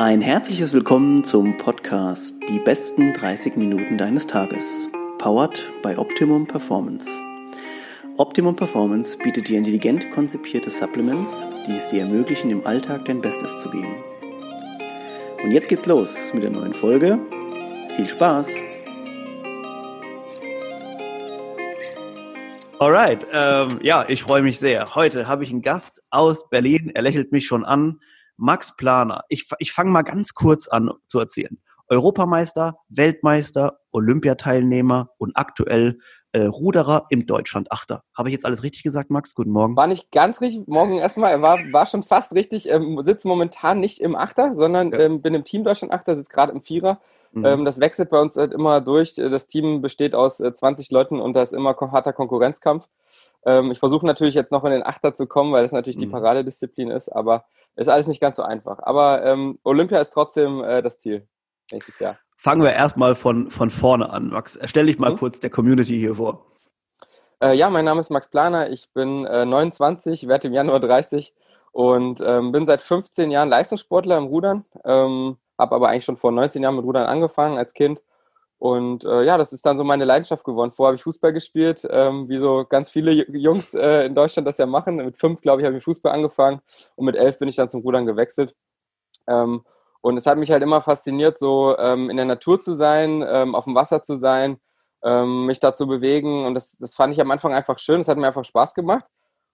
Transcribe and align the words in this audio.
Ein 0.00 0.20
herzliches 0.20 0.72
Willkommen 0.72 1.24
zum 1.24 1.56
Podcast 1.56 2.36
Die 2.48 2.60
besten 2.60 3.12
30 3.14 3.56
Minuten 3.56 3.98
deines 3.98 4.28
Tages. 4.28 4.88
Powered 5.18 5.60
by 5.82 5.96
Optimum 5.96 6.46
Performance. 6.46 7.10
Optimum 8.16 8.54
Performance 8.54 9.18
bietet 9.18 9.48
dir 9.48 9.58
intelligent 9.58 10.08
konzipierte 10.12 10.70
Supplements, 10.70 11.48
die 11.66 11.72
es 11.72 11.88
dir 11.88 12.02
ermöglichen, 12.02 12.52
im 12.52 12.64
Alltag 12.64 13.06
dein 13.06 13.20
Bestes 13.20 13.58
zu 13.58 13.70
geben. 13.70 13.96
Und 15.42 15.50
jetzt 15.50 15.68
geht's 15.68 15.84
los 15.84 16.32
mit 16.32 16.44
der 16.44 16.50
neuen 16.50 16.74
Folge. 16.74 17.18
Viel 17.96 18.06
Spaß! 18.06 18.54
Alright, 22.78 23.26
ähm, 23.32 23.80
ja, 23.82 24.04
ich 24.08 24.22
freue 24.22 24.42
mich 24.42 24.60
sehr. 24.60 24.94
Heute 24.94 25.26
habe 25.26 25.42
ich 25.42 25.50
einen 25.50 25.62
Gast 25.62 26.04
aus 26.10 26.48
Berlin. 26.48 26.92
Er 26.94 27.02
lächelt 27.02 27.32
mich 27.32 27.48
schon 27.48 27.64
an. 27.64 27.98
Max 28.38 28.74
Planer. 28.76 29.24
Ich, 29.28 29.46
ich 29.58 29.72
fange 29.72 29.90
mal 29.90 30.02
ganz 30.02 30.32
kurz 30.32 30.68
an 30.68 30.90
zu 31.06 31.18
erzählen. 31.18 31.58
Europameister, 31.88 32.78
Weltmeister, 32.88 33.80
Olympiateilnehmer 33.92 35.10
und 35.18 35.36
aktuell 35.36 35.98
äh, 36.32 36.44
Ruderer 36.44 37.06
im 37.08 37.26
Deutschlandachter. 37.26 38.04
Habe 38.16 38.28
ich 38.28 38.34
jetzt 38.34 38.44
alles 38.44 38.62
richtig 38.62 38.82
gesagt, 38.82 39.10
Max? 39.10 39.34
Guten 39.34 39.50
Morgen. 39.50 39.76
War 39.76 39.86
nicht 39.86 40.12
ganz 40.12 40.40
richtig. 40.40 40.68
Morgen 40.68 40.98
erstmal, 40.98 41.32
er 41.32 41.42
war, 41.42 41.58
war 41.72 41.86
schon 41.86 42.02
fast 42.02 42.34
richtig. 42.34 42.68
Ähm, 42.68 43.00
sitze 43.02 43.26
momentan 43.26 43.80
nicht 43.80 44.00
im 44.00 44.14
Achter, 44.14 44.52
sondern 44.52 44.92
ja. 44.92 45.00
ähm, 45.00 45.22
bin 45.22 45.34
im 45.34 45.44
Team 45.44 45.64
Deutschlandachter, 45.64 46.14
sitze 46.16 46.30
gerade 46.30 46.52
im 46.52 46.60
Vierer. 46.60 47.00
Mhm. 47.32 47.44
Ähm, 47.44 47.64
das 47.64 47.80
wechselt 47.80 48.10
bei 48.10 48.20
uns 48.20 48.36
halt 48.36 48.52
immer 48.52 48.80
durch. 48.80 49.14
Das 49.14 49.46
Team 49.46 49.80
besteht 49.80 50.14
aus 50.14 50.40
äh, 50.40 50.52
20 50.52 50.90
Leuten 50.90 51.20
und 51.20 51.34
da 51.34 51.42
ist 51.42 51.54
immer 51.54 51.74
harter 51.74 52.12
Konkurrenzkampf. 52.12 52.86
Ähm, 53.44 53.70
ich 53.70 53.78
versuche 53.78 54.06
natürlich 54.06 54.34
jetzt 54.34 54.52
noch 54.52 54.64
in 54.64 54.70
den 54.70 54.82
Achter 54.82 55.14
zu 55.14 55.26
kommen, 55.26 55.52
weil 55.52 55.62
das 55.62 55.72
natürlich 55.72 55.96
mhm. 55.96 56.00
die 56.00 56.06
Paradedisziplin 56.08 56.90
ist, 56.90 57.08
aber 57.08 57.44
ist 57.76 57.88
alles 57.88 58.06
nicht 58.08 58.20
ganz 58.20 58.36
so 58.36 58.42
einfach. 58.42 58.80
Aber 58.82 59.24
ähm, 59.24 59.58
Olympia 59.62 60.00
ist 60.00 60.10
trotzdem 60.10 60.62
äh, 60.64 60.82
das 60.82 61.00
Ziel 61.00 61.26
nächstes 61.70 61.98
Jahr. 61.98 62.18
Fangen 62.36 62.62
wir 62.62 62.72
erstmal 62.72 63.14
von, 63.14 63.50
von 63.50 63.70
vorne 63.70 64.10
an. 64.10 64.28
Max, 64.28 64.58
stell 64.64 64.86
dich 64.86 64.98
mal 64.98 65.12
mhm. 65.12 65.16
kurz 65.16 65.40
der 65.40 65.50
Community 65.50 65.98
hier 65.98 66.16
vor. 66.16 66.46
Äh, 67.40 67.54
ja, 67.54 67.70
mein 67.70 67.84
Name 67.84 68.00
ist 68.00 68.10
Max 68.10 68.28
Planer. 68.28 68.70
Ich 68.70 68.92
bin 68.92 69.24
äh, 69.24 69.44
29, 69.44 70.26
werde 70.26 70.48
im 70.48 70.54
Januar 70.54 70.80
30 70.80 71.34
und 71.72 72.20
ähm, 72.24 72.52
bin 72.52 72.66
seit 72.66 72.82
15 72.82 73.30
Jahren 73.30 73.48
Leistungssportler 73.48 74.18
im 74.18 74.24
Rudern. 74.24 74.64
Ähm, 74.84 75.36
habe 75.58 75.74
aber 75.74 75.88
eigentlich 75.88 76.04
schon 76.04 76.16
vor 76.16 76.32
19 76.32 76.62
Jahren 76.62 76.76
mit 76.76 76.84
Rudern 76.84 77.06
angefangen 77.06 77.58
als 77.58 77.74
Kind 77.74 78.02
und 78.58 79.04
äh, 79.04 79.22
ja, 79.22 79.38
das 79.38 79.52
ist 79.52 79.64
dann 79.64 79.78
so 79.78 79.84
meine 79.84 80.04
Leidenschaft 80.04 80.44
geworden. 80.44 80.72
Vorher 80.72 80.88
habe 80.88 80.96
ich 80.96 81.02
Fußball 81.04 81.32
gespielt, 81.32 81.86
ähm, 81.88 82.28
wie 82.28 82.38
so 82.38 82.64
ganz 82.68 82.90
viele 82.90 83.12
Jungs 83.12 83.72
äh, 83.74 84.06
in 84.06 84.16
Deutschland 84.16 84.48
das 84.48 84.58
ja 84.58 84.66
machen. 84.66 84.96
Mit 84.96 85.16
fünf, 85.16 85.40
glaube 85.40 85.62
ich, 85.62 85.66
habe 85.66 85.76
ich 85.76 85.84
Fußball 85.84 86.12
angefangen 86.12 86.60
und 86.96 87.06
mit 87.06 87.14
elf 87.14 87.38
bin 87.38 87.48
ich 87.48 87.54
dann 87.54 87.68
zum 87.68 87.82
Rudern 87.82 88.04
gewechselt. 88.04 88.56
Ähm, 89.28 89.62
und 90.00 90.16
es 90.16 90.26
hat 90.26 90.38
mich 90.38 90.50
halt 90.50 90.62
immer 90.62 90.80
fasziniert, 90.82 91.38
so 91.38 91.76
ähm, 91.78 92.10
in 92.10 92.16
der 92.16 92.26
Natur 92.26 92.60
zu 92.60 92.72
sein, 92.72 93.24
ähm, 93.26 93.54
auf 93.54 93.64
dem 93.64 93.76
Wasser 93.76 94.02
zu 94.02 94.16
sein, 94.16 94.58
ähm, 95.04 95.46
mich 95.46 95.60
da 95.60 95.72
zu 95.72 95.86
bewegen. 95.86 96.44
Und 96.44 96.54
das, 96.54 96.78
das 96.78 96.94
fand 96.94 97.12
ich 97.14 97.20
am 97.20 97.30
Anfang 97.30 97.54
einfach 97.54 97.78
schön. 97.78 98.00
Es 98.00 98.08
hat 98.08 98.18
mir 98.18 98.26
einfach 98.26 98.44
Spaß 98.44 98.74
gemacht. 98.74 99.04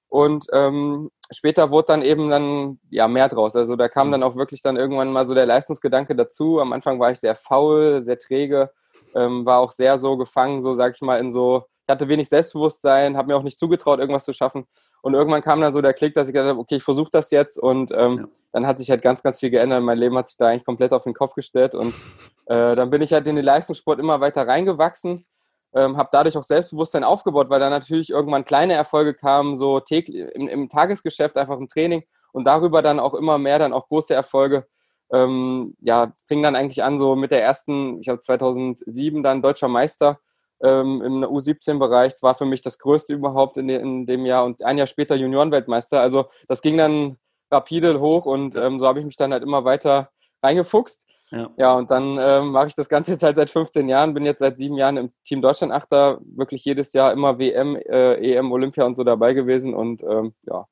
Und 0.08 0.46
ähm, 0.52 1.11
später 1.30 1.70
wurde 1.70 1.89
dann 1.89 2.02
eben 2.02 2.30
dann 2.30 2.78
ja 2.89 3.06
mehr 3.08 3.28
draus. 3.28 3.55
Also 3.55 3.77
da 3.77 3.89
kam 3.89 4.08
mhm. 4.08 4.12
dann 4.12 4.22
auch 4.22 4.36
wirklich 4.36 4.62
dann 4.62 4.77
irgendwann 4.77 5.12
mal 5.12 5.27
so 5.27 5.34
der 5.34 5.46
Leistungsgedanke 5.46 6.16
dazu. 6.16 6.61
Am 6.61 6.72
Anfang 6.72 7.00
war 7.00 7.11
ich 7.11 7.18
sehr 7.18 7.36
faul, 7.36 8.00
sehr 8.00 8.18
träge 8.18 8.70
ähm, 9.15 9.45
war 9.47 9.59
auch 9.59 9.70
sehr 9.70 9.98
so 9.98 10.17
gefangen, 10.17 10.61
so 10.61 10.75
sag 10.75 10.95
ich 10.95 11.03
mal, 11.03 11.19
in 11.19 11.33
so, 11.33 11.65
ich 11.87 11.93
hatte 11.93 12.09
wenig 12.09 12.29
Selbstbewusstsein, 12.29 13.17
habe 13.17 13.29
mir 13.29 13.37
auch 13.37 13.43
nicht 13.43 13.59
zugetraut, 13.59 13.98
irgendwas 13.98 14.25
zu 14.25 14.33
schaffen. 14.33 14.67
Und 15.03 15.15
irgendwann 15.15 15.43
kam 15.43 15.61
dann 15.61 15.73
so 15.73 15.83
der 15.83 15.95
Klick, 15.95 16.15
dass 16.15 16.29
ich 16.29 16.34
gedacht 16.34 16.51
habe, 16.51 16.61
okay, 16.61 16.77
ich 16.77 16.83
versuche 16.83 17.11
das 17.12 17.31
jetzt. 17.31 17.59
Und 17.59 17.92
ähm, 17.92 18.19
ja. 18.19 18.25
dann 18.53 18.67
hat 18.67 18.79
sich 18.79 18.91
halt 18.91 19.03
ganz, 19.03 19.23
ganz 19.23 19.39
viel 19.39 19.51
geändert. 19.51 19.83
Mein 19.83 19.98
Leben 19.98 20.17
hat 20.17 20.29
sich 20.29 20.37
da 20.37 20.48
eigentlich 20.48 20.65
komplett 20.65 20.92
auf 20.92 21.05
den 21.05 21.15
Kopf 21.15 21.35
gestellt. 21.35 21.75
Und 21.75 21.95
äh, 22.47 22.75
dann 22.75 22.91
bin 22.91 23.03
ich 23.03 23.12
halt 23.12 23.27
in 23.27 23.37
den 23.37 23.45
Leistungssport 23.45 23.98
immer 24.01 24.20
weiter 24.20 24.47
reingewachsen. 24.47 25.27
Ähm, 25.75 25.97
habe 25.97 26.09
dadurch 26.12 26.37
auch 26.37 26.45
Selbstbewusstsein 26.45 27.03
aufgebaut, 27.03 27.51
weil 27.51 27.61
da 27.61 27.69
natürlich 27.69 28.11
irgendwann 28.11 28.45
kleine 28.45 28.74
Erfolge 28.74 29.13
kamen, 29.13 29.57
so 29.57 29.80
täglich, 29.80 30.17
im, 30.35 30.47
im 30.47 30.69
Tagesgeschäft, 30.69 31.36
einfach 31.36 31.58
im 31.58 31.69
Training 31.69 32.05
und 32.33 32.45
darüber 32.45 32.80
dann 32.80 33.01
auch 33.01 33.14
immer 33.14 33.39
mehr 33.39 33.58
dann 33.58 33.73
auch 33.73 33.89
große 33.89 34.14
Erfolge 34.14 34.67
ähm, 35.14 35.77
ja, 35.80 36.13
fing 36.27 36.42
dann 36.42 36.57
eigentlich 36.57 36.83
an 36.83 36.98
so 36.98 37.14
mit 37.14 37.30
der 37.30 37.42
ersten, 37.42 38.01
ich 38.01 38.08
habe 38.08 38.20
2007 38.20 39.23
dann 39.23 39.42
deutscher 39.42 39.69
Meister 39.69 40.19
ähm, 40.63 41.02
im 41.02 41.25
U17-Bereich. 41.25 42.13
Das 42.13 42.23
war 42.23 42.35
für 42.35 42.47
mich 42.47 42.63
das 42.63 42.79
Größte 42.79 43.14
überhaupt 43.14 43.57
in, 43.57 43.69
de, 43.69 43.80
in, 43.80 44.07
dem 44.07 44.27
Jahr 44.27 44.45
und 44.45 44.64
ein 44.64 44.79
Jahr 44.79 44.86
später 44.86 45.14
Juniorenweltmeister. 45.14 46.01
Also 46.01 46.27
das 46.48 46.63
ging 46.63 46.77
dann 46.77 47.19
rapide 47.51 48.01
hoch 48.01 48.27
und 48.27 48.57
ähm, 48.57 48.80
so 48.80 48.86
habe 48.86 48.98
ich 48.98 49.07
mich 49.07 49.17
dann 49.17 49.33
halt 49.33 49.42
immer 49.42 49.64
weiter 49.64 50.11
reingefuchst. 50.42 51.08
Ja, 51.30 51.51
ja 51.57 51.74
und 51.74 51.91
dann 51.91 52.19
ähm, 52.20 52.48
mache 52.51 52.69
ich 52.69 52.74
das 52.74 52.89
Ganze 52.89 53.13
jetzt 53.13 53.23
halt 53.23 53.36
seit 53.36 53.51
15 53.51 53.89
Jahren, 53.89 54.14
bin 54.14 54.24
jetzt 54.24 54.41
seit 54.41 54.57
sieben 54.57 54.77
Jahren 54.77 54.97
im 54.97 55.13
Team 55.24 55.42
Deutschland 55.42 55.73
Achter, 55.73 56.19
wirklich 56.24 56.64
jedes 56.64 56.92
Jahr 56.92 57.13
immer 57.13 57.39
WM, 57.39 57.77
äh, 57.77 58.14
EM, 58.35 58.53
Olympia 58.53 58.85
und 58.85 58.97
so 58.97 59.05
dabei 59.05 59.35
gewesen 59.35 59.74
und 59.74 60.03
ähm, 60.03 60.35
ja, 60.42 60.67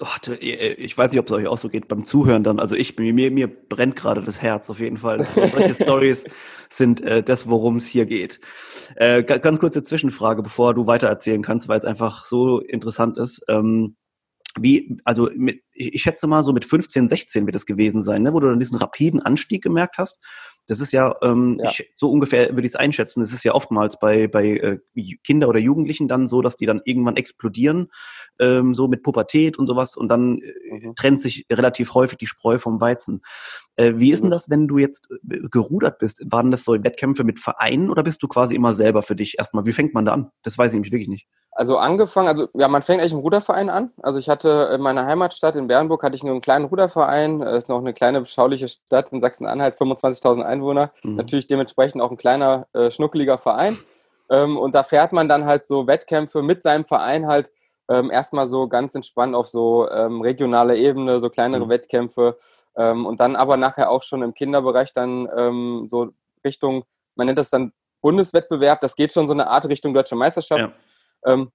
Oh, 0.00 0.32
ich 0.38 0.96
weiß 0.96 1.10
nicht, 1.10 1.18
ob 1.18 1.26
es 1.26 1.32
euch 1.32 1.48
auch 1.48 1.58
so 1.58 1.68
geht 1.68 1.88
beim 1.88 2.04
Zuhören 2.04 2.44
dann. 2.44 2.60
Also 2.60 2.76
ich, 2.76 2.96
mir, 2.98 3.32
mir 3.32 3.48
brennt 3.48 3.96
gerade 3.96 4.22
das 4.22 4.40
Herz 4.40 4.70
auf 4.70 4.78
jeden 4.78 4.98
Fall. 4.98 5.20
Solche 5.22 5.74
Stories 5.82 6.24
sind 6.70 7.00
äh, 7.00 7.20
das, 7.20 7.48
worum 7.48 7.78
es 7.78 7.88
hier 7.88 8.06
geht. 8.06 8.38
Äh, 8.94 9.24
ganz 9.24 9.58
kurze 9.58 9.82
Zwischenfrage, 9.82 10.44
bevor 10.44 10.74
du 10.74 10.86
weiter 10.86 11.08
erzählen 11.08 11.42
kannst, 11.42 11.66
weil 11.66 11.78
es 11.78 11.84
einfach 11.84 12.24
so 12.24 12.60
interessant 12.60 13.18
ist. 13.18 13.44
Ähm, 13.48 13.96
wie, 14.60 15.00
also 15.04 15.30
mit, 15.34 15.62
ich 15.72 16.02
schätze 16.02 16.28
mal, 16.28 16.44
so 16.44 16.52
mit 16.52 16.64
15, 16.64 17.08
16 17.08 17.46
wird 17.46 17.56
es 17.56 17.66
gewesen 17.66 18.00
sein, 18.00 18.22
ne, 18.22 18.32
wo 18.32 18.38
du 18.38 18.48
dann 18.48 18.60
diesen 18.60 18.78
rapiden 18.78 19.20
Anstieg 19.20 19.62
gemerkt 19.62 19.98
hast. 19.98 20.16
Das 20.68 20.80
ist 20.80 20.92
ja, 20.92 21.16
ähm, 21.22 21.58
ja. 21.62 21.70
Ich, 21.70 21.90
so 21.94 22.10
ungefähr 22.10 22.50
würde 22.50 22.66
ich 22.66 22.72
es 22.72 22.76
einschätzen. 22.76 23.20
Das 23.20 23.32
ist 23.32 23.42
ja 23.42 23.54
oftmals 23.54 23.98
bei, 23.98 24.28
bei 24.28 24.46
äh, 24.46 24.78
Kinder 25.24 25.48
oder 25.48 25.58
Jugendlichen 25.58 26.08
dann 26.08 26.28
so, 26.28 26.42
dass 26.42 26.56
die 26.56 26.66
dann 26.66 26.82
irgendwann 26.84 27.16
explodieren, 27.16 27.90
ähm, 28.38 28.74
so 28.74 28.86
mit 28.86 29.02
Pubertät 29.02 29.58
und 29.58 29.66
sowas 29.66 29.96
und 29.96 30.08
dann 30.08 30.42
äh, 30.42 30.86
mhm. 30.86 30.94
trennt 30.94 31.20
sich 31.20 31.46
relativ 31.50 31.94
häufig 31.94 32.18
die 32.18 32.26
Spreu 32.26 32.58
vom 32.58 32.82
Weizen. 32.82 33.22
Äh, 33.76 33.94
wie 33.96 34.12
ist 34.12 34.20
denn 34.20 34.28
mhm. 34.28 34.32
das, 34.32 34.50
wenn 34.50 34.68
du 34.68 34.76
jetzt 34.76 35.08
äh, 35.10 35.40
gerudert 35.50 35.98
bist? 35.98 36.22
Waren 36.30 36.50
das 36.50 36.64
so 36.64 36.72
Wettkämpfe 36.72 37.24
mit 37.24 37.40
Vereinen 37.40 37.88
oder 37.88 38.02
bist 38.02 38.22
du 38.22 38.28
quasi 38.28 38.54
immer 38.54 38.74
selber 38.74 39.02
für 39.02 39.16
dich 39.16 39.38
erstmal? 39.38 39.64
Wie 39.64 39.72
fängt 39.72 39.94
man 39.94 40.04
da 40.04 40.12
an? 40.12 40.30
Das 40.42 40.58
weiß 40.58 40.70
ich 40.70 40.74
nämlich 40.74 40.92
wirklich 40.92 41.08
nicht. 41.08 41.26
Also 41.58 41.76
angefangen, 41.76 42.28
also 42.28 42.46
ja, 42.54 42.68
man 42.68 42.82
fängt 42.82 43.00
eigentlich 43.00 43.14
im 43.14 43.18
Ruderverein 43.18 43.68
an. 43.68 43.90
Also 44.00 44.20
ich 44.20 44.28
hatte 44.28 44.70
in 44.72 44.80
meiner 44.80 45.06
Heimatstadt 45.06 45.56
in 45.56 45.66
Bernburg 45.66 46.04
hatte 46.04 46.14
ich 46.14 46.22
nur 46.22 46.30
einen 46.30 46.40
kleinen 46.40 46.66
Ruderverein. 46.66 47.40
Das 47.40 47.64
ist 47.64 47.68
noch 47.68 47.80
eine 47.80 47.92
kleine 47.92 48.20
beschauliche 48.20 48.68
Stadt 48.68 49.10
in 49.10 49.18
Sachsen-Anhalt, 49.18 49.76
25.000 49.76 50.42
Einwohner. 50.42 50.92
Mhm. 51.02 51.16
Natürlich 51.16 51.48
dementsprechend 51.48 52.00
auch 52.00 52.12
ein 52.12 52.16
kleiner 52.16 52.68
äh, 52.74 52.92
schnuckeliger 52.92 53.38
Verein. 53.38 53.76
Ähm, 54.30 54.56
und 54.56 54.76
da 54.76 54.84
fährt 54.84 55.12
man 55.12 55.28
dann 55.28 55.46
halt 55.46 55.66
so 55.66 55.88
Wettkämpfe 55.88 56.42
mit 56.42 56.62
seinem 56.62 56.84
Verein 56.84 57.26
halt 57.26 57.50
ähm, 57.88 58.12
erstmal 58.12 58.46
so 58.46 58.68
ganz 58.68 58.94
entspannt 58.94 59.34
auf 59.34 59.48
so 59.48 59.90
ähm, 59.90 60.20
regionaler 60.20 60.76
Ebene, 60.76 61.18
so 61.18 61.28
kleinere 61.28 61.64
mhm. 61.64 61.70
Wettkämpfe. 61.70 62.38
Ähm, 62.76 63.04
und 63.04 63.18
dann 63.18 63.34
aber 63.34 63.56
nachher 63.56 63.90
auch 63.90 64.04
schon 64.04 64.22
im 64.22 64.32
Kinderbereich 64.32 64.92
dann 64.92 65.28
ähm, 65.36 65.88
so 65.90 66.10
Richtung, 66.44 66.84
man 67.16 67.26
nennt 67.26 67.38
das 67.38 67.50
dann 67.50 67.72
Bundeswettbewerb, 68.00 68.80
das 68.80 68.94
geht 68.94 69.12
schon 69.12 69.26
so 69.26 69.34
eine 69.34 69.48
Art 69.48 69.66
Richtung 69.66 69.92
Deutsche 69.92 70.14
Meisterschaft. 70.14 70.60
Ja. 70.60 70.72
Ähm, 71.24 71.50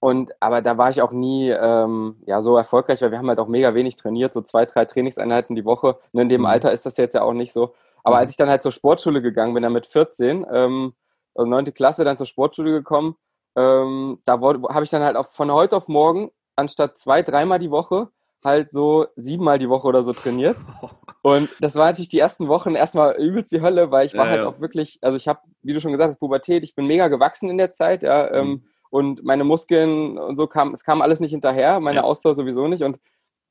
und 0.00 0.32
aber 0.40 0.62
da 0.62 0.78
war 0.78 0.88
ich 0.88 1.02
auch 1.02 1.12
nie 1.12 1.50
ähm, 1.50 2.16
ja, 2.26 2.40
so 2.40 2.56
erfolgreich, 2.56 3.02
weil 3.02 3.10
wir 3.10 3.18
haben 3.18 3.28
halt 3.28 3.38
auch 3.38 3.48
mega 3.48 3.74
wenig 3.74 3.96
trainiert, 3.96 4.32
so 4.32 4.40
zwei, 4.40 4.64
drei 4.64 4.86
Trainingseinheiten 4.86 5.54
die 5.54 5.66
Woche. 5.66 5.98
Und 6.12 6.20
in 6.20 6.30
dem 6.30 6.40
mhm. 6.40 6.46
Alter 6.46 6.72
ist 6.72 6.86
das 6.86 6.96
jetzt 6.96 7.14
ja 7.14 7.22
auch 7.22 7.34
nicht 7.34 7.52
so. 7.52 7.74
Aber 8.02 8.16
mhm. 8.16 8.20
als 8.20 8.30
ich 8.30 8.38
dann 8.38 8.48
halt 8.48 8.62
zur 8.62 8.72
Sportschule 8.72 9.20
gegangen 9.20 9.52
bin, 9.52 9.62
dann 9.62 9.74
mit 9.74 9.86
14, 9.86 10.46
ähm, 10.50 10.94
also 11.34 11.48
9. 11.48 11.74
Klasse 11.74 12.04
dann 12.04 12.16
zur 12.16 12.26
Sportschule 12.26 12.72
gekommen, 12.72 13.16
ähm, 13.56 14.20
da 14.24 14.40
habe 14.40 14.84
ich 14.84 14.90
dann 14.90 15.02
halt 15.02 15.16
auf, 15.16 15.32
von 15.32 15.52
heute 15.52 15.76
auf 15.76 15.88
morgen 15.88 16.30
anstatt 16.56 16.96
zwei, 16.96 17.22
dreimal 17.22 17.58
die 17.58 17.70
Woche 17.70 18.08
halt 18.42 18.72
so 18.72 19.06
siebenmal 19.16 19.58
die 19.58 19.68
Woche 19.68 19.86
oder 19.86 20.02
so 20.02 20.14
trainiert. 20.14 20.58
Und 21.22 21.50
das 21.60 21.76
war 21.76 21.86
natürlich 21.86 22.08
die 22.08 22.18
ersten 22.18 22.48
Wochen 22.48 22.74
erstmal 22.74 23.16
übelst 23.16 23.52
die 23.52 23.60
Hölle, 23.60 23.90
weil 23.90 24.06
ich 24.06 24.14
war 24.14 24.24
ja, 24.24 24.30
halt 24.30 24.40
ja. 24.40 24.48
auch 24.48 24.60
wirklich, 24.60 24.98
also 25.02 25.18
ich 25.18 25.28
habe, 25.28 25.40
wie 25.60 25.74
du 25.74 25.80
schon 25.82 25.92
gesagt 25.92 26.12
hast, 26.12 26.18
Pubertät, 26.18 26.62
ich 26.62 26.74
bin 26.74 26.86
mega 26.86 27.08
gewachsen 27.08 27.50
in 27.50 27.58
der 27.58 27.70
Zeit, 27.70 28.02
ja. 28.02 28.32
Ähm, 28.32 28.48
mhm 28.48 28.62
und 28.90 29.24
meine 29.24 29.44
Muskeln 29.44 30.18
und 30.18 30.36
so 30.36 30.46
kam, 30.46 30.72
es 30.74 30.84
kam 30.84 31.00
alles 31.00 31.20
nicht 31.20 31.30
hinterher, 31.30 31.80
meine 31.80 31.98
ja. 31.98 32.02
Ausdauer 32.02 32.34
sowieso 32.34 32.68
nicht 32.68 32.82
und 32.82 32.98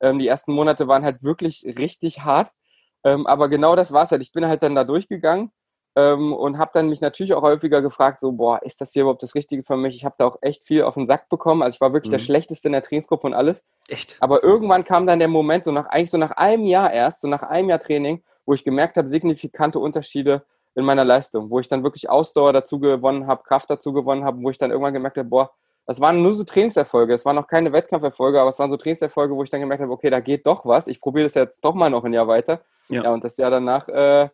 ähm, 0.02 0.20
die 0.20 0.28
ersten 0.28 0.54
Monate 0.54 0.88
waren 0.88 1.04
halt 1.04 1.24
wirklich 1.24 1.66
richtig 1.66 2.22
hart. 2.24 2.52
Ähm, 3.04 3.28
aber 3.28 3.50
genau 3.50 3.76
das 3.76 3.92
war 3.92 4.04
es 4.04 4.12
halt. 4.12 4.22
Ich 4.22 4.34
bin 4.34 4.46
halt 4.46 4.64
dann 4.64 4.76
da 4.76 4.84
durchgegangen 4.84 5.52
ähm, 5.96 6.34
und 6.34 6.58
habe 6.58 6.72
dann 6.74 6.90
mich 6.90 7.02
natürlich 7.02 7.34
auch 7.34 7.42
häufiger 7.42 7.82
gefragt, 7.82 8.20
so, 8.20 8.32
boah, 8.32 8.62
ist 8.64 8.82
das 8.82 8.94
hier 8.94 9.04
überhaupt 9.04 9.24
das 9.24 9.36
Richtige 9.36 9.64
für 9.64 9.78
mich? 9.78 9.96
Ich 9.96 10.06
habe 10.06 10.16
da 10.18 10.26
auch 10.26 10.38
echt 10.42 10.68
viel 10.68 10.84
auf 10.84 10.94
den 10.96 11.06
Sack 11.06 11.30
bekommen. 11.30 11.62
Also 11.62 11.76
ich 11.76 11.82
war 11.82 11.94
wirklich 11.94 12.10
mhm. 12.10 12.18
der 12.18 12.20
Schlechteste 12.20 12.68
in 12.68 12.74
der 12.74 12.84
Trainingsgruppe 12.84 13.28
und 13.28 13.34
alles. 13.34 13.66
Echt? 13.88 14.18
Aber 14.20 14.44
irgendwann 14.44 14.84
kam 14.84 15.08
dann 15.08 15.20
der 15.20 15.28
Moment, 15.28 15.64
so 15.64 15.72
nach, 15.72 15.88
eigentlich 15.88 16.12
so 16.12 16.18
nach 16.18 16.32
einem 16.32 16.66
Jahr 16.66 16.92
erst, 16.92 17.22
so 17.22 17.28
nach 17.28 17.44
einem 17.44 17.70
Jahr 17.70 17.80
Training, 17.80 18.24
wo 18.46 18.54
ich 18.54 18.64
gemerkt 18.64 18.98
habe, 18.98 19.08
signifikante 19.08 19.80
Unterschiede 19.80 20.46
in 20.76 20.86
meiner 20.86 21.04
Leistung, 21.04 21.50
wo 21.50 21.60
ich 21.60 21.68
dann 21.68 21.84
wirklich 21.84 22.10
Ausdauer 22.10 22.54
dazu 22.54 22.80
gewonnen 22.80 23.28
habe, 23.28 23.44
Kraft 23.44 23.70
dazu 23.70 23.94
gewonnen 23.94 24.24
habe, 24.24 24.42
wo 24.42 24.50
ich 24.50 24.58
dann 24.58 24.72
irgendwann 24.72 24.94
gemerkt 24.94 25.18
habe, 25.18 25.28
boah, 25.28 25.52
das 25.86 26.00
waren 26.00 26.22
nur 26.22 26.36
so 26.36 26.44
Trainingserfolge, 26.44 27.14
es 27.14 27.26
waren 27.26 27.36
noch 27.36 27.48
keine 27.48 27.74
Wettkampferfolge, 27.74 28.40
aber 28.40 28.50
es 28.50 28.60
waren 28.60 28.70
so 28.70 28.78
Trainingserfolge, 28.78 29.36
wo 29.36 29.42
ich 29.44 29.50
dann 29.50 29.60
gemerkt 29.60 29.82
habe, 29.82 29.92
okay, 29.92 30.12
da 30.12 30.20
geht 30.20 30.46
doch 30.46 30.66
was. 30.66 30.88
Ich 30.88 31.02
probiere 31.02 31.26
das 31.26 31.34
jetzt 31.34 31.66
doch 31.66 31.74
mal 31.74 31.90
noch 31.90 32.04
ein 32.04 32.14
Jahr 32.14 32.28
weiter. 32.28 32.62
Ja, 32.90 33.04
ja 33.04 33.14
und 33.14 33.24
das 33.24 33.38
Jahr 33.38 33.50
danach 33.50 33.88
äh, 33.90 34.30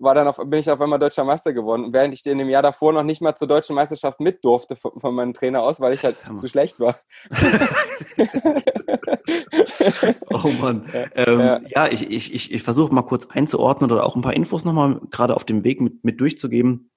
war 0.00 0.14
dann 0.14 0.28
auf, 0.28 0.36
bin 0.36 0.60
ich 0.60 0.70
auf 0.70 0.80
einmal 0.80 0.98
deutscher 0.98 1.24
Meister 1.24 1.52
geworden. 1.52 1.92
während 1.92 2.14
ich 2.14 2.24
in 2.26 2.38
dem 2.38 2.48
Jahr 2.48 2.62
davor 2.62 2.92
noch 2.92 3.02
nicht 3.02 3.20
mal 3.20 3.34
zur 3.34 3.48
deutschen 3.48 3.74
Meisterschaft 3.74 4.20
mit 4.20 4.44
durfte 4.44 4.76
von, 4.76 4.92
von 4.98 5.14
meinem 5.14 5.34
Trainer 5.34 5.62
aus, 5.62 5.80
weil 5.80 5.94
ich 5.94 6.04
halt 6.04 6.16
zu 6.36 6.48
schlecht 6.48 6.80
war. 6.80 6.96
oh 10.30 10.48
Mann. 10.60 10.84
Ja, 10.92 11.06
ähm, 11.14 11.40
ja. 11.40 11.60
ja 11.68 11.88
ich, 11.88 12.10
ich, 12.10 12.34
ich, 12.34 12.52
ich 12.52 12.62
versuche 12.62 12.94
mal 12.94 13.02
kurz 13.02 13.26
einzuordnen 13.26 13.90
oder 13.90 14.04
auch 14.04 14.16
ein 14.16 14.22
paar 14.22 14.34
Infos 14.34 14.64
nochmal 14.64 15.00
gerade 15.10 15.34
auf 15.34 15.44
dem 15.44 15.64
Weg 15.64 15.80
mit, 15.80 16.04
mit 16.04 16.20
durchzugeben. 16.20 16.90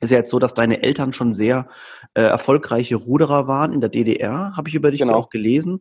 ist 0.00 0.10
ja 0.10 0.18
jetzt 0.18 0.30
so, 0.30 0.38
dass 0.38 0.54
deine 0.54 0.82
Eltern 0.82 1.12
schon 1.12 1.34
sehr 1.34 1.68
äh, 2.14 2.22
erfolgreiche 2.22 2.96
Ruderer 2.96 3.48
waren 3.48 3.72
in 3.72 3.80
der 3.80 3.90
DDR, 3.90 4.52
habe 4.56 4.68
ich 4.68 4.74
über 4.74 4.90
dich 4.90 5.00
genau. 5.00 5.14
auch 5.14 5.30
gelesen. 5.30 5.80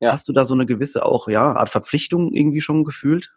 Ja. 0.00 0.12
Hast 0.12 0.28
du 0.28 0.32
da 0.32 0.44
so 0.44 0.54
eine 0.54 0.66
gewisse 0.66 1.06
auch, 1.06 1.28
ja, 1.28 1.52
Art 1.52 1.70
Verpflichtung 1.70 2.32
irgendwie 2.32 2.60
schon 2.60 2.84
gefühlt? 2.84 3.32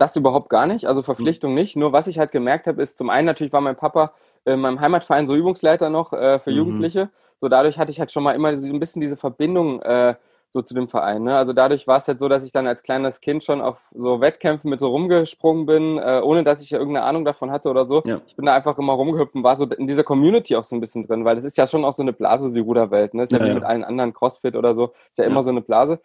Das 0.00 0.16
überhaupt 0.16 0.48
gar 0.48 0.66
nicht, 0.66 0.86
also 0.86 1.02
Verpflichtung 1.02 1.52
nicht. 1.52 1.76
Nur 1.76 1.92
was 1.92 2.06
ich 2.06 2.18
halt 2.18 2.32
gemerkt 2.32 2.66
habe, 2.66 2.80
ist 2.80 2.96
zum 2.96 3.10
einen 3.10 3.26
natürlich 3.26 3.52
war 3.52 3.60
mein 3.60 3.76
Papa 3.76 4.14
in 4.46 4.58
meinem 4.58 4.80
Heimatverein 4.80 5.26
so 5.26 5.34
Übungsleiter 5.36 5.90
noch 5.90 6.14
äh, 6.14 6.38
für 6.38 6.50
mhm. 6.50 6.56
Jugendliche. 6.56 7.10
So 7.38 7.50
dadurch 7.50 7.78
hatte 7.78 7.90
ich 7.90 8.00
halt 8.00 8.10
schon 8.10 8.22
mal 8.22 8.32
immer 8.32 8.56
so 8.56 8.66
ein 8.66 8.80
bisschen 8.80 9.02
diese 9.02 9.18
Verbindung 9.18 9.82
äh, 9.82 10.14
so 10.54 10.62
zu 10.62 10.72
dem 10.72 10.88
Verein. 10.88 11.24
Ne? 11.24 11.36
Also 11.36 11.52
dadurch 11.52 11.86
war 11.86 11.98
es 11.98 12.08
halt 12.08 12.18
so, 12.18 12.28
dass 12.28 12.44
ich 12.44 12.50
dann 12.50 12.66
als 12.66 12.82
kleines 12.82 13.20
Kind 13.20 13.44
schon 13.44 13.60
auf 13.60 13.90
so 13.94 14.22
Wettkämpfen 14.22 14.70
mit 14.70 14.80
so 14.80 14.88
rumgesprungen 14.88 15.66
bin, 15.66 15.98
äh, 15.98 16.22
ohne 16.24 16.44
dass 16.44 16.62
ich 16.62 16.70
ja 16.70 16.78
irgendeine 16.78 17.04
Ahnung 17.04 17.26
davon 17.26 17.50
hatte 17.50 17.68
oder 17.68 17.84
so. 17.84 18.00
Ja. 18.06 18.22
Ich 18.26 18.36
bin 18.36 18.46
da 18.46 18.54
einfach 18.54 18.78
immer 18.78 18.94
rumgehüpft 18.94 19.34
und 19.34 19.44
war 19.44 19.56
so 19.56 19.66
in 19.66 19.86
dieser 19.86 20.02
Community 20.02 20.56
auch 20.56 20.64
so 20.64 20.74
ein 20.74 20.80
bisschen 20.80 21.06
drin, 21.06 21.26
weil 21.26 21.36
das 21.36 21.44
ist 21.44 21.58
ja 21.58 21.66
schon 21.66 21.84
auch 21.84 21.92
so 21.92 22.02
eine 22.02 22.14
Blase, 22.14 22.50
die 22.54 22.60
Ruderwelt. 22.60 23.12
Ne? 23.12 23.24
Ist 23.24 23.32
ja, 23.32 23.38
ja 23.38 23.44
wie 23.44 23.48
ja. 23.48 23.54
mit 23.54 23.64
allen 23.64 23.84
anderen 23.84 24.14
Crossfit 24.14 24.56
oder 24.56 24.74
so. 24.74 24.92
Ist 25.10 25.18
ja 25.18 25.26
immer 25.26 25.42
so 25.42 25.50
eine 25.50 25.60
Blase. 25.60 26.00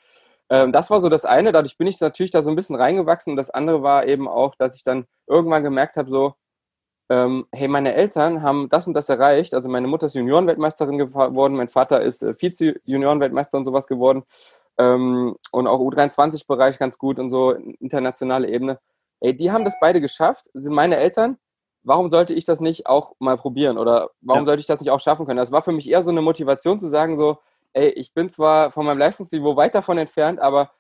Ähm, 0.50 0.72
das 0.72 0.90
war 0.90 1.02
so 1.02 1.10
das 1.10 1.26
eine. 1.26 1.52
Dadurch 1.52 1.78
bin 1.78 1.88
ich 1.88 2.00
natürlich 2.00 2.32
da 2.32 2.44
so 2.44 2.50
ein 2.52 2.56
bisschen 2.56 2.76
reingewachsen. 2.76 3.32
Und 3.32 3.38
das 3.38 3.50
andere 3.50 3.84
war 3.84 4.06
eben 4.06 4.28
auch, 4.28 4.56
dass 4.56 4.76
ich 4.76 4.84
dann 4.84 5.06
irgendwann 5.28 5.64
gemerkt 5.64 5.98
habe, 5.98 6.10
so, 6.10 6.36
ähm, 7.10 7.46
hey, 7.52 7.68
meine 7.68 7.94
Eltern 7.94 8.42
haben 8.42 8.70
das 8.70 8.88
und 8.88 8.94
das 8.94 9.10
erreicht. 9.10 9.54
Also 9.54 9.70
meine 9.70 9.88
Mutter 9.88 10.08
ist 10.08 10.16
Juniorenweltmeisterin 10.16 10.98
geworden, 10.98 11.56
mein 11.56 11.70
Vater 11.70 12.02
ist 12.02 12.24
äh, 12.24 12.34
Vize-Juniorenweltmeister 12.34 13.58
und 13.58 13.66
sowas 13.66 13.88
geworden. 13.88 14.24
Ähm, 14.78 15.36
und 15.52 15.68
auch 15.68 15.80
U23-Bereich 15.80 16.80
ganz 16.80 16.98
gut 16.98 17.20
und 17.20 17.30
so, 17.30 17.52
internationale 17.52 18.50
Ebene. 18.50 18.80
Ey, 19.22 19.36
die 19.36 19.52
haben 19.52 19.66
das 19.66 19.80
beide 19.80 20.02
geschafft, 20.02 20.50
sind 20.54 20.74
meine 20.74 20.98
Eltern. 20.98 21.38
Warum 21.84 22.10
sollte 22.10 22.34
ich 22.34 22.46
das 22.46 22.60
nicht 22.60 22.88
auch 22.88 23.14
mal 23.20 23.38
probieren? 23.38 23.78
Oder 23.78 24.10
warum 24.22 24.42
ja. 24.42 24.46
sollte 24.48 24.62
ich 24.62 24.68
das 24.68 24.82
nicht 24.82 24.90
auch 24.90 25.00
schaffen 25.00 25.26
können? 25.26 25.38
Das 25.38 25.52
war 25.52 25.62
für 25.62 25.72
mich 25.72 25.90
eher 25.90 26.02
so 26.04 26.10
eine 26.10 26.22
Motivation 26.22 26.80
zu 26.80 26.88
sagen, 26.90 27.16
so, 27.18 27.38
ey, 27.76 27.90
ich 27.90 28.14
bin 28.14 28.30
zwar 28.30 28.72
von 28.72 28.86
meinem 28.86 28.98
Leistungsniveau 28.98 29.56
weit 29.56 29.76
davon 29.76 29.98
entfernt, 29.98 30.40
aber 30.40 30.72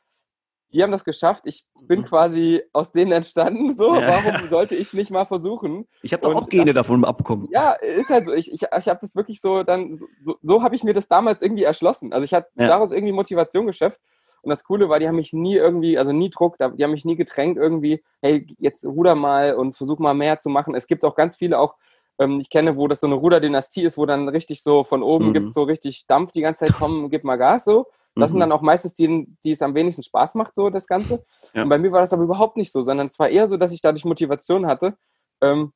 die 0.73 0.81
haben 0.81 0.91
das 0.91 1.05
geschafft. 1.05 1.43
Ich 1.45 1.65
bin 1.83 1.99
mhm. 2.01 2.05
quasi 2.05 2.63
aus 2.73 2.91
denen 2.91 3.11
entstanden. 3.11 3.73
So, 3.75 3.95
ja. 3.95 4.07
warum 4.07 4.47
sollte 4.47 4.75
ich 4.75 4.87
es 4.87 4.93
nicht 4.93 5.11
mal 5.11 5.25
versuchen? 5.25 5.87
Ich 6.01 6.13
habe 6.13 6.23
doch 6.23 6.35
auch 6.35 6.49
Gene 6.49 6.65
das, 6.65 6.75
davon 6.75 7.05
abbekommen. 7.05 7.47
Ja, 7.51 7.71
ist 7.73 8.09
halt 8.09 8.25
so. 8.25 8.33
Ich, 8.33 8.51
ich, 8.51 8.63
ich 8.63 8.87
habe 8.87 8.99
das 8.99 9.15
wirklich 9.15 9.41
so 9.41 9.63
dann, 9.63 9.93
so, 9.93 10.35
so 10.41 10.63
habe 10.63 10.75
ich 10.75 10.83
mir 10.83 10.93
das 10.93 11.07
damals 11.07 11.41
irgendwie 11.41 11.63
erschlossen. 11.63 12.13
Also 12.13 12.25
ich 12.25 12.33
habe 12.33 12.47
ja. 12.55 12.67
daraus 12.67 12.91
irgendwie 12.91 13.13
Motivation 13.13 13.67
geschöpft. 13.67 14.01
Und 14.41 14.49
das 14.49 14.63
Coole 14.63 14.89
war, 14.89 14.99
die 14.99 15.07
haben 15.07 15.15
mich 15.15 15.33
nie 15.33 15.55
irgendwie, 15.55 15.97
also 15.97 16.11
nie 16.11 16.29
Druck, 16.29 16.57
die 16.59 16.83
haben 16.83 16.91
mich 16.91 17.03
nie 17.03 17.15
gedrängt 17.15 17.57
irgendwie, 17.57 18.03
hey, 18.21 18.45
jetzt 18.59 18.85
ruder 18.85 19.15
mal 19.15 19.55
und 19.55 19.75
versuch 19.75 19.97
mal 19.97 20.13
mehr 20.13 20.37
zu 20.37 20.49
machen. 20.49 20.75
Es 20.75 20.85
gibt 20.85 21.03
auch 21.03 21.15
ganz 21.15 21.35
viele 21.35 21.57
auch 21.57 21.75
ähm, 22.19 22.37
ich 22.39 22.49
kenne, 22.49 22.77
wo 22.77 22.87
das 22.87 22.99
so 22.99 23.07
eine 23.07 23.15
Ruderdynastie 23.15 23.83
ist, 23.83 23.97
wo 23.97 24.05
dann 24.05 24.29
richtig 24.29 24.63
so 24.63 24.83
von 24.83 25.03
oben 25.03 25.29
mhm. 25.29 25.33
gibt 25.33 25.49
so 25.49 25.63
richtig 25.63 26.07
Dampf 26.07 26.31
die 26.31 26.41
ganze 26.41 26.65
Zeit, 26.65 26.75
komm, 26.77 27.09
gib 27.09 27.23
mal 27.23 27.37
Gas 27.37 27.65
so. 27.65 27.87
Das 28.15 28.31
mhm. 28.31 28.33
sind 28.33 28.39
dann 28.41 28.51
auch 28.53 28.61
meistens 28.61 28.93
die, 28.93 29.27
die 29.43 29.51
es 29.51 29.61
am 29.61 29.75
wenigsten 29.75 30.03
Spaß 30.03 30.35
macht, 30.35 30.55
so 30.55 30.69
das 30.69 30.87
Ganze. 30.87 31.25
Ja. 31.53 31.63
Und 31.63 31.69
bei 31.69 31.77
mir 31.77 31.91
war 31.91 31.99
das 31.99 32.13
aber 32.13 32.23
überhaupt 32.23 32.55
nicht 32.55 32.71
so, 32.71 32.81
sondern 32.81 33.07
es 33.07 33.19
war 33.19 33.29
eher 33.29 33.47
so, 33.47 33.57
dass 33.57 33.73
ich 33.73 33.81
dadurch 33.81 34.05
Motivation 34.05 34.65
hatte. 34.67 34.97
Ähm, 35.41 35.73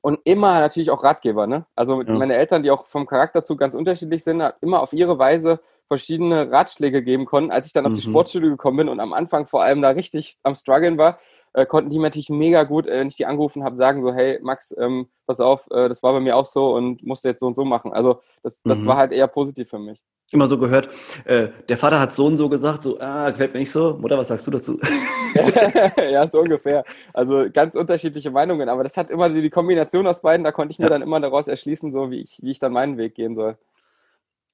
und 0.00 0.20
immer 0.24 0.60
natürlich 0.60 0.90
auch 0.90 1.02
Ratgeber, 1.02 1.46
ne? 1.46 1.66
Also 1.74 2.02
ja. 2.02 2.12
meine 2.12 2.34
Eltern, 2.34 2.62
die 2.62 2.70
auch 2.70 2.86
vom 2.86 3.06
Charakterzug 3.06 3.58
ganz 3.58 3.74
unterschiedlich 3.74 4.22
sind, 4.22 4.42
immer 4.60 4.80
auf 4.80 4.92
ihre 4.92 5.18
Weise 5.18 5.60
verschiedene 5.88 6.50
Ratschläge 6.50 7.02
geben 7.02 7.24
konnten. 7.24 7.50
Als 7.50 7.66
ich 7.66 7.72
dann 7.72 7.86
auf 7.86 7.92
mhm. 7.92 7.96
die 7.96 8.02
Sportschule 8.02 8.50
gekommen 8.50 8.78
bin 8.78 8.88
und 8.88 9.00
am 9.00 9.12
Anfang 9.12 9.46
vor 9.46 9.62
allem 9.62 9.80
da 9.80 9.90
richtig 9.90 10.36
am 10.42 10.54
struggeln 10.54 10.98
war, 10.98 11.18
äh, 11.54 11.66
konnten 11.66 11.90
die 11.90 11.98
natürlich 11.98 12.28
mega 12.28 12.64
gut, 12.64 12.86
äh, 12.86 12.98
wenn 12.98 13.08
ich 13.08 13.16
die 13.16 13.26
angerufen 13.26 13.64
habe, 13.64 13.76
sagen 13.76 14.02
so, 14.02 14.12
hey 14.12 14.38
Max, 14.42 14.74
ähm, 14.78 15.06
pass 15.26 15.40
auf, 15.40 15.66
äh, 15.70 15.88
das 15.88 16.02
war 16.02 16.12
bei 16.12 16.20
mir 16.20 16.36
auch 16.36 16.46
so 16.46 16.74
und 16.74 17.02
musste 17.04 17.28
jetzt 17.28 17.40
so 17.40 17.46
und 17.46 17.56
so 17.56 17.64
machen. 17.64 17.92
Also 17.92 18.20
das, 18.42 18.62
das 18.62 18.82
mhm. 18.82 18.86
war 18.86 18.96
halt 18.96 19.12
eher 19.12 19.28
positiv 19.28 19.70
für 19.70 19.78
mich. 19.78 20.02
Immer 20.32 20.48
so 20.48 20.58
gehört, 20.58 20.88
äh, 21.26 21.48
der 21.68 21.78
Vater 21.78 22.00
hat 22.00 22.12
so 22.12 22.26
und 22.26 22.36
so 22.38 22.48
gesagt, 22.48 22.82
so, 22.82 22.98
ah, 22.98 23.30
gefällt 23.30 23.52
mir 23.52 23.60
nicht 23.60 23.70
so. 23.70 23.96
Mutter, 24.00 24.18
was 24.18 24.28
sagst 24.28 24.46
du 24.46 24.50
dazu? 24.50 24.80
ja, 26.10 26.26
so 26.26 26.40
ungefähr. 26.40 26.82
Also 27.12 27.46
ganz 27.52 27.76
unterschiedliche 27.76 28.32
Meinungen, 28.32 28.68
aber 28.68 28.82
das 28.82 28.96
hat 28.96 29.10
immer 29.10 29.30
so 29.30 29.40
die 29.40 29.50
Kombination 29.50 30.06
aus 30.06 30.22
beiden, 30.22 30.42
da 30.42 30.50
konnte 30.50 30.72
ich 30.72 30.78
mir 30.78 30.86
ja. 30.86 30.90
dann 30.90 31.02
immer 31.02 31.20
daraus 31.20 31.46
erschließen, 31.46 31.92
so 31.92 32.10
wie 32.10 32.20
ich, 32.20 32.40
wie 32.42 32.50
ich 32.50 32.58
dann 32.58 32.72
meinen 32.72 32.98
Weg 32.98 33.14
gehen 33.14 33.34
soll. 33.34 33.56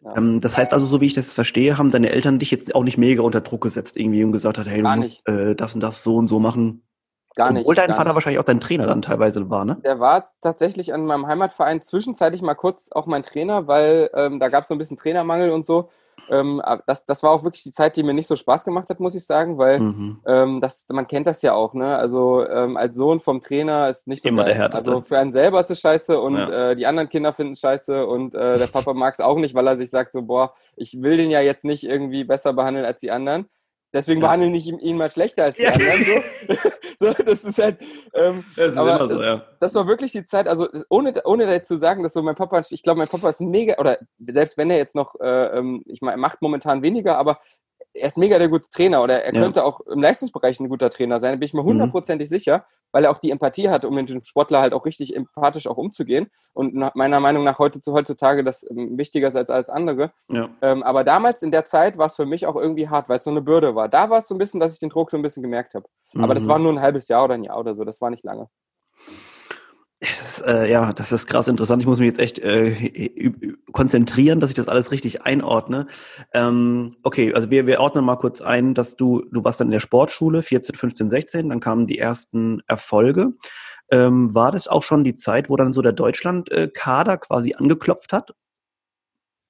Ja. 0.03 0.17
Ähm, 0.17 0.41
das 0.41 0.57
heißt 0.57 0.73
also, 0.73 0.87
so 0.87 1.01
wie 1.01 1.07
ich 1.07 1.15
das 1.15 1.33
verstehe, 1.33 1.79
haben 1.79 1.91
deine 1.91 2.11
Eltern 2.11 2.39
dich 2.39 2.51
jetzt 2.51 2.75
auch 2.75 2.85
nicht 2.85 2.99
mega 2.99 3.23
unter 3.23 3.41
Druck 3.41 3.63
gesetzt 3.63 3.97
irgendwie 3.97 4.25
und 4.25 4.33
gesagt 4.33 4.59
hat, 4.59 4.67
hey, 4.67 4.83
du 4.83 4.89
musst 4.89 5.27
äh, 5.29 5.55
das 5.55 5.75
und 5.75 5.81
das 5.81 6.03
so 6.03 6.17
und 6.17 6.29
so 6.29 6.41
machen. 6.41 6.83
Gar 7.41 7.53
nicht. 7.53 7.63
Obwohl 7.63 7.75
dein 7.75 7.91
Vater 7.91 8.05
nicht. 8.05 8.15
wahrscheinlich 8.15 8.39
auch 8.39 8.45
dein 8.45 8.61
Trainer 8.61 8.87
dann 8.87 9.03
teilweise 9.03 9.49
war, 9.51 9.65
ne? 9.65 9.79
Der 9.85 10.01
war 10.01 10.31
tatsächlich 10.41 10.93
an 10.93 11.07
meinem 11.07 11.27
Heimatverein 11.27 11.83
zwischenzeitlich 11.83 12.43
mal 12.43 12.55
kurz 12.55 12.91
auch 12.93 13.07
mein 13.07 13.23
Trainer, 13.23 13.67
weil 13.67 14.11
ähm, 14.15 14.39
da 14.41 14.49
gab 14.49 14.63
es 14.63 14.69
so 14.69 14.75
ein 14.75 14.79
bisschen 14.79 14.97
Trainermangel 14.97 15.51
und 15.51 15.67
so. 15.67 15.89
Ähm, 16.31 16.63
das, 16.87 17.07
das 17.07 17.23
war 17.23 17.31
auch 17.31 17.43
wirklich 17.43 17.65
die 17.65 17.73
Zeit, 17.73 17.97
die 17.97 18.03
mir 18.03 18.15
nicht 18.15 18.29
so 18.29 18.37
Spaß 18.37 18.65
gemacht 18.65 18.89
hat, 18.89 19.01
muss 19.01 19.15
ich 19.15 19.25
sagen, 19.25 19.59
weil 19.59 19.81
mhm. 19.81 20.21
ähm, 20.27 20.61
das, 20.61 20.87
man 20.91 21.07
kennt 21.09 21.27
das 21.27 21.43
ja 21.43 21.55
auch, 21.55 21.75
ne? 21.75 21.97
Also 21.97 22.47
ähm, 22.47 22.77
als 22.77 22.95
Sohn 22.95 23.21
vom 23.21 23.41
Trainer 23.41 23.89
ist 23.89 24.07
nicht 24.07 24.23
so 24.23 24.29
Immer 24.29 24.45
geil. 24.45 24.53
der 24.53 24.63
Härteste. 24.63 24.91
Also 24.91 25.03
für 25.03 25.19
einen 25.19 25.33
selber 25.33 25.61
ist 25.61 25.71
es 25.71 25.81
scheiße 25.81 26.21
und 26.21 26.37
ja. 26.37 26.71
äh, 26.71 26.77
die 26.77 26.87
anderen 26.87 27.09
Kinder 27.09 27.33
finden 27.33 27.53
es 27.53 27.61
scheiße 27.61 28.07
und 28.07 28.35
äh, 28.35 28.59
der 28.59 28.69
Papa 28.69 28.95
mag 28.95 29.15
es 29.15 29.21
auch 29.21 29.39
nicht, 29.39 29.55
weil 29.55 29.67
er 29.67 29.77
sich 29.77 29.91
sagt 29.91 30.13
so, 30.13 30.23
boah, 30.23 30.55
ich 30.77 31.03
will 31.03 31.17
den 31.17 31.31
ja 31.31 31.41
jetzt 31.41 31.65
nicht 31.65 31.85
irgendwie 31.85 32.23
besser 32.23 32.53
behandeln 32.53 32.87
als 32.87 33.01
die 33.01 33.11
anderen. 33.11 33.47
Deswegen 33.93 34.21
ja. 34.21 34.29
behandeln 34.29 34.55
ich 34.55 34.67
ihn 34.67 34.97
mal 34.97 35.11
schlechter 35.11 35.45
als 35.45 35.57
die 35.57 35.65
ja. 35.65 35.73
anderen. 35.73 36.23
So. 36.99 37.07
so. 37.13 37.23
das 37.25 37.45
ist 37.45 37.59
halt. 37.59 37.79
Ähm, 38.15 38.45
das 38.57 38.73
ist 38.73 38.79
aber, 38.79 39.09
so, 39.09 39.23
ja. 39.23 39.45
Das 39.59 39.75
war 39.75 39.87
wirklich 39.87 40.13
die 40.13 40.25
Zeit, 40.25 40.47
also 40.47 40.69
ohne, 40.89 41.21
ohne 41.25 41.51
jetzt 41.51 41.69
zu 41.69 41.77
sagen, 41.77 42.03
dass 42.03 42.13
so 42.13 42.23
mein 42.23 42.37
Papa, 42.37 42.61
ich 42.71 42.83
glaube, 42.83 42.99
mein 42.99 43.09
Papa 43.09 43.29
ist 43.29 43.41
mega, 43.41 43.79
oder 43.79 43.99
selbst 44.27 44.57
wenn 44.59 44.71
er 44.71 44.77
jetzt 44.77 44.95
noch, 44.95 45.15
äh, 45.21 45.59
ähm, 45.59 45.83
ich 45.87 46.01
meine, 46.03 46.19
macht 46.19 46.41
momentan 46.43 46.83
weniger, 46.83 47.19
aber 47.19 47.41
er 47.95 48.07
ist 48.07 48.19
mega 48.19 48.39
der 48.39 48.49
gute 48.49 48.69
Trainer 48.71 49.03
oder 49.03 49.23
er 49.23 49.35
ja. 49.35 49.41
könnte 49.41 49.65
auch 49.65 49.81
im 49.81 50.01
Leistungsbereich 50.01 50.61
ein 50.61 50.69
guter 50.69 50.91
Trainer 50.91 51.19
sein, 51.19 51.33
da 51.33 51.37
bin 51.37 51.47
ich 51.47 51.55
mir 51.55 51.63
mhm. 51.63 51.69
hundertprozentig 51.69 52.29
mhm. 52.29 52.35
sicher, 52.35 52.65
weil 52.93 53.05
er 53.05 53.11
auch 53.11 53.19
die 53.19 53.31
Empathie 53.31 53.69
hat, 53.69 53.85
um 53.85 53.95
mit 53.95 54.09
dem 54.09 54.23
Sportler 54.23 54.61
halt 54.61 54.73
auch 54.73 54.85
richtig 54.85 55.15
empathisch 55.17 55.67
auch 55.67 55.77
umzugehen. 55.77 56.31
Und 56.53 56.75
meiner 56.95 57.21
Meinung 57.21 57.45
nach 57.45 57.59
heute 57.59 57.81
zu 57.81 57.93
heutzutage 57.93 58.45
das 58.45 58.69
ähm, 58.71 58.97
wichtiger 58.97 59.29
ist 59.29 59.37
als 59.37 59.51
alles 59.51 59.69
andere. 59.69 60.13
Ja. 60.29 60.51
Ähm, 60.63 60.83
aber 60.83 61.05
damals 61.05 61.43
in 61.43 61.51
der 61.51 61.65
Zeit 61.65 61.99
war 61.99 62.07
es 62.07 62.17
für 62.17 62.27
mich 62.27 62.47
auch 62.47 62.57
irgendwie 62.57 62.89
hart, 62.89 63.09
weil 63.09 63.19
es 63.19 63.25
so 63.25 63.31
eine 63.31 63.43
Bürde 63.43 63.75
war. 63.75 63.89
Da 63.89 64.11
war 64.11 64.19
es 64.19 64.29
so 64.29 64.35
ein 64.35 64.39
bisschen, 64.39 64.61
dass 64.61 64.75
ich 64.75 64.81
den 64.81 64.91
Druck 64.91 65.11
so 65.11 65.17
ein 65.17 65.23
bisschen 65.23 65.43
gemerkt 65.43 65.75
habe. 65.75 65.87
Mhm. 66.15 66.25
Aber 66.25 66.35
das 66.35 66.45
mhm. 66.45 66.49
war 66.49 66.59
nur 66.59 66.73
ein 66.73 66.81
halbes 66.81 67.09
Jahr 67.09 67.25
oder 67.25 67.35
ein 67.35 67.45
Jahr 67.45 67.59
oder 67.59 67.75
so, 67.75 67.85
das 67.85 68.01
war 68.01 68.11
nicht 68.11 68.25
lange. 68.25 68.49
Das, 70.01 70.41
äh, 70.41 70.71
ja, 70.71 70.95
das 70.95 71.13
ist 71.13 71.27
krass 71.27 71.47
interessant. 71.47 71.83
Ich 71.83 71.87
muss 71.87 71.99
mich 71.99 72.07
jetzt 72.07 72.21
echt 72.21 72.39
äh, 72.39 73.31
konzentrieren, 73.73 74.41
dass 74.41 74.49
ich 74.49 74.57
das 74.57 74.69
alles 74.69 74.93
richtig 74.93 75.23
einordne. 75.23 75.89
Ähm, 76.33 76.97
okay, 77.03 77.35
also 77.35 77.51
wir, 77.51 77.67
wir 77.67 77.81
ordnen 77.81 78.07
mal 78.07 78.17
kurz 78.17 78.41
ein, 78.41 78.73
dass 78.73 78.97
du, 78.97 79.27
du 79.31 79.45
warst 79.45 79.61
dann 79.61 79.69
in 79.69 79.73
der 79.73 79.81
Sportschule, 79.81 80.43
14, 80.43 80.75
15, 80.75 81.11
16, 81.11 81.49
dann 81.51 81.61
kamen 81.61 81.87
die 81.87 81.99
ersten 81.99 82.63
Erfolge. 82.67 83.35
Ähm, 83.91 84.35
war 84.35 84.53
das 84.53 84.69
auch 84.69 84.83
schon 84.83 85.05
die 85.05 85.17
Zeit, 85.17 85.51
wo 85.51 85.57
dann 85.57 85.75
so 85.75 85.83
der 85.83 85.93
Deutschland-Kader 85.93 87.19
quasi 87.19 87.55
angeklopft 87.55 88.15
hat? 88.15 88.35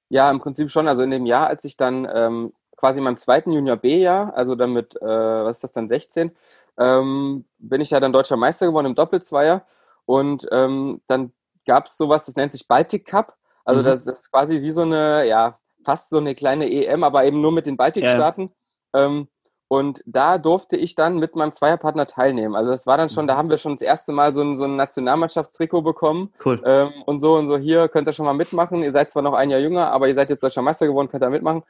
Ja, 0.09 0.29
im 0.29 0.39
Prinzip 0.39 0.69
schon. 0.69 0.89
Also 0.89 1.03
in 1.03 1.11
dem 1.11 1.25
Jahr, 1.25 1.47
als 1.47 1.63
ich 1.63 1.77
dann 1.77 2.05
ähm, 2.13 2.51
quasi 2.75 2.97
in 2.97 3.05
meinem 3.05 3.17
zweiten 3.17 3.53
Junior 3.53 3.77
B-Jahr, 3.77 4.33
also 4.35 4.55
dann 4.55 4.73
mit, 4.73 4.95
äh, 5.01 5.05
was 5.05 5.57
ist 5.57 5.63
das 5.63 5.71
dann, 5.71 5.87
16, 5.87 6.31
ähm, 6.77 7.45
bin 7.59 7.79
ich 7.79 7.91
ja 7.91 8.01
dann 8.01 8.11
deutscher 8.11 8.35
Meister 8.35 8.65
geworden 8.65 8.87
im 8.87 8.95
Doppelzweier. 8.95 9.65
Und 10.05 10.47
ähm, 10.51 11.01
dann 11.07 11.33
gab 11.65 11.85
es 11.85 11.97
sowas, 11.97 12.25
das 12.25 12.35
nennt 12.35 12.51
sich 12.51 12.67
Baltic 12.67 13.05
Cup. 13.05 13.35
Also 13.65 13.81
mhm. 13.81 13.85
das, 13.85 14.05
das, 14.05 14.21
ist 14.21 14.31
quasi 14.31 14.61
wie 14.61 14.71
so 14.71 14.81
eine, 14.81 15.25
ja, 15.27 15.59
fast 15.83 16.09
so 16.09 16.17
eine 16.17 16.35
kleine 16.35 16.71
EM, 16.71 17.03
aber 17.03 17.25
eben 17.25 17.41
nur 17.41 17.51
mit 17.51 17.65
den 17.65 17.77
Baltikstaaten. 17.77 18.51
Ja. 18.93 19.05
Ähm, 19.05 19.27
und 19.71 20.03
da 20.05 20.37
durfte 20.37 20.75
ich 20.75 20.95
dann 20.95 21.17
mit 21.17 21.37
meinem 21.37 21.53
Zweierpartner 21.53 22.05
teilnehmen. 22.05 22.55
Also 22.55 22.71
das 22.71 22.87
war 22.87 22.97
dann 22.97 23.09
schon, 23.09 23.25
da 23.25 23.35
mhm. 23.35 23.37
haben 23.37 23.49
wir 23.49 23.57
schon 23.57 23.71
das 23.71 23.81
erste 23.81 24.11
Mal 24.11 24.33
so 24.33 24.41
ein, 24.41 24.57
so 24.57 24.65
ein 24.65 24.75
Nationalmannschaftstrikot 24.75 25.81
bekommen. 25.81 26.33
Cool. 26.43 26.61
Ähm, 26.65 26.91
und 27.05 27.21
so 27.21 27.35
und 27.35 27.47
so, 27.47 27.57
hier 27.57 27.87
könnt 27.87 28.05
ihr 28.05 28.11
schon 28.11 28.25
mal 28.25 28.33
mitmachen. 28.33 28.83
Ihr 28.83 28.91
seid 28.91 29.11
zwar 29.11 29.23
noch 29.23 29.33
ein 29.33 29.49
Jahr 29.49 29.61
jünger, 29.61 29.89
aber 29.91 30.09
ihr 30.09 30.13
seid 30.13 30.29
jetzt 30.29 30.43
deutscher 30.43 30.61
Meister 30.61 30.87
geworden, 30.87 31.07
könnt 31.07 31.23
ihr 31.23 31.29
mitmachen. 31.29 31.63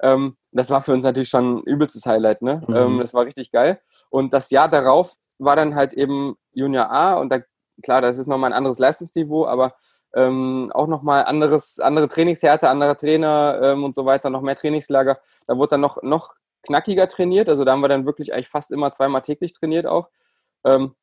Ähm, 0.00 0.36
das 0.52 0.70
war 0.70 0.82
für 0.82 0.92
uns 0.92 1.02
natürlich 1.02 1.30
schon 1.30 1.56
ein 1.56 1.62
übelstes 1.64 2.06
Highlight. 2.06 2.42
Ne? 2.42 2.62
Mhm. 2.64 2.76
Ähm, 2.76 2.98
das 3.00 3.12
war 3.12 3.24
richtig 3.24 3.50
geil. 3.50 3.80
Und 4.08 4.32
das 4.32 4.50
Jahr 4.50 4.68
darauf 4.68 5.16
war 5.38 5.56
dann 5.56 5.74
halt 5.74 5.94
eben 5.94 6.36
Junior 6.52 6.92
A 6.92 7.14
und 7.14 7.30
da 7.30 7.40
klar, 7.82 8.00
das 8.00 8.18
ist 8.18 8.26
nochmal 8.26 8.50
ein 8.50 8.56
anderes 8.56 8.78
Leistungsniveau, 8.78 9.46
aber 9.46 9.74
ähm, 10.14 10.70
auch 10.74 10.86
nochmal 10.86 11.24
anderes, 11.24 11.80
andere 11.80 12.08
Trainingshärte, 12.08 12.68
anderer 12.68 12.96
Trainer 12.96 13.60
ähm, 13.62 13.84
und 13.84 13.94
so 13.94 14.06
weiter, 14.06 14.30
noch 14.30 14.42
mehr 14.42 14.56
Trainingslager. 14.56 15.18
Da 15.46 15.56
wurde 15.56 15.70
dann 15.70 15.80
noch, 15.80 16.02
noch 16.02 16.34
knackiger 16.62 17.08
trainiert. 17.08 17.48
Also 17.48 17.64
da 17.64 17.72
haben 17.72 17.82
wir 17.82 17.88
dann 17.88 18.06
wirklich 18.06 18.32
eigentlich 18.32 18.48
fast 18.48 18.70
immer 18.70 18.90
zweimal 18.92 19.22
täglich 19.22 19.52
trainiert 19.52 19.86
auch. 19.86 20.08
Ähm, 20.64 20.94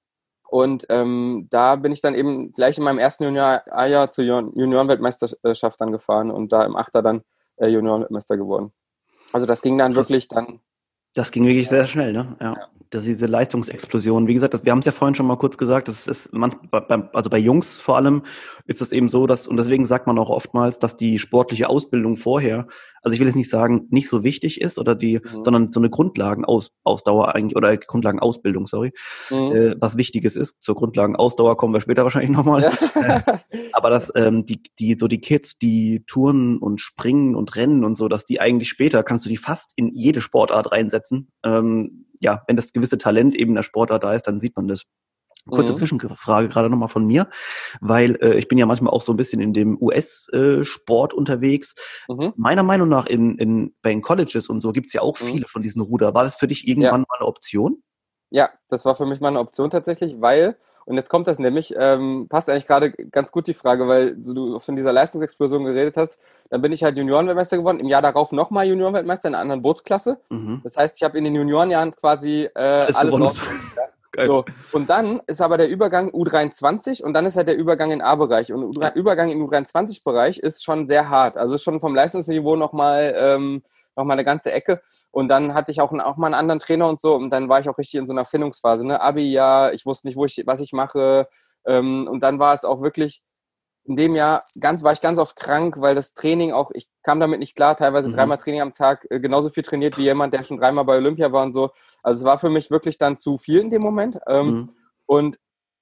und 0.48 0.86
ähm, 0.90 1.48
da 1.50 1.76
bin 1.76 1.92
ich 1.92 2.02
dann 2.02 2.16
eben 2.16 2.54
gleich 2.54 2.78
in 2.78 2.84
meinem 2.84 3.00
ersten 3.00 3.24
Juniorjahr 3.24 4.12
zur 4.12 4.24
Juniorenweltmeisterschaft 4.24 5.82
dann 5.82 5.92
gefahren 5.92 6.32
und 6.32 6.52
da 6.52 6.64
im 6.64 6.76
Achter 6.76 7.02
dann 7.02 7.24
äh, 7.58 7.68
Juniorenweltmeister 7.68 8.38
geworden. 8.38 8.72
Also 9.34 9.46
das 9.46 9.62
ging 9.62 9.78
dann 9.78 9.94
Krass. 9.94 10.10
wirklich 10.10 10.28
dann 10.28 10.60
das 11.16 11.32
ging 11.32 11.46
wirklich 11.46 11.70
sehr 11.70 11.88
schnell, 11.88 12.12
ne? 12.12 12.36
Ja. 12.42 12.54
ja. 12.54 12.68
Das 12.90 13.06
diese 13.06 13.26
Leistungsexplosion. 13.26 14.28
Wie 14.28 14.34
gesagt, 14.34 14.54
das, 14.54 14.64
wir 14.64 14.72
haben 14.72 14.80
es 14.80 14.86
ja 14.86 14.92
vorhin 14.92 15.16
schon 15.16 15.28
mal 15.28 15.38
kurz 15.38 15.58
gesagt, 15.58 15.88
das 15.88 16.08
ist 16.08 16.34
man, 16.34 16.56
also 17.14 17.30
bei 17.30 17.38
Jungs 17.38 17.78
vor 17.78 17.96
allem 17.96 18.24
ist 18.66 18.82
es 18.82 18.92
eben 18.92 19.10
so, 19.10 19.28
dass, 19.28 19.48
und 19.48 19.58
deswegen 19.58 19.86
sagt 19.86 20.08
man 20.08 20.18
auch 20.20 20.30
oftmals, 20.30 20.80
dass 20.80 20.98
die 20.98 21.20
sportliche 21.20 21.70
Ausbildung 21.70 22.18
vorher 22.18 22.68
also 23.06 23.14
ich 23.14 23.20
will 23.20 23.28
jetzt 23.28 23.36
nicht 23.36 23.52
sagen, 23.52 23.86
nicht 23.92 24.10
so 24.10 24.24
wichtig 24.24 24.60
ist 24.60 24.80
oder 24.80 24.96
die, 24.96 25.20
mhm. 25.20 25.44
sondern 25.44 25.72
so 25.72 25.80
eine 25.80 25.92
Grundlagenausdauer 25.92 27.36
eigentlich 27.36 27.56
oder 27.56 27.78
Grundlagenausbildung, 27.78 28.66
sorry, 28.66 28.94
mhm. 29.30 29.56
äh, 29.56 29.76
was 29.80 29.96
Wichtiges 29.96 30.36
ist. 30.36 30.56
Zur 30.60 30.74
Grundlagenausdauer 30.74 31.56
kommen 31.56 31.76
wir 31.76 31.82
später 31.82 32.04
wahrscheinlich 32.04 32.32
nochmal. 32.32 32.64
Ja. 32.96 33.24
aber 33.74 33.92
dass 33.92 34.12
ähm, 34.16 34.48
die, 34.48 34.64
die, 34.80 34.96
so 34.96 35.08
die 35.08 35.22
Kids, 35.22 35.60
die 35.60 36.04
Touren 36.08 36.58
und 36.58 36.82
Springen 36.82 37.36
und 37.36 37.56
Rennen 37.56 37.84
und 37.84 37.96
so, 37.96 38.08
dass 38.08 38.26
die 38.26 38.42
eigentlich 38.42 38.70
später 38.70 39.04
kannst 39.04 39.24
du 39.26 39.30
die 39.30 39.38
fast 39.38 39.74
in 39.76 39.94
jede 39.94 40.20
Sportart 40.20 40.72
reinsetzen. 40.72 41.28
Ähm, 41.44 42.08
ja, 42.26 42.44
wenn 42.48 42.56
das 42.56 42.74
gewisse 42.74 42.98
Talent 42.98 43.36
eben 43.36 43.52
in 43.52 43.56
der 43.56 43.64
Sportart 43.64 44.04
da 44.04 44.14
ist, 44.14 44.24
dann 44.24 44.40
sieht 44.40 44.56
man 44.56 44.68
das. 44.68 44.84
Kurze 45.48 45.74
mhm. 45.74 45.76
Zwischenfrage 45.76 46.50
gerade 46.50 46.72
nochmal 46.72 46.90
von 46.90 47.06
mir, 47.06 47.30
weil 47.80 48.16
äh, 48.16 48.34
ich 48.34 48.48
bin 48.48 48.58
ja 48.58 48.66
manchmal 48.66 48.92
auch 48.92 49.04
so 49.04 49.14
ein 49.14 49.16
bisschen 49.16 49.42
in 49.42 49.54
dem 49.54 49.78
US-Sport 49.80 51.14
äh, 51.14 51.16
unterwegs. 51.16 51.76
Mhm. 52.08 52.34
Meiner 52.36 52.64
Meinung 52.64 52.90
nach 52.90 53.06
in, 53.06 53.38
in, 53.38 53.76
bei 53.84 53.92
den 53.92 54.02
Colleges 54.02 54.50
und 54.50 54.60
so 54.60 54.72
gibt's 54.72 54.94
ja 54.94 55.02
auch 55.02 55.20
mhm. 55.22 55.26
viele 55.26 55.46
von 55.46 55.62
diesen 55.62 55.84
Ruder. 55.84 56.16
War 56.16 56.24
das 56.24 56.34
für 56.34 56.48
dich 56.48 56.68
irgendwann 56.68 57.02
ja. 57.02 57.06
mal 57.08 57.18
eine 57.20 57.28
Option? 57.28 57.84
Ja, 58.32 58.50
das 58.70 58.86
war 58.86 58.96
für 58.96 59.06
mich 59.06 59.22
mal 59.22 59.28
eine 59.28 59.40
Option 59.40 59.70
tatsächlich, 59.70 60.20
weil, 60.20 60.58
und 60.86 60.96
jetzt 60.98 61.10
kommt 61.10 61.28
das 61.28 61.40
nämlich, 61.40 61.74
ähm, 61.78 62.28
passt 62.30 62.50
eigentlich 62.50 62.68
gerade 62.68 62.92
ganz 62.92 63.32
gut 63.32 63.48
die 63.48 63.54
Frage, 63.54 63.88
weil 63.88 64.16
du 64.16 64.60
von 64.60 64.76
dieser 64.76 64.94
Leistungsexplosion 64.94 65.64
geredet 65.64 65.98
hast, 65.98 66.20
dann 66.50 66.62
bin 66.62 66.72
ich 66.72 66.84
halt 66.84 66.98
Juniorenweltmeister 66.98 67.58
geworden, 67.58 67.80
im 67.80 67.88
Jahr 67.88 68.04
darauf 68.04 68.32
nochmal 68.32 68.68
Juniorenweltmeister 68.68 69.30
in 69.30 69.34
einer 69.34 69.42
anderen 69.42 69.62
Bootsklasse. 69.64 70.20
Mhm. 70.30 70.62
Das 70.64 70.78
heißt, 70.78 70.98
ich 70.98 71.04
habe 71.04 71.18
in 71.18 71.24
den 71.24 71.36
Juniorenjahren 71.36 71.92
quasi 71.92 72.50
äh, 72.56 72.60
alles, 72.60 72.96
alles 72.98 73.36
so, 74.28 74.46
und 74.72 74.90
dann 74.90 75.22
ist 75.28 75.42
aber 75.42 75.58
der 75.58 75.70
Übergang 75.70 76.10
U23 76.12 77.04
und 77.04 77.14
dann 77.14 77.26
ist 77.26 77.36
halt 77.36 77.48
der 77.48 77.58
Übergang 77.58 77.92
in 77.92 78.02
A-Bereich. 78.02 78.54
Und 78.54 78.78
der 78.78 78.96
Übergang 78.96 79.30
im 79.30 79.44
U23-Bereich 79.46 80.38
ist 80.38 80.64
schon 80.64 80.86
sehr 80.86 81.10
hart. 81.10 81.36
Also 81.36 81.56
ist 81.56 81.64
schon 81.64 81.80
vom 81.80 81.96
Leistungsniveau 81.96 82.56
nochmal 82.56 83.14
ähm, 83.18 83.64
noch 83.96 84.08
eine 84.08 84.26
ganze 84.26 84.52
Ecke. 84.52 84.82
Und 85.12 85.28
dann 85.30 85.54
hatte 85.54 85.72
ich 85.72 85.82
auch, 85.82 85.92
auch 85.92 86.18
mal 86.18 86.28
einen 86.28 86.36
anderen 86.36 86.60
Trainer 86.60 86.88
und 86.88 87.00
so. 87.00 87.16
Und 87.16 87.30
dann 87.30 87.50
war 87.50 87.60
ich 87.60 87.70
auch 87.70 87.78
richtig 87.78 88.00
in 88.00 88.08
so 88.08 88.14
einer 88.14 88.26
Findungsphase. 88.26 88.86
Ne? 88.86 89.02
Abi, 89.02 89.32
ja, 89.32 89.72
ich 89.72 89.86
wusste 89.86 90.08
nicht, 90.08 90.18
wo 90.18 90.26
ich, 90.26 90.44
was 90.46 90.60
ich 90.60 90.74
mache. 90.74 91.28
Ähm, 91.66 92.08
und 92.10 92.22
dann 92.22 92.40
war 92.40 92.54
es 92.54 92.66
auch 92.66 92.82
wirklich 92.82 93.22
in 93.88 93.96
dem 93.96 94.16
Jahr 94.16 94.44
ganz, 94.60 94.84
war 94.84 94.94
ich 94.94 95.02
ganz 95.02 95.18
oft 95.20 95.36
krank, 95.36 95.76
weil 95.80 95.94
das 95.94 96.14
Training 96.16 96.52
auch, 96.54 96.72
ich 96.74 96.90
kam 97.04 97.20
damit 97.20 97.40
nicht 97.40 97.56
klar, 97.56 97.78
teilweise 97.78 98.10
mhm. 98.10 98.14
dreimal 98.14 98.38
Training 98.38 98.62
am 98.62 98.74
Tag, 98.74 99.06
äh, 99.10 99.20
genauso 99.20 99.50
viel 99.50 99.64
trainiert 99.64 99.98
wie 99.98 100.04
jemand, 100.04 100.34
der 100.34 100.44
schon 100.44 100.58
dreimal 100.58 100.86
bei 100.86 100.98
Olympia 100.98 101.32
war 101.32 101.44
und 101.44 101.54
so. 101.54 101.70
Also 102.02 102.22
es 102.22 102.26
war 102.26 102.40
für 102.40 102.50
mich 102.50 102.72
wirklich 102.72 102.98
dann 102.98 103.18
zu 103.18 103.38
viel 103.38 103.60
in 103.60 103.70
dem 103.70 103.82
Moment. 103.82 104.20
Ähm, 104.28 104.48
mhm. 104.48 104.76
Und 105.06 105.40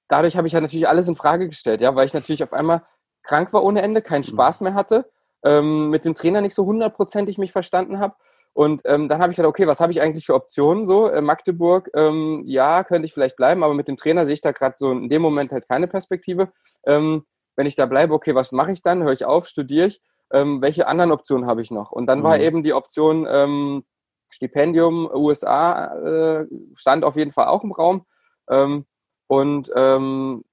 dadurch 0.08 0.36
habe 0.36 0.46
ich 0.46 0.52
ja 0.52 0.60
natürlich 0.60 0.86
alles 0.86 1.08
in 1.08 1.16
Frage 1.16 1.48
gestellt, 1.48 1.80
ja, 1.80 1.94
weil 1.94 2.06
ich 2.06 2.14
natürlich 2.14 2.42
auf 2.42 2.52
einmal 2.52 2.82
krank 3.22 3.52
war 3.54 3.64
ohne 3.64 3.80
Ende, 3.80 4.02
keinen 4.02 4.20
mhm. 4.20 4.34
Spaß 4.34 4.60
mehr 4.60 4.74
hatte, 4.74 5.10
ähm, 5.44 5.90
mit 5.90 6.04
dem 6.04 6.14
Trainer 6.14 6.40
nicht 6.40 6.54
so 6.54 6.64
hundertprozentig 6.64 7.38
mich 7.38 7.52
verstanden 7.52 8.00
habe. 8.00 8.14
Und 8.52 8.82
ähm, 8.84 9.08
dann 9.08 9.20
habe 9.20 9.32
ich 9.32 9.36
gedacht, 9.36 9.50
okay, 9.50 9.66
was 9.66 9.80
habe 9.80 9.90
ich 9.90 10.00
eigentlich 10.00 10.26
für 10.26 10.34
Optionen 10.34 10.86
so? 10.86 11.08
Äh, 11.08 11.20
Magdeburg, 11.20 11.90
ähm, 11.94 12.42
ja, 12.46 12.84
könnte 12.84 13.06
ich 13.06 13.12
vielleicht 13.12 13.36
bleiben, 13.36 13.64
aber 13.64 13.74
mit 13.74 13.88
dem 13.88 13.96
Trainer 13.96 14.26
sehe 14.26 14.34
ich 14.34 14.40
da 14.40 14.52
gerade 14.52 14.76
so 14.78 14.92
in 14.92 15.08
dem 15.08 15.22
Moment 15.22 15.52
halt 15.52 15.68
keine 15.68 15.88
Perspektive. 15.88 16.52
Ähm, 16.86 17.24
wenn 17.56 17.66
ich 17.66 17.74
da 17.74 17.86
bleibe, 17.86 18.14
okay, 18.14 18.34
was 18.34 18.52
mache 18.52 18.72
ich 18.72 18.82
dann? 18.82 19.02
Höre 19.02 19.12
ich 19.12 19.24
auf, 19.24 19.48
studiere 19.48 19.88
ich? 19.88 20.00
Ähm, 20.32 20.62
welche 20.62 20.86
anderen 20.86 21.10
Optionen 21.12 21.46
habe 21.46 21.62
ich 21.62 21.70
noch? 21.70 21.90
Und 21.90 22.06
dann 22.06 22.20
mhm. 22.20 22.24
war 22.24 22.38
eben 22.38 22.62
die 22.62 22.72
Option 22.72 23.26
ähm, 23.28 23.84
Stipendium 24.30 25.08
USA 25.12 25.94
äh, 25.94 26.46
stand 26.74 27.04
auf 27.04 27.16
jeden 27.16 27.32
Fall 27.32 27.46
auch 27.46 27.64
im 27.64 27.72
Raum. 27.72 28.06
Ähm, 28.48 28.86
und 29.26 29.70
ähm, 29.74 30.44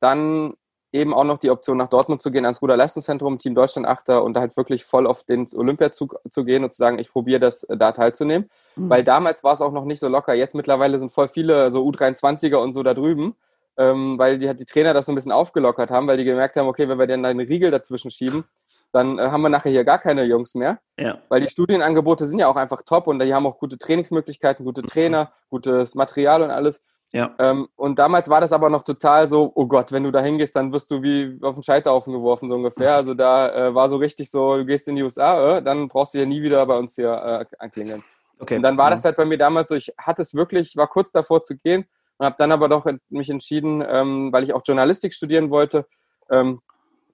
dann 0.00 0.54
eben 0.92 1.12
auch 1.12 1.24
noch 1.24 1.38
die 1.38 1.50
Option 1.50 1.76
nach 1.76 1.88
Dortmund 1.88 2.22
zu 2.22 2.30
gehen 2.30 2.44
ans 2.44 2.62
Ruderleistungszentrum, 2.62 3.38
Team 3.38 3.54
Deutschland 3.54 3.86
Achter 3.86 4.22
und 4.22 4.34
da 4.34 4.40
halt 4.40 4.56
wirklich 4.56 4.84
voll 4.84 5.06
auf 5.06 5.24
den 5.24 5.46
Olympiazug 5.54 6.18
zu 6.30 6.44
gehen 6.44 6.64
und 6.64 6.72
zu 6.72 6.78
sagen, 6.78 6.98
ich 6.98 7.10
probiere 7.10 7.40
das 7.40 7.64
äh, 7.64 7.76
da 7.76 7.92
teilzunehmen. 7.92 8.48
Mhm. 8.76 8.90
Weil 8.90 9.04
damals 9.04 9.44
war 9.44 9.52
es 9.52 9.60
auch 9.60 9.72
noch 9.72 9.84
nicht 9.84 10.00
so 10.00 10.08
locker. 10.08 10.34
Jetzt 10.34 10.54
mittlerweile 10.54 10.98
sind 10.98 11.12
voll 11.12 11.28
viele 11.28 11.70
so 11.70 11.84
U23er 11.84 12.56
und 12.56 12.72
so 12.72 12.82
da 12.82 12.94
drüben 12.94 13.36
ähm, 13.76 14.18
weil 14.18 14.38
die, 14.38 14.54
die 14.54 14.64
Trainer 14.64 14.94
das 14.94 15.06
so 15.06 15.12
ein 15.12 15.14
bisschen 15.14 15.32
aufgelockert 15.32 15.90
haben, 15.90 16.06
weil 16.06 16.16
die 16.16 16.24
gemerkt 16.24 16.56
haben, 16.56 16.66
okay, 16.66 16.88
wenn 16.88 16.98
wir 16.98 17.06
dann 17.06 17.24
eine 17.24 17.48
Riegel 17.48 17.70
dazwischen 17.70 18.10
schieben, 18.10 18.44
dann 18.92 19.18
äh, 19.18 19.22
haben 19.22 19.42
wir 19.42 19.48
nachher 19.48 19.70
hier 19.70 19.84
gar 19.84 19.98
keine 19.98 20.24
Jungs 20.24 20.54
mehr. 20.54 20.78
Ja. 20.98 21.18
Weil 21.28 21.40
die 21.40 21.48
Studienangebote 21.48 22.26
sind 22.26 22.38
ja 22.38 22.48
auch 22.48 22.56
einfach 22.56 22.82
top 22.82 23.06
und 23.06 23.18
die 23.18 23.34
haben 23.34 23.46
auch 23.46 23.58
gute 23.58 23.78
Trainingsmöglichkeiten, 23.78 24.64
gute 24.64 24.82
Trainer, 24.82 25.32
gutes 25.50 25.94
Material 25.94 26.42
und 26.42 26.50
alles. 26.50 26.82
Ja. 27.12 27.34
Ähm, 27.38 27.68
und 27.76 27.98
damals 27.98 28.28
war 28.28 28.40
das 28.40 28.52
aber 28.52 28.68
noch 28.68 28.82
total 28.82 29.28
so, 29.28 29.50
oh 29.54 29.66
Gott, 29.66 29.92
wenn 29.92 30.04
du 30.04 30.10
da 30.10 30.20
hingehst, 30.20 30.56
dann 30.56 30.72
wirst 30.72 30.90
du 30.90 31.02
wie 31.02 31.38
auf 31.42 31.54
den 31.54 31.62
Scheiterhaufen 31.62 32.12
geworfen, 32.12 32.50
so 32.50 32.56
ungefähr. 32.56 32.94
Also 32.94 33.14
da 33.14 33.68
äh, 33.68 33.74
war 33.74 33.88
so 33.88 33.96
richtig 33.96 34.30
so, 34.30 34.56
du 34.56 34.66
gehst 34.66 34.88
in 34.88 34.96
die 34.96 35.02
USA, 35.02 35.58
äh, 35.58 35.62
dann 35.62 35.88
brauchst 35.88 36.14
du 36.14 36.18
ja 36.18 36.26
nie 36.26 36.42
wieder 36.42 36.64
bei 36.66 36.76
uns 36.76 36.94
hier 36.96 37.12
äh, 37.12 37.56
anklingeln. 37.58 38.02
Okay. 38.38 38.56
Und 38.56 38.62
dann 38.62 38.76
war 38.76 38.86
ja. 38.86 38.90
das 38.90 39.04
halt 39.04 39.16
bei 39.16 39.24
mir 39.24 39.38
damals 39.38 39.68
so, 39.68 39.74
ich 39.74 39.94
hatte 39.98 40.22
es 40.22 40.34
wirklich, 40.34 40.76
war 40.76 40.88
kurz 40.88 41.10
davor 41.12 41.42
zu 41.42 41.56
gehen 41.56 41.86
und 42.18 42.26
habe 42.26 42.36
dann 42.38 42.52
aber 42.52 42.68
doch 42.68 42.86
mich 43.08 43.30
entschieden, 43.30 43.82
ähm, 43.86 44.32
weil 44.32 44.44
ich 44.44 44.52
auch 44.52 44.62
Journalistik 44.66 45.14
studieren 45.14 45.50
wollte 45.50 45.86
ähm, 46.30 46.60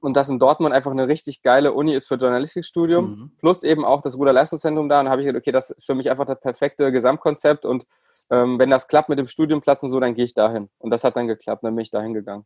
und 0.01 0.15
das 0.15 0.29
in 0.29 0.41
Dortmund 0.41 0.75
einfach 0.75 0.91
eine 0.91 1.07
richtig 1.07 1.43
geile 1.43 1.73
Uni 1.73 1.95
ist 1.95 2.09
für 2.09 2.17
Journalistikstudium, 2.17 3.05
mhm. 3.05 3.33
plus 3.39 3.63
eben 3.63 3.85
auch 3.85 4.03
das 4.03 4.17
Ruderleistungszentrum 4.17 4.89
da. 4.89 5.01
Und 5.01 5.09
habe 5.09 5.23
ich 5.23 5.27
gedacht, 5.27 5.43
okay, 5.43 5.53
das 5.53 5.71
ist 5.71 5.87
für 5.87 5.95
mich 5.95 6.11
einfach 6.11 6.27
das 6.27 6.41
perfekte 6.41 6.91
Gesamtkonzept 6.91 7.65
und 7.65 7.85
ähm, 8.31 8.59
wenn 8.59 8.71
das 8.71 8.89
klappt 8.89 9.09
mit 9.09 9.19
dem 9.19 9.27
Studienplatz 9.27 9.83
und 9.83 9.91
so, 9.91 10.01
dann 10.01 10.15
gehe 10.15 10.25
ich 10.25 10.35
dahin. 10.35 10.69
Und 10.79 10.91
das 10.91 11.05
hat 11.05 11.17
dann 11.17 11.27
geklappt, 11.27 11.65
dann 11.65 11.75
bin 11.75 11.83
ich 11.83 11.91
dahin 11.91 12.15
gegangen. 12.15 12.45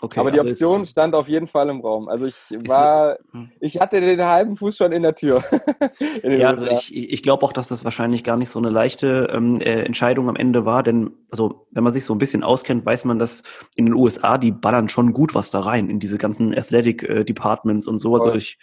Okay, 0.00 0.20
aber 0.20 0.30
die 0.30 0.38
also 0.38 0.50
Option 0.50 0.86
stand 0.86 1.14
auf 1.14 1.28
jeden 1.28 1.48
Fall 1.48 1.68
im 1.70 1.80
Raum. 1.80 2.08
Also 2.08 2.26
ich 2.26 2.36
war, 2.68 3.18
hm. 3.32 3.50
ich 3.58 3.80
hatte 3.80 4.00
den 4.00 4.22
halben 4.24 4.56
Fuß 4.56 4.76
schon 4.76 4.92
in 4.92 5.02
der 5.02 5.16
Tür. 5.16 5.42
in 6.22 6.38
ja, 6.38 6.48
also 6.48 6.68
ich, 6.68 6.94
ich 6.94 7.22
glaube 7.22 7.44
auch, 7.44 7.52
dass 7.52 7.68
das 7.68 7.84
wahrscheinlich 7.84 8.22
gar 8.22 8.36
nicht 8.36 8.50
so 8.50 8.60
eine 8.60 8.70
leichte 8.70 9.28
ähm, 9.32 9.60
äh, 9.60 9.82
Entscheidung 9.82 10.28
am 10.28 10.36
Ende 10.36 10.64
war, 10.64 10.84
denn 10.84 11.10
also 11.30 11.66
wenn 11.72 11.82
man 11.82 11.92
sich 11.92 12.04
so 12.04 12.14
ein 12.14 12.18
bisschen 12.18 12.44
auskennt, 12.44 12.86
weiß 12.86 13.06
man, 13.06 13.18
dass 13.18 13.42
in 13.74 13.86
den 13.86 13.94
USA 13.94 14.38
die 14.38 14.52
ballern 14.52 14.88
schon 14.88 15.12
gut 15.12 15.34
was 15.34 15.50
da 15.50 15.60
rein 15.60 15.90
in 15.90 15.98
diese 15.98 16.18
ganzen 16.18 16.56
Athletic 16.56 17.02
äh, 17.02 17.24
Departments 17.24 17.88
und 17.88 17.98
so. 17.98 18.14
Also 18.14 18.32
ich, 18.34 18.58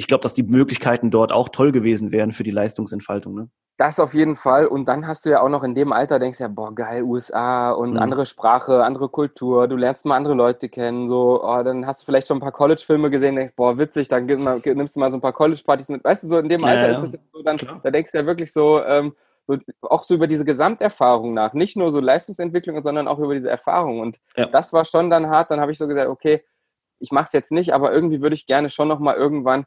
ich 0.00 0.06
glaube, 0.06 0.22
dass 0.22 0.32
die 0.32 0.42
Möglichkeiten 0.42 1.10
dort 1.10 1.30
auch 1.30 1.50
toll 1.50 1.72
gewesen 1.72 2.10
wären 2.10 2.32
für 2.32 2.42
die 2.42 2.50
Leistungsentfaltung. 2.50 3.34
Ne? 3.34 3.50
Das 3.76 4.00
auf 4.00 4.14
jeden 4.14 4.34
Fall. 4.34 4.66
Und 4.66 4.88
dann 4.88 5.06
hast 5.06 5.26
du 5.26 5.28
ja 5.28 5.42
auch 5.42 5.50
noch 5.50 5.62
in 5.62 5.74
dem 5.74 5.92
Alter, 5.92 6.18
denkst 6.18 6.40
ja, 6.40 6.48
boah, 6.48 6.74
geil, 6.74 7.02
USA 7.02 7.70
und 7.72 7.90
mhm. 7.90 7.98
andere 7.98 8.24
Sprache, 8.24 8.82
andere 8.82 9.10
Kultur, 9.10 9.68
du 9.68 9.76
lernst 9.76 10.06
mal 10.06 10.16
andere 10.16 10.32
Leute 10.32 10.70
kennen, 10.70 11.10
so, 11.10 11.44
oh, 11.44 11.62
dann 11.62 11.86
hast 11.86 12.00
du 12.00 12.06
vielleicht 12.06 12.28
schon 12.28 12.38
ein 12.38 12.40
paar 12.40 12.50
College-Filme 12.50 13.10
gesehen, 13.10 13.36
denkst, 13.36 13.52
boah, 13.54 13.76
witzig, 13.76 14.08
dann 14.08 14.24
nimmst 14.24 14.96
du 14.96 15.00
mal 15.00 15.10
so 15.10 15.18
ein 15.18 15.20
paar 15.20 15.34
College-Partys 15.34 15.90
mit. 15.90 16.02
Weißt 16.02 16.22
du, 16.22 16.28
so 16.28 16.38
in 16.38 16.48
dem 16.48 16.64
Alter 16.64 16.80
ja, 16.80 16.92
ja. 16.92 16.94
ist 16.94 17.02
das 17.02 17.20
so, 17.30 17.42
dann, 17.42 17.58
da 17.82 17.90
denkst 17.90 18.12
du 18.12 18.18
ja 18.18 18.24
wirklich 18.24 18.54
so, 18.54 18.82
ähm, 18.82 19.14
so, 19.46 19.58
auch 19.82 20.04
so 20.04 20.14
über 20.14 20.26
diese 20.26 20.46
Gesamterfahrung 20.46 21.34
nach. 21.34 21.52
Nicht 21.52 21.76
nur 21.76 21.92
so 21.92 22.00
Leistungsentwicklung, 22.00 22.82
sondern 22.82 23.06
auch 23.06 23.18
über 23.18 23.34
diese 23.34 23.50
Erfahrung. 23.50 24.00
Und 24.00 24.18
ja. 24.34 24.46
das 24.46 24.72
war 24.72 24.86
schon 24.86 25.10
dann 25.10 25.28
hart. 25.28 25.50
Dann 25.50 25.60
habe 25.60 25.72
ich 25.72 25.78
so 25.78 25.86
gesagt, 25.86 26.08
okay, 26.08 26.42
ich 27.00 27.12
mache 27.12 27.26
es 27.26 27.32
jetzt 27.32 27.52
nicht, 27.52 27.74
aber 27.74 27.92
irgendwie 27.92 28.22
würde 28.22 28.34
ich 28.34 28.46
gerne 28.46 28.70
schon 28.70 28.88
noch 28.88 28.98
mal 28.98 29.14
irgendwann 29.14 29.66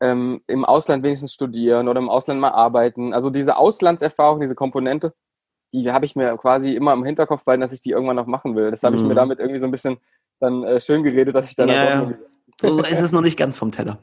ähm, 0.00 0.42
im 0.46 0.64
Ausland 0.64 1.02
wenigstens 1.02 1.32
studieren 1.32 1.88
oder 1.88 2.00
im 2.00 2.08
Ausland 2.08 2.40
mal 2.40 2.50
arbeiten. 2.50 3.12
Also 3.12 3.30
diese 3.30 3.56
Auslandserfahrung, 3.56 4.40
diese 4.40 4.54
Komponente, 4.54 5.14
die 5.72 5.92
habe 5.92 6.06
ich 6.06 6.16
mir 6.16 6.36
quasi 6.36 6.74
immer 6.74 6.92
im 6.92 7.04
Hinterkopf 7.04 7.44
behalten, 7.44 7.60
dass 7.60 7.72
ich 7.72 7.80
die 7.80 7.90
irgendwann 7.90 8.16
noch 8.16 8.26
machen 8.26 8.56
will. 8.56 8.70
Das 8.70 8.82
habe 8.82 8.96
ich 8.96 9.02
mir 9.02 9.10
mhm. 9.10 9.16
damit 9.16 9.38
irgendwie 9.38 9.60
so 9.60 9.66
ein 9.66 9.70
bisschen 9.70 9.98
dann 10.40 10.64
äh, 10.64 10.80
schön 10.80 11.02
geredet, 11.02 11.34
dass 11.34 11.50
ich 11.50 11.56
dann 11.56 11.68
ja, 11.68 11.84
ja. 11.84 12.12
So 12.60 12.80
ist 12.80 13.00
es 13.00 13.12
noch 13.12 13.22
nicht 13.22 13.38
ganz 13.38 13.56
vom 13.56 13.70
Teller. 13.70 13.98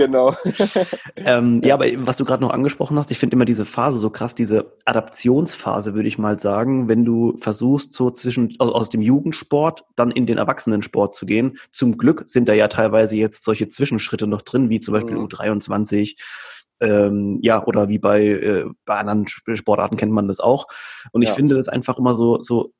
Genau. 0.00 0.34
ähm, 1.16 1.60
ja, 1.62 1.74
aber 1.74 1.84
was 1.98 2.16
du 2.16 2.24
gerade 2.24 2.42
noch 2.42 2.54
angesprochen 2.54 2.98
hast, 2.98 3.10
ich 3.10 3.18
finde 3.18 3.34
immer 3.36 3.44
diese 3.44 3.66
Phase 3.66 3.98
so 3.98 4.08
krass, 4.08 4.34
diese 4.34 4.72
Adaptionsphase, 4.86 5.92
würde 5.92 6.08
ich 6.08 6.16
mal 6.16 6.40
sagen, 6.40 6.88
wenn 6.88 7.04
du 7.04 7.36
versuchst, 7.36 7.92
so 7.92 8.10
zwischen 8.10 8.54
aus, 8.60 8.72
aus, 8.72 8.88
dem 8.88 9.02
Jugendsport 9.02 9.84
dann 9.96 10.10
in 10.10 10.24
den 10.24 10.38
Erwachsenensport 10.38 11.14
zu 11.14 11.26
gehen. 11.26 11.58
Zum 11.70 11.98
Glück 11.98 12.22
sind 12.24 12.48
da 12.48 12.54
ja 12.54 12.68
teilweise 12.68 13.14
jetzt 13.16 13.44
solche 13.44 13.68
Zwischenschritte 13.68 14.26
noch 14.26 14.40
drin, 14.40 14.70
wie 14.70 14.80
zum 14.80 14.94
Beispiel 14.94 15.16
mhm. 15.16 15.26
U23. 15.26 16.16
Ähm, 16.80 17.38
ja, 17.42 17.62
oder 17.66 17.90
wie 17.90 17.98
bei, 17.98 18.24
äh, 18.24 18.64
bei 18.86 18.96
anderen 18.96 19.26
Sportarten 19.28 19.98
kennt 19.98 20.12
man 20.12 20.28
das 20.28 20.40
auch. 20.40 20.66
Und 21.12 21.20
ich 21.20 21.28
ja. 21.28 21.34
finde 21.34 21.56
das 21.56 21.68
einfach 21.68 21.98
immer 21.98 22.14
so, 22.14 22.42
so 22.42 22.72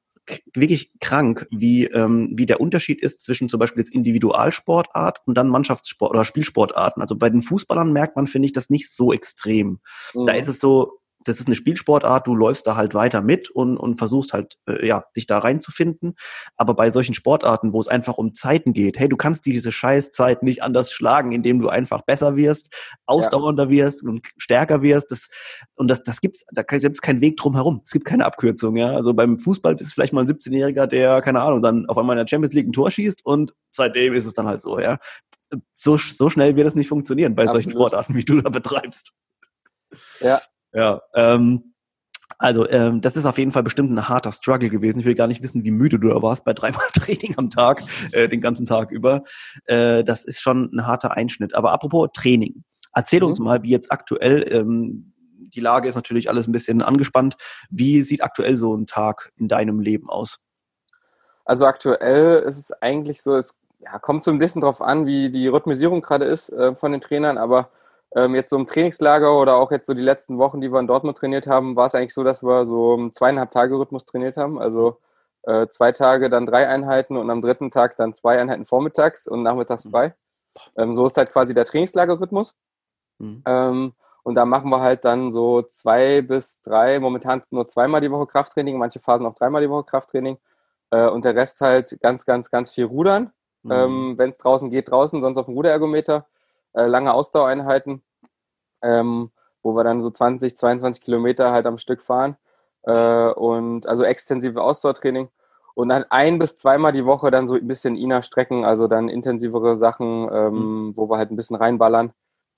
wirklich 0.55 0.91
krank, 1.01 1.47
wie, 1.51 1.87
ähm, 1.87 2.31
wie 2.35 2.47
der 2.47 2.61
Unterschied 2.61 3.03
ist 3.03 3.23
zwischen 3.23 3.49
zum 3.49 3.61
Beispiel 3.61 3.81
jetzt 3.81 3.95
Individualsportart 3.95 5.23
und 5.27 5.37
dann 5.37 5.49
Mannschaftssport 5.49 6.11
oder 6.11 6.25
Spielsportarten. 6.25 7.03
Also 7.03 7.17
bei 7.17 7.31
den 7.31 7.43
Fußballern 7.43 7.93
merkt 7.93 8.17
man, 8.17 8.27
finde 8.27 8.47
ich, 8.47 8.53
das 8.53 8.71
nicht 8.71 8.91
so 8.91 9.13
extrem. 9.13 9.81
Mhm. 10.15 10.27
Da 10.27 10.33
ist 10.35 10.49
es 10.49 10.61
so, 10.61 11.00
das 11.25 11.39
ist 11.39 11.47
eine 11.47 11.57
Spielsportart, 11.57 12.27
du 12.27 12.35
läufst 12.35 12.67
da 12.67 12.77
halt 12.77 12.95
weiter 12.95 13.21
mit 13.21 13.51
und, 13.51 13.77
und 13.77 13.97
versuchst 13.97 14.33
halt, 14.33 14.57
äh, 14.67 14.87
ja, 14.87 15.05
dich 15.17 15.27
da 15.27 15.39
reinzufinden. 15.39 16.15
Aber 16.57 16.75
bei 16.75 16.91
solchen 16.91 17.15
Sportarten, 17.15 17.73
wo 17.73 17.81
es 17.81 17.89
einfach 17.89 18.17
um 18.17 18.35
Zeiten 18.35 18.73
geht, 18.73 18.99
hey, 18.99 19.09
du 19.09 19.17
kannst 19.17 19.45
diese 19.45 19.71
Scheißzeit 19.71 20.43
nicht 20.43 20.63
anders 20.63 20.93
schlagen, 20.93 21.33
indem 21.33 21.61
du 21.61 21.69
einfach 21.69 22.03
besser 22.03 22.37
wirst, 22.37 22.75
ausdauernder 23.07 23.65
ja. 23.65 23.71
wirst 23.71 24.03
und 24.03 24.27
stärker 24.39 24.83
wirst. 24.83 25.11
Das, 25.11 25.29
und 25.75 25.89
das, 25.89 26.03
das 26.03 26.21
gibt's, 26.21 26.45
da 26.53 26.63
gibt's 26.63 27.03
keinen 27.03 27.21
Weg 27.21 27.37
drum 27.37 27.55
herum. 27.55 27.83
Es 27.85 27.91
gibt 27.91 28.07
keine 28.07 28.25
Abkürzung, 28.25 28.77
ja. 28.77 28.93
Also 28.93 29.13
beim 29.13 29.39
Fußball 29.39 29.75
ist 29.75 29.89
es 29.89 29.93
vielleicht 29.93 30.15
mal 30.15 30.23
ein 30.23 30.27
17-Jähriger, 30.27 30.87
der, 30.87 31.21
keine 31.21 31.43
Ahnung, 31.43 31.63
dann 31.63 31.87
auf 31.87 31.99
einmal 31.99 32.17
in 32.17 32.25
der 32.25 32.29
Champions 32.29 32.55
League 32.55 32.69
ein 32.69 32.73
Tor 32.73 32.91
schießt 32.91 33.25
und 33.27 33.55
seitdem 33.71 34.15
ist 34.15 34.27
es 34.27 34.35
dann 34.35 34.47
halt 34.47 34.61
so, 34.61 34.79
ja. 34.79 34.99
So, 35.73 35.97
so 35.97 36.31
schnell 36.31 36.55
wird 36.55 36.69
es 36.69 36.77
nicht 36.77 36.89
funktionieren 36.89 37.35
bei 37.35 37.43
Absolut. 37.43 37.65
solchen 37.65 37.77
Sportarten, 37.77 38.15
wie 38.15 38.25
du 38.25 38.41
da 38.41 38.51
betreibst. 38.51 39.13
Ja, 40.21 40.41
ja, 40.73 41.01
ähm, 41.15 41.71
also 42.39 42.67
ähm, 42.71 43.03
das 43.03 43.17
ist 43.17 43.27
auf 43.27 43.37
jeden 43.37 43.53
Fall 43.53 43.63
bestimmt 43.63 43.91
ein 43.91 44.09
harter 44.09 44.33
Struggle 44.33 44.71
gewesen. 44.71 45.01
Ich 45.01 45.05
will 45.05 45.15
gar 45.15 45.27
nicht 45.27 45.43
wissen, 45.43 45.63
wie 45.63 45.71
müde 45.71 45.99
du 45.99 46.09
da 46.09 46.23
warst 46.23 46.45
bei 46.45 46.55
dreimal 46.55 46.87
Training 46.95 47.35
am 47.37 47.51
Tag, 47.51 47.83
äh, 48.13 48.29
den 48.29 48.41
ganzen 48.41 48.65
Tag 48.65 48.91
über. 48.91 49.25
Äh, 49.67 50.05
das 50.05 50.25
ist 50.25 50.41
schon 50.41 50.71
ein 50.73 50.87
harter 50.87 51.17
Einschnitt. 51.17 51.55
Aber 51.55 51.73
apropos 51.73 52.09
Training, 52.15 52.65
erzähl 52.95 53.21
mhm. 53.21 53.27
uns 53.27 53.39
mal, 53.41 53.63
wie 53.63 53.71
jetzt 53.71 53.93
aktuell, 53.93 54.51
ähm, 54.51 55.13
die 55.55 55.61
Lage 55.61 55.89
ist 55.89 55.97
natürlich 55.97 56.31
alles 56.31 56.47
ein 56.47 56.53
bisschen 56.53 56.81
angespannt. 56.81 57.37
Wie 57.69 58.01
sieht 58.01 58.23
aktuell 58.23 58.57
so 58.57 58.75
ein 58.75 58.87
Tag 58.87 59.33
in 59.37 59.49
deinem 59.49 59.81
Leben 59.81 60.09
aus? 60.09 60.39
Also 61.45 61.67
aktuell 61.67 62.43
ist 62.45 62.59
es 62.59 62.73
eigentlich 62.81 63.23
so, 63.23 63.37
es 63.37 63.55
ja, 63.81 63.99
kommt 63.99 64.25
so 64.25 64.31
ein 64.31 64.39
bisschen 64.39 64.63
drauf 64.63 64.81
an, 64.81 65.05
wie 65.07 65.31
die 65.31 65.49
Rhythmisierung 65.49 66.01
gerade 66.01 66.27
ist 66.27 66.51
äh, 66.51 66.75
von 66.75 66.93
den 66.93 67.01
Trainern, 67.01 67.39
aber 67.39 67.71
ähm, 68.15 68.35
jetzt 68.35 68.51
so 68.51 68.57
im 68.57 68.67
Trainingslager 68.67 69.39
oder 69.39 69.57
auch 69.57 69.71
jetzt 69.71 69.87
so 69.87 69.95
die 69.95 70.03
letzten 70.03 70.39
Wochen, 70.39 70.61
die 70.61 70.73
wir 70.73 70.81
in 70.81 70.87
Dortmund 70.87 71.17
trainiert 71.19 71.47
haben, 71.47 71.77
war 71.77 71.87
es 71.87 71.95
eigentlich 71.95 72.15
so, 72.15 72.25
dass 72.25 72.43
wir 72.43 72.67
so 72.67 72.95
im 72.95 73.13
zweieinhalb 73.13 73.51
Tage 73.51 73.79
Rhythmus 73.79 74.05
trainiert 74.05 74.37
haben. 74.37 74.59
Also 74.59 74.99
äh, 75.43 75.69
zwei 75.69 75.93
Tage 75.93 76.29
dann 76.29 76.47
drei 76.47 76.69
Einheiten 76.69 77.17
und 77.17 77.31
am 77.31 77.41
dritten 77.41 77.71
Tag 77.71 77.97
dann 77.97 78.13
zwei 78.13 78.41
Einheiten 78.41 78.67
vormittags 78.67 79.27
und 79.29 79.43
nachmittags 79.43 79.85
mhm. 79.85 79.91
frei. 79.91 80.15
Ähm, 80.77 80.95
so 80.95 81.07
ist 81.07 81.17
halt 81.17 81.33
quasi 81.33 81.55
der 81.55 81.65
Trainingslagerrhythmus. 81.65 82.55
Mhm. 83.19 83.43
Ähm, 83.47 83.93
und 84.23 84.35
da 84.35 84.45
machen 84.45 84.71
wir 84.71 84.81
halt 84.81 85.05
dann 85.05 85.33
so 85.33 85.63
zwei 85.63 86.21
bis 86.21 86.61
drei, 86.61 86.99
momentan 86.99 87.43
nur 87.51 87.67
zweimal 87.69 88.01
die 88.01 88.11
Woche 88.11 88.27
Krafttraining, 88.27 88.77
manche 88.77 89.01
Phasen 89.01 89.27
auch 89.27 89.35
dreimal 89.35 89.63
die 89.63 89.71
Woche 89.71 89.85
Krafttraining. 89.85 90.39
Äh, 90.91 91.09
und 91.09 91.25
der 91.25 91.35
Rest 91.35 91.61
halt 91.61 91.97
ganz, 92.03 92.27
ganz, 92.27 92.51
ganz 92.51 92.71
viel 92.71 92.85
Rudern. 92.85 93.33
Mhm. 93.63 93.71
Ähm, 93.71 94.15
Wenn 94.19 94.31
es 94.31 94.39
draußen 94.39 94.71
geht, 94.71 94.91
draußen, 94.91 95.23
sonst 95.23 95.39
auf 95.39 95.47
dem 95.47 95.55
Ruderergometer 95.55 96.27
äh, 96.75 96.87
lange 96.87 97.15
Ausdauereinheiten, 97.15 98.03
ähm, 98.83 99.31
wo 99.63 99.75
wir 99.75 99.85
dann 99.85 100.01
so 100.01 100.11
20, 100.11 100.57
22 100.57 101.03
Kilometer 101.03 101.53
halt 101.53 101.67
am 101.67 101.79
Stück 101.79 102.03
fahren. 102.03 102.37
Äh, 102.83 103.31
und 103.33 103.87
also 103.87 104.05
extensive 104.05 104.63
Ausdauertraining. 104.63 105.29
Und 105.75 105.89
dann 105.89 106.05
ein 106.11 106.39
bis 106.39 106.59
zweimal 106.59 106.93
die 106.93 107.07
Woche 107.07 107.31
dann 107.31 107.49
so 107.49 107.55
ein 107.55 107.67
bisschen 107.67 107.97
INA-Strecken, 107.97 108.65
also 108.65 108.89
dann 108.89 109.09
intensivere 109.09 109.77
Sachen, 109.77 110.29
ähm, 110.33 110.55
mhm. 110.55 110.97
wo 110.97 111.09
wir 111.09 111.17
halt 111.17 111.31
ein 111.31 111.37
bisschen 111.37 111.57
reinballern. 111.57 112.13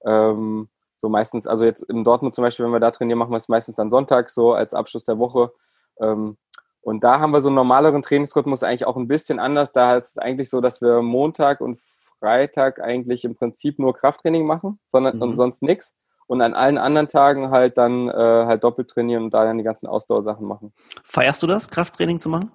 Ähm, 0.05 0.69
so 0.99 1.09
meistens, 1.09 1.47
also 1.47 1.65
jetzt 1.65 1.83
in 1.83 2.05
Dortmund 2.05 2.35
zum 2.35 2.43
Beispiel, 2.43 2.65
wenn 2.65 2.73
wir 2.73 2.81
da 2.81 2.91
trainieren, 2.91 3.19
machen 3.19 3.33
wir 3.33 3.37
es 3.37 3.49
meistens 3.49 3.75
dann 3.75 3.91
Sonntag, 3.91 4.31
so 4.31 4.53
als 4.53 4.73
Abschluss 4.75 5.05
der 5.05 5.19
Woche. 5.19 5.53
Ähm, 6.01 6.37
und 6.81 7.05
da 7.05 7.21
haben 7.21 7.33
wir 7.33 7.41
so 7.41 7.49
einen 7.49 7.57
normaleren 7.57 8.03
Trainingsrhythmus 8.03 8.63
eigentlich 8.63 8.87
auch 8.87 8.97
ein 8.97 9.09
bisschen 9.09 9.39
anders. 9.39 9.73
Da 9.73 9.97
ist 9.97 10.11
es 10.11 10.19
eigentlich 10.19 10.51
so, 10.51 10.61
dass 10.61 10.81
wir 10.81 11.03
Montag 11.03 11.61
und 11.61 11.79
Freitag 12.23 12.81
eigentlich 12.81 13.25
im 13.25 13.35
Prinzip 13.35 13.81
nur 13.81 13.95
Krafttraining 13.95 14.47
machen, 14.47 14.79
sondern 14.87 15.17
mhm. 15.17 15.23
und 15.23 15.37
sonst 15.37 15.63
nichts. 15.63 15.93
Und 16.29 16.41
an 16.41 16.55
allen 16.55 16.79
anderen 16.79 17.09
Tagen 17.09 17.51
halt 17.51 17.77
dann 17.77 18.09
äh, 18.09 18.13
halt 18.13 18.63
doppelt 18.63 18.89
trainieren 18.89 19.25
und 19.25 19.35
da 19.35 19.45
dann 19.45 19.59
die 19.59 19.65
ganzen 19.65 19.89
Ausdauersachen 19.89 20.47
machen. 20.47 20.73
Feierst 21.03 21.43
du 21.43 21.49
das, 21.49 21.69
Krafttraining 21.69 22.21
zu 22.21 22.29
machen? 22.29 22.53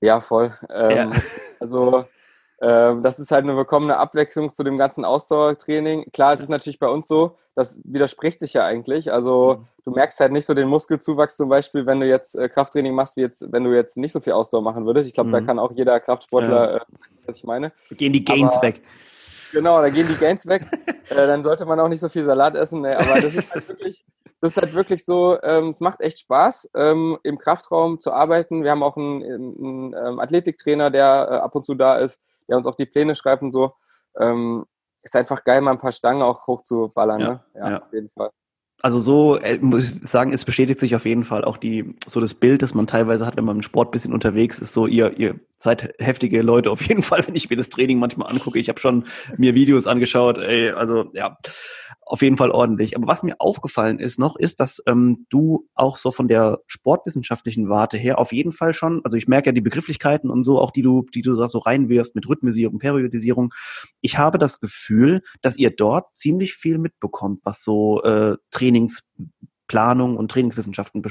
Ja, 0.00 0.20
voll. 0.20 0.56
Ähm, 0.70 0.96
ja. 0.96 1.10
Also 1.58 2.04
ähm, 2.60 3.02
das 3.02 3.18
ist 3.18 3.30
halt 3.30 3.44
eine 3.44 3.56
willkommene 3.56 3.96
Abwechslung 3.96 4.50
zu 4.50 4.62
dem 4.62 4.76
ganzen 4.76 5.06
Ausdauertraining. 5.06 6.10
Klar, 6.12 6.34
es 6.34 6.40
ist 6.40 6.50
natürlich 6.50 6.78
bei 6.78 6.88
uns 6.88 7.08
so, 7.08 7.38
das 7.56 7.80
widerspricht 7.84 8.38
sich 8.38 8.52
ja 8.52 8.64
eigentlich. 8.64 9.12
Also 9.12 9.56
mhm. 9.58 9.82
du 9.84 9.90
merkst 9.92 10.20
halt 10.20 10.30
nicht 10.30 10.46
so 10.46 10.54
den 10.54 10.68
Muskelzuwachs 10.68 11.36
zum 11.36 11.48
Beispiel, 11.48 11.86
wenn 11.86 11.98
du 11.98 12.06
jetzt 12.06 12.36
äh, 12.36 12.48
Krafttraining 12.48 12.94
machst, 12.94 13.16
wie 13.16 13.22
jetzt, 13.22 13.50
wenn 13.50 13.64
du 13.64 13.74
jetzt 13.74 13.96
nicht 13.96 14.12
so 14.12 14.20
viel 14.20 14.34
Ausdauer 14.34 14.62
machen 14.62 14.86
würdest. 14.86 15.08
Ich 15.08 15.14
glaube, 15.14 15.28
mhm. 15.28 15.32
da 15.32 15.40
kann 15.40 15.58
auch 15.58 15.72
jeder 15.72 15.98
Kraftsportler, 15.98 16.70
ja. 16.70 16.76
äh, 16.76 16.80
was 17.26 17.38
ich 17.38 17.44
meine. 17.44 17.72
Da 17.90 17.96
gehen 17.96 18.12
die 18.12 18.24
Gains 18.24 18.54
aber, 18.54 18.68
weg. 18.68 18.82
Genau, 19.52 19.80
da 19.80 19.88
gehen 19.88 20.06
die 20.06 20.16
Gains 20.16 20.46
weg. 20.46 20.66
äh, 20.86 21.14
dann 21.14 21.42
sollte 21.42 21.66
man 21.66 21.80
auch 21.80 21.88
nicht 21.88 22.00
so 22.00 22.08
viel 22.08 22.22
Salat 22.22 22.54
essen. 22.54 22.82
Nee, 22.82 22.94
aber 22.94 23.20
das 23.20 23.34
ist 23.34 23.52
halt 23.52 23.68
wirklich, 23.68 24.04
das 24.40 24.50
ist 24.52 24.62
halt 24.62 24.74
wirklich 24.74 25.04
so, 25.04 25.40
ähm, 25.42 25.70
es 25.70 25.80
macht 25.80 26.00
echt 26.02 26.20
Spaß, 26.20 26.70
ähm, 26.74 27.18
im 27.22 27.38
Kraftraum 27.38 27.98
zu 27.98 28.12
arbeiten. 28.12 28.64
Wir 28.64 28.70
haben 28.70 28.82
auch 28.82 28.96
einen, 28.96 29.22
einen, 29.22 29.56
einen 29.58 29.94
ähm, 29.94 30.20
Athletiktrainer, 30.20 30.90
der 30.90 31.28
äh, 31.30 31.34
ab 31.36 31.54
und 31.54 31.64
zu 31.64 31.74
da 31.74 31.98
ist 31.98 32.20
der 32.48 32.56
uns 32.56 32.66
auch 32.66 32.76
die 32.76 32.86
Pläne 32.86 33.14
schreibt 33.14 33.42
und 33.42 33.52
so. 33.52 33.72
Ähm, 34.18 34.66
ist 35.06 35.16
einfach 35.16 35.44
geil, 35.44 35.60
mal 35.60 35.72
ein 35.72 35.78
paar 35.78 35.92
Stangen 35.92 36.22
auch 36.22 36.46
hochzuballern. 36.46 37.20
Ja, 37.20 37.28
ne? 37.28 37.40
ja, 37.54 37.70
ja. 37.70 37.82
auf 37.82 37.92
jeden 37.92 38.10
Fall. 38.10 38.30
Also 38.82 39.00
so 39.00 39.36
äh, 39.36 39.58
muss 39.58 39.84
ich 39.84 40.08
sagen, 40.08 40.32
es 40.32 40.44
bestätigt 40.44 40.80
sich 40.80 40.94
auf 40.94 41.06
jeden 41.06 41.24
Fall 41.24 41.44
auch 41.44 41.56
die 41.56 41.96
so 42.06 42.20
das 42.20 42.34
Bild, 42.34 42.62
das 42.62 42.74
man 42.74 42.86
teilweise 42.86 43.24
hat, 43.24 43.36
wenn 43.36 43.44
man 43.44 43.56
im 43.56 43.62
Sport 43.62 43.90
bisschen 43.90 44.12
unterwegs 44.12 44.58
ist. 44.58 44.72
So 44.72 44.86
ihr 44.86 45.18
ihr 45.18 45.40
seid 45.58 45.94
heftige 45.98 46.42
Leute 46.42 46.70
auf 46.70 46.82
jeden 46.82 47.02
Fall, 47.04 47.26
wenn 47.26 47.34
ich 47.34 47.50
mir 47.50 47.56
das 47.56 47.68
Training 47.68 47.98
manchmal 47.98 48.30
angucke. 48.30 48.58
Ich 48.58 48.68
habe 48.68 48.80
schon 48.80 49.04
mir 49.36 49.54
Videos 49.54 49.86
angeschaut. 49.86 50.38
Ey, 50.38 50.70
also 50.70 51.10
ja, 51.14 51.36
auf 52.02 52.22
jeden 52.22 52.36
Fall 52.36 52.50
ordentlich. 52.50 52.96
Aber 52.96 53.06
was 53.06 53.22
mir 53.22 53.36
aufgefallen 53.38 53.98
ist 53.98 54.18
noch, 54.18 54.36
ist, 54.36 54.60
dass 54.60 54.82
ähm, 54.86 55.26
du 55.28 55.68
auch 55.74 55.96
so 55.96 56.12
von 56.12 56.28
der 56.28 56.60
sportwissenschaftlichen 56.66 57.68
Warte 57.68 57.96
her 57.96 58.18
auf 58.18 58.32
jeden 58.32 58.52
Fall 58.52 58.74
schon, 58.74 59.00
also 59.04 59.16
ich 59.16 59.26
merke 59.26 59.48
ja 59.48 59.52
die 59.52 59.60
Begrifflichkeiten 59.60 60.30
und 60.30 60.44
so, 60.44 60.60
auch 60.60 60.70
die 60.70 60.82
du, 60.82 61.06
die 61.14 61.22
du 61.22 61.36
da 61.36 61.48
so 61.48 61.58
reinwirfst 61.58 62.14
mit 62.14 62.28
Rhythmisierung, 62.28 62.78
Periodisierung. 62.78 63.52
Ich 64.00 64.18
habe 64.18 64.38
das 64.38 64.60
Gefühl, 64.60 65.22
dass 65.42 65.58
ihr 65.58 65.70
dort 65.70 66.16
ziemlich 66.16 66.54
viel 66.54 66.78
mitbekommt, 66.78 67.40
was 67.44 67.64
so 67.64 68.02
äh, 68.02 68.36
Trainingsplanung 68.50 70.16
und 70.16 70.30
Trainingswissenschaften 70.30 71.02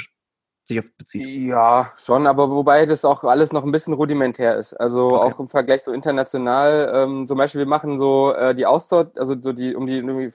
sich 0.65 0.79
auf 0.79 0.85
bezieht. 0.97 1.25
Ja, 1.25 1.91
schon, 1.97 2.27
aber 2.27 2.49
wobei 2.49 2.85
das 2.85 3.05
auch 3.05 3.23
alles 3.23 3.51
noch 3.51 3.63
ein 3.63 3.71
bisschen 3.71 3.93
rudimentär 3.93 4.57
ist. 4.57 4.73
Also 4.73 5.15
okay. 5.15 5.33
auch 5.33 5.39
im 5.39 5.49
Vergleich 5.49 5.83
so 5.83 5.91
international. 5.91 6.91
Ähm, 6.93 7.27
zum 7.27 7.37
Beispiel, 7.37 7.59
wir 7.59 7.67
machen 7.67 7.99
so 7.99 8.33
äh, 8.33 8.55
die 8.55 8.65
Ausdauer, 8.65 9.11
also 9.15 9.35
so 9.39 9.53
die, 9.53 9.75
um 9.75 9.85
die, 9.85 10.01
um 10.01 10.19
die 10.19 10.31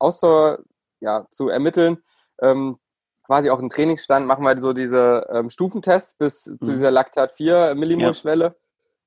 Ausdauer 0.00 0.58
ja, 1.00 1.26
zu 1.30 1.48
ermitteln, 1.48 1.98
ähm, 2.40 2.78
quasi 3.24 3.50
auch 3.50 3.60
im 3.60 3.70
Trainingsstand 3.70 4.26
machen 4.26 4.44
wir 4.44 4.58
so 4.60 4.72
diese 4.72 5.26
ähm, 5.30 5.48
Stufentests 5.48 6.16
bis 6.16 6.46
mhm. 6.46 6.58
zu 6.58 6.72
dieser 6.72 6.90
Laktat 6.90 7.30
4 7.32 7.74
Millimol-Schwelle. 7.74 8.56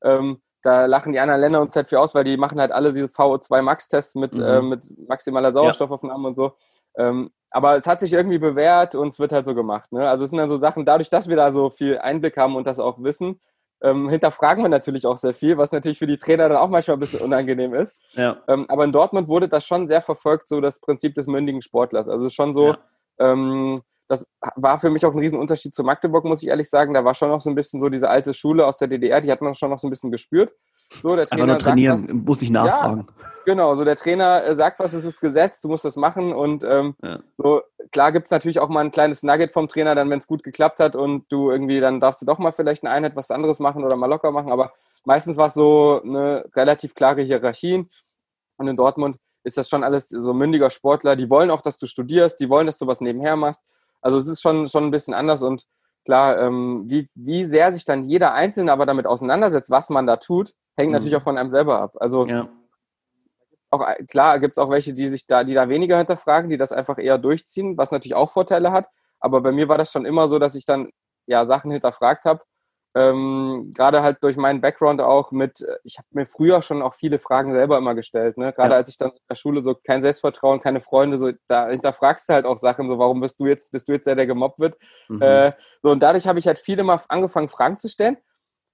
Ja. 0.03 0.17
Ähm, 0.17 0.41
da 0.63 0.85
lachen 0.85 1.11
die 1.11 1.19
anderen 1.19 1.41
Länder 1.41 1.61
uns 1.61 1.75
halt 1.75 1.89
für 1.89 1.99
aus, 1.99 2.13
weil 2.13 2.23
die 2.23 2.37
machen 2.37 2.59
halt 2.59 2.71
alle 2.71 2.93
diese 2.93 3.07
VO2 3.07 3.61
Max-Tests 3.61 4.15
mit, 4.15 4.35
mhm. 4.35 4.43
äh, 4.43 4.61
mit 4.61 5.09
maximaler 5.09 5.51
Sauerstoffaufnahme 5.51 6.23
ja. 6.23 6.27
und 6.29 6.35
so. 6.35 6.53
Ähm, 6.95 7.31
aber 7.51 7.75
es 7.75 7.85
hat 7.85 7.99
sich 7.99 8.13
irgendwie 8.13 8.39
bewährt 8.39 8.95
und 8.95 9.09
es 9.09 9.19
wird 9.19 9.33
halt 9.33 9.45
so 9.45 9.53
gemacht. 9.53 9.91
Ne? 9.91 10.09
Also 10.09 10.23
es 10.23 10.31
sind 10.31 10.39
dann 10.39 10.49
so 10.49 10.57
Sachen, 10.57 10.85
dadurch, 10.85 11.09
dass 11.09 11.27
wir 11.27 11.35
da 11.35 11.51
so 11.51 11.69
viel 11.69 11.99
Einblick 11.99 12.37
haben 12.37 12.55
und 12.55 12.65
das 12.65 12.79
auch 12.79 13.03
wissen, 13.03 13.39
ähm, 13.83 14.09
hinterfragen 14.09 14.63
wir 14.63 14.69
natürlich 14.69 15.05
auch 15.05 15.17
sehr 15.17 15.33
viel, 15.33 15.57
was 15.57 15.71
natürlich 15.71 15.99
für 15.99 16.07
die 16.07 16.17
Trainer 16.17 16.47
dann 16.47 16.57
auch 16.57 16.69
manchmal 16.69 16.97
ein 16.97 16.99
bisschen 16.99 17.21
unangenehm 17.21 17.73
ist. 17.73 17.95
Ja. 18.13 18.37
Ähm, 18.47 18.65
aber 18.69 18.85
in 18.85 18.91
Dortmund 18.91 19.27
wurde 19.27 19.49
das 19.49 19.65
schon 19.65 19.87
sehr 19.87 20.01
verfolgt, 20.01 20.47
so 20.47 20.61
das 20.61 20.79
Prinzip 20.79 21.15
des 21.15 21.27
mündigen 21.27 21.61
Sportlers. 21.61 22.07
Also 22.07 22.29
schon 22.29 22.53
so, 22.53 22.67
ja. 22.67 22.77
ähm, 23.19 23.79
das 24.07 24.27
war 24.55 24.79
für 24.79 24.89
mich 24.89 25.05
auch 25.05 25.13
ein 25.13 25.19
Riesenunterschied 25.19 25.73
zu 25.73 25.83
Magdeburg, 25.83 26.25
muss 26.25 26.43
ich 26.43 26.49
ehrlich 26.49 26.69
sagen. 26.69 26.93
Da 26.93 27.03
war 27.03 27.15
schon 27.15 27.29
noch 27.29 27.41
so 27.41 27.49
ein 27.49 27.55
bisschen 27.55 27.79
so 27.79 27.89
diese 27.89 28.09
alte 28.09 28.33
Schule 28.33 28.65
aus 28.65 28.77
der 28.77 28.87
DDR, 28.87 29.19
die 29.19 29.31
hat 29.31 29.41
man 29.41 29.55
schon 29.55 29.69
noch 29.69 29.79
so 29.79 29.87
ein 29.87 29.89
bisschen 29.89 30.11
gespürt. 30.11 30.53
So, 31.01 31.15
der 31.15 31.25
Trainer 31.25 31.43
Einfach 31.43 31.53
nur 31.53 31.57
trainieren, 31.59 31.97
sagt, 31.97 32.13
muss 32.13 32.41
nicht 32.41 32.51
nachfragen. 32.51 33.07
Ja, 33.07 33.25
genau, 33.45 33.75
so 33.75 33.85
der 33.85 33.95
Trainer 33.95 34.43
äh, 34.43 34.55
sagt 34.55 34.79
was, 34.79 34.93
es 34.93 35.05
ist 35.05 35.21
Gesetz, 35.21 35.61
du 35.61 35.69
musst 35.69 35.85
das 35.85 35.95
machen. 35.95 36.33
Und 36.33 36.63
ähm, 36.63 36.95
ja. 37.01 37.19
so, 37.37 37.61
klar 37.91 38.11
gibt 38.11 38.25
es 38.25 38.31
natürlich 38.31 38.59
auch 38.59 38.69
mal 38.69 38.81
ein 38.81 38.91
kleines 38.91 39.23
Nugget 39.23 39.53
vom 39.53 39.67
Trainer, 39.67 39.95
dann 39.95 40.09
wenn 40.09 40.19
es 40.19 40.27
gut 40.27 40.43
geklappt 40.43 40.79
hat 40.79 40.95
und 40.95 41.31
du 41.31 41.49
irgendwie, 41.49 41.79
dann 41.79 41.99
darfst 42.01 42.21
du 42.21 42.25
doch 42.25 42.39
mal 42.39 42.51
vielleicht 42.51 42.83
eine 42.83 42.91
Einheit 42.91 43.15
was 43.15 43.31
anderes 43.31 43.59
machen 43.59 43.83
oder 43.83 43.95
mal 43.95 44.07
locker 44.07 44.31
machen. 44.31 44.51
Aber 44.51 44.73
meistens 45.05 45.37
war 45.37 45.47
es 45.47 45.53
so 45.53 46.01
eine 46.03 46.45
relativ 46.55 46.93
klare 46.93 47.21
Hierarchien. 47.21 47.89
Und 48.57 48.67
in 48.67 48.75
Dortmund 48.75 49.17
ist 49.43 49.57
das 49.57 49.69
schon 49.69 49.83
alles 49.83 50.09
so 50.09 50.33
mündiger 50.33 50.69
Sportler, 50.69 51.15
die 51.15 51.29
wollen 51.29 51.51
auch, 51.51 51.61
dass 51.61 51.77
du 51.77 51.87
studierst, 51.87 52.39
die 52.39 52.49
wollen, 52.49 52.67
dass 52.67 52.77
du 52.77 52.85
was 52.85 53.01
nebenher 53.01 53.35
machst. 53.35 53.63
Also 54.01 54.17
es 54.17 54.27
ist 54.27 54.41
schon, 54.41 54.67
schon 54.67 54.85
ein 54.85 54.91
bisschen 54.91 55.13
anders 55.13 55.41
und 55.41 55.65
klar, 56.05 56.39
ähm, 56.39 56.83
wie, 56.87 57.07
wie 57.15 57.45
sehr 57.45 57.71
sich 57.73 57.85
dann 57.85 58.03
jeder 58.03 58.33
Einzelne 58.33 58.71
aber 58.71 58.85
damit 58.85 59.05
auseinandersetzt, 59.05 59.69
was 59.69 59.89
man 59.89 60.07
da 60.07 60.17
tut, 60.17 60.53
hängt 60.77 60.89
mhm. 60.89 60.93
natürlich 60.93 61.15
auch 61.15 61.21
von 61.21 61.37
einem 61.37 61.51
selber 61.51 61.79
ab. 61.79 61.95
Also 61.99 62.25
ja. 62.25 62.49
auch, 63.69 63.85
klar 64.09 64.39
gibt 64.39 64.53
es 64.53 64.57
auch 64.57 64.69
welche, 64.69 64.93
die 64.93 65.07
sich 65.09 65.27
da, 65.27 65.43
die 65.43 65.53
da 65.53 65.69
weniger 65.69 65.97
hinterfragen, 65.97 66.49
die 66.49 66.57
das 66.57 66.71
einfach 66.71 66.97
eher 66.97 67.17
durchziehen, 67.17 67.77
was 67.77 67.91
natürlich 67.91 68.15
auch 68.15 68.29
Vorteile 68.29 68.71
hat. 68.71 68.87
Aber 69.19 69.41
bei 69.41 69.51
mir 69.51 69.67
war 69.67 69.77
das 69.77 69.91
schon 69.91 70.05
immer 70.05 70.27
so, 70.27 70.39
dass 70.39 70.55
ich 70.55 70.65
dann 70.65 70.89
ja 71.27 71.45
Sachen 71.45 71.71
hinterfragt 71.71 72.25
habe 72.25 72.41
ähm, 72.93 73.71
gerade 73.73 74.01
halt 74.01 74.17
durch 74.21 74.35
meinen 74.35 74.59
Background 74.59 74.99
auch 75.01 75.31
mit, 75.31 75.61
äh, 75.61 75.77
ich 75.83 75.97
habe 75.97 76.07
mir 76.11 76.25
früher 76.25 76.61
schon 76.61 76.81
auch 76.81 76.93
viele 76.93 77.19
Fragen 77.19 77.53
selber 77.53 77.77
immer 77.77 77.95
gestellt, 77.95 78.37
ne? 78.37 78.51
Gerade 78.51 78.71
ja. 78.71 78.77
als 78.77 78.89
ich 78.89 78.97
dann 78.97 79.11
in 79.11 79.17
der 79.29 79.35
Schule 79.35 79.63
so 79.63 79.75
kein 79.75 80.01
Selbstvertrauen, 80.01 80.59
keine 80.59 80.81
Freunde, 80.81 81.17
so 81.17 81.31
da 81.47 81.69
hinterfragst 81.69 82.27
du 82.27 82.33
halt 82.33 82.45
auch 82.45 82.57
Sachen, 82.57 82.89
so 82.89 82.99
warum 82.99 83.21
bist 83.21 83.39
du 83.39 83.45
jetzt, 83.45 83.71
bist 83.71 83.87
du 83.87 83.93
jetzt 83.93 84.07
der, 84.07 84.15
der 84.15 84.27
gemobbt 84.27 84.59
wird? 84.59 84.77
Mhm. 85.07 85.21
Äh, 85.21 85.53
so 85.81 85.91
und 85.91 86.03
dadurch 86.03 86.27
habe 86.27 86.39
ich 86.39 86.47
halt 86.47 86.59
viele 86.59 86.83
mal 86.83 86.99
angefangen, 87.07 87.47
Fragen 87.47 87.77
zu 87.77 87.87
stellen. 87.87 88.17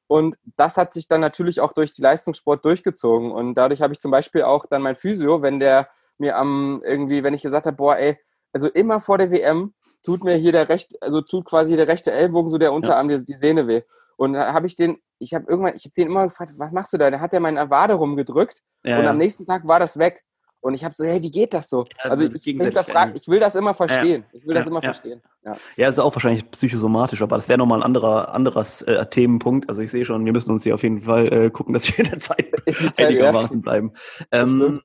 Und 0.07 0.37
das 0.55 0.77
hat 0.77 0.93
sich 0.93 1.07
dann 1.07 1.21
natürlich 1.21 1.59
auch 1.59 1.73
durch 1.73 1.91
die 1.91 2.01
Leistungssport 2.01 2.63
durchgezogen. 2.63 3.31
Und 3.31 3.55
dadurch 3.55 3.81
habe 3.81 3.93
ich 3.93 3.99
zum 3.99 4.11
Beispiel 4.11 4.43
auch 4.43 4.65
dann 4.65 4.81
mein 4.81 4.95
Physio, 4.95 5.41
wenn 5.41 5.59
der 5.59 5.89
mir 6.17 6.37
am 6.37 6.81
irgendwie, 6.83 7.23
wenn 7.23 7.33
ich 7.33 7.41
gesagt 7.41 7.67
habe, 7.67 7.75
boah, 7.75 7.97
ey, 7.97 8.17
also 8.53 8.69
immer 8.69 9.01
vor 9.01 9.17
der 9.17 9.31
WM 9.31 9.73
tut 10.03 10.23
mir 10.23 10.35
hier 10.35 10.51
der 10.51 10.69
rechte, 10.69 10.97
also 11.01 11.21
tut 11.21 11.45
quasi 11.45 11.75
der 11.75 11.87
rechte 11.87 12.11
Ellbogen, 12.11 12.49
so 12.49 12.57
der 12.57 12.73
Unterarm, 12.73 13.09
ja. 13.09 13.17
die, 13.17 13.25
die 13.25 13.35
Sehne 13.37 13.67
weh. 13.67 13.81
Und 14.15 14.33
da 14.33 14.53
habe 14.53 14.65
ich 14.65 14.75
den, 14.75 14.97
ich 15.19 15.33
habe 15.33 15.45
irgendwann, 15.47 15.75
ich 15.75 15.85
habe 15.85 15.93
den 15.93 16.07
immer 16.07 16.27
gefragt, 16.27 16.53
was 16.57 16.71
machst 16.71 16.93
du 16.93 16.97
da? 16.97 17.11
Da 17.11 17.19
hat 17.19 17.33
er 17.33 17.39
meinen 17.39 17.57
Avade 17.57 17.93
rumgedrückt 17.93 18.63
ja, 18.83 18.97
und 18.97 19.03
ja. 19.03 19.09
am 19.09 19.17
nächsten 19.17 19.45
Tag 19.45 19.67
war 19.67 19.79
das 19.79 19.99
weg. 19.99 20.23
Und 20.67 20.73
ich 20.73 20.83
habe 20.83 20.93
so, 20.93 21.05
hey, 21.05 21.21
wie 21.23 21.31
geht 21.31 21.53
das 21.53 21.69
so? 21.69 21.85
Ja, 22.03 22.11
also 22.11 22.25
ich, 22.25 22.35
ich, 22.35 22.47
ich 22.47 22.59
will 22.59 23.39
das 23.39 23.55
immer 23.55 23.73
verstehen. 23.73 24.25
Ich 24.33 24.45
will 24.45 24.53
das 24.53 24.67
immer 24.67 24.81
verstehen. 24.81 25.21
Ja. 25.45 25.55
ja, 25.77 25.87
ist 25.87 25.97
auch 25.97 26.13
wahrscheinlich 26.13 26.51
psychosomatisch, 26.51 27.21
aber 27.21 27.37
das 27.37 27.47
wäre 27.47 27.57
nochmal 27.57 27.79
ein 27.79 27.83
anderer 27.83 28.35
anderes 28.35 28.81
äh, 28.81 29.05
Themenpunkt. 29.05 29.69
Also 29.69 29.81
ich 29.81 29.91
sehe 29.91 30.03
schon, 30.03 30.25
wir 30.25 30.33
müssen 30.33 30.51
uns 30.51 30.63
hier 30.63 30.75
auf 30.75 30.83
jeden 30.83 31.03
Fall 31.03 31.31
äh, 31.31 31.49
gucken, 31.51 31.73
dass 31.73 31.87
wir 31.87 32.03
in 32.03 32.11
der 32.11 32.19
Zeit, 32.19 32.51
Zeit 32.91 32.99
einigermaßen 32.99 33.61
bleiben. 33.61 33.93
Ähm, 34.33 34.81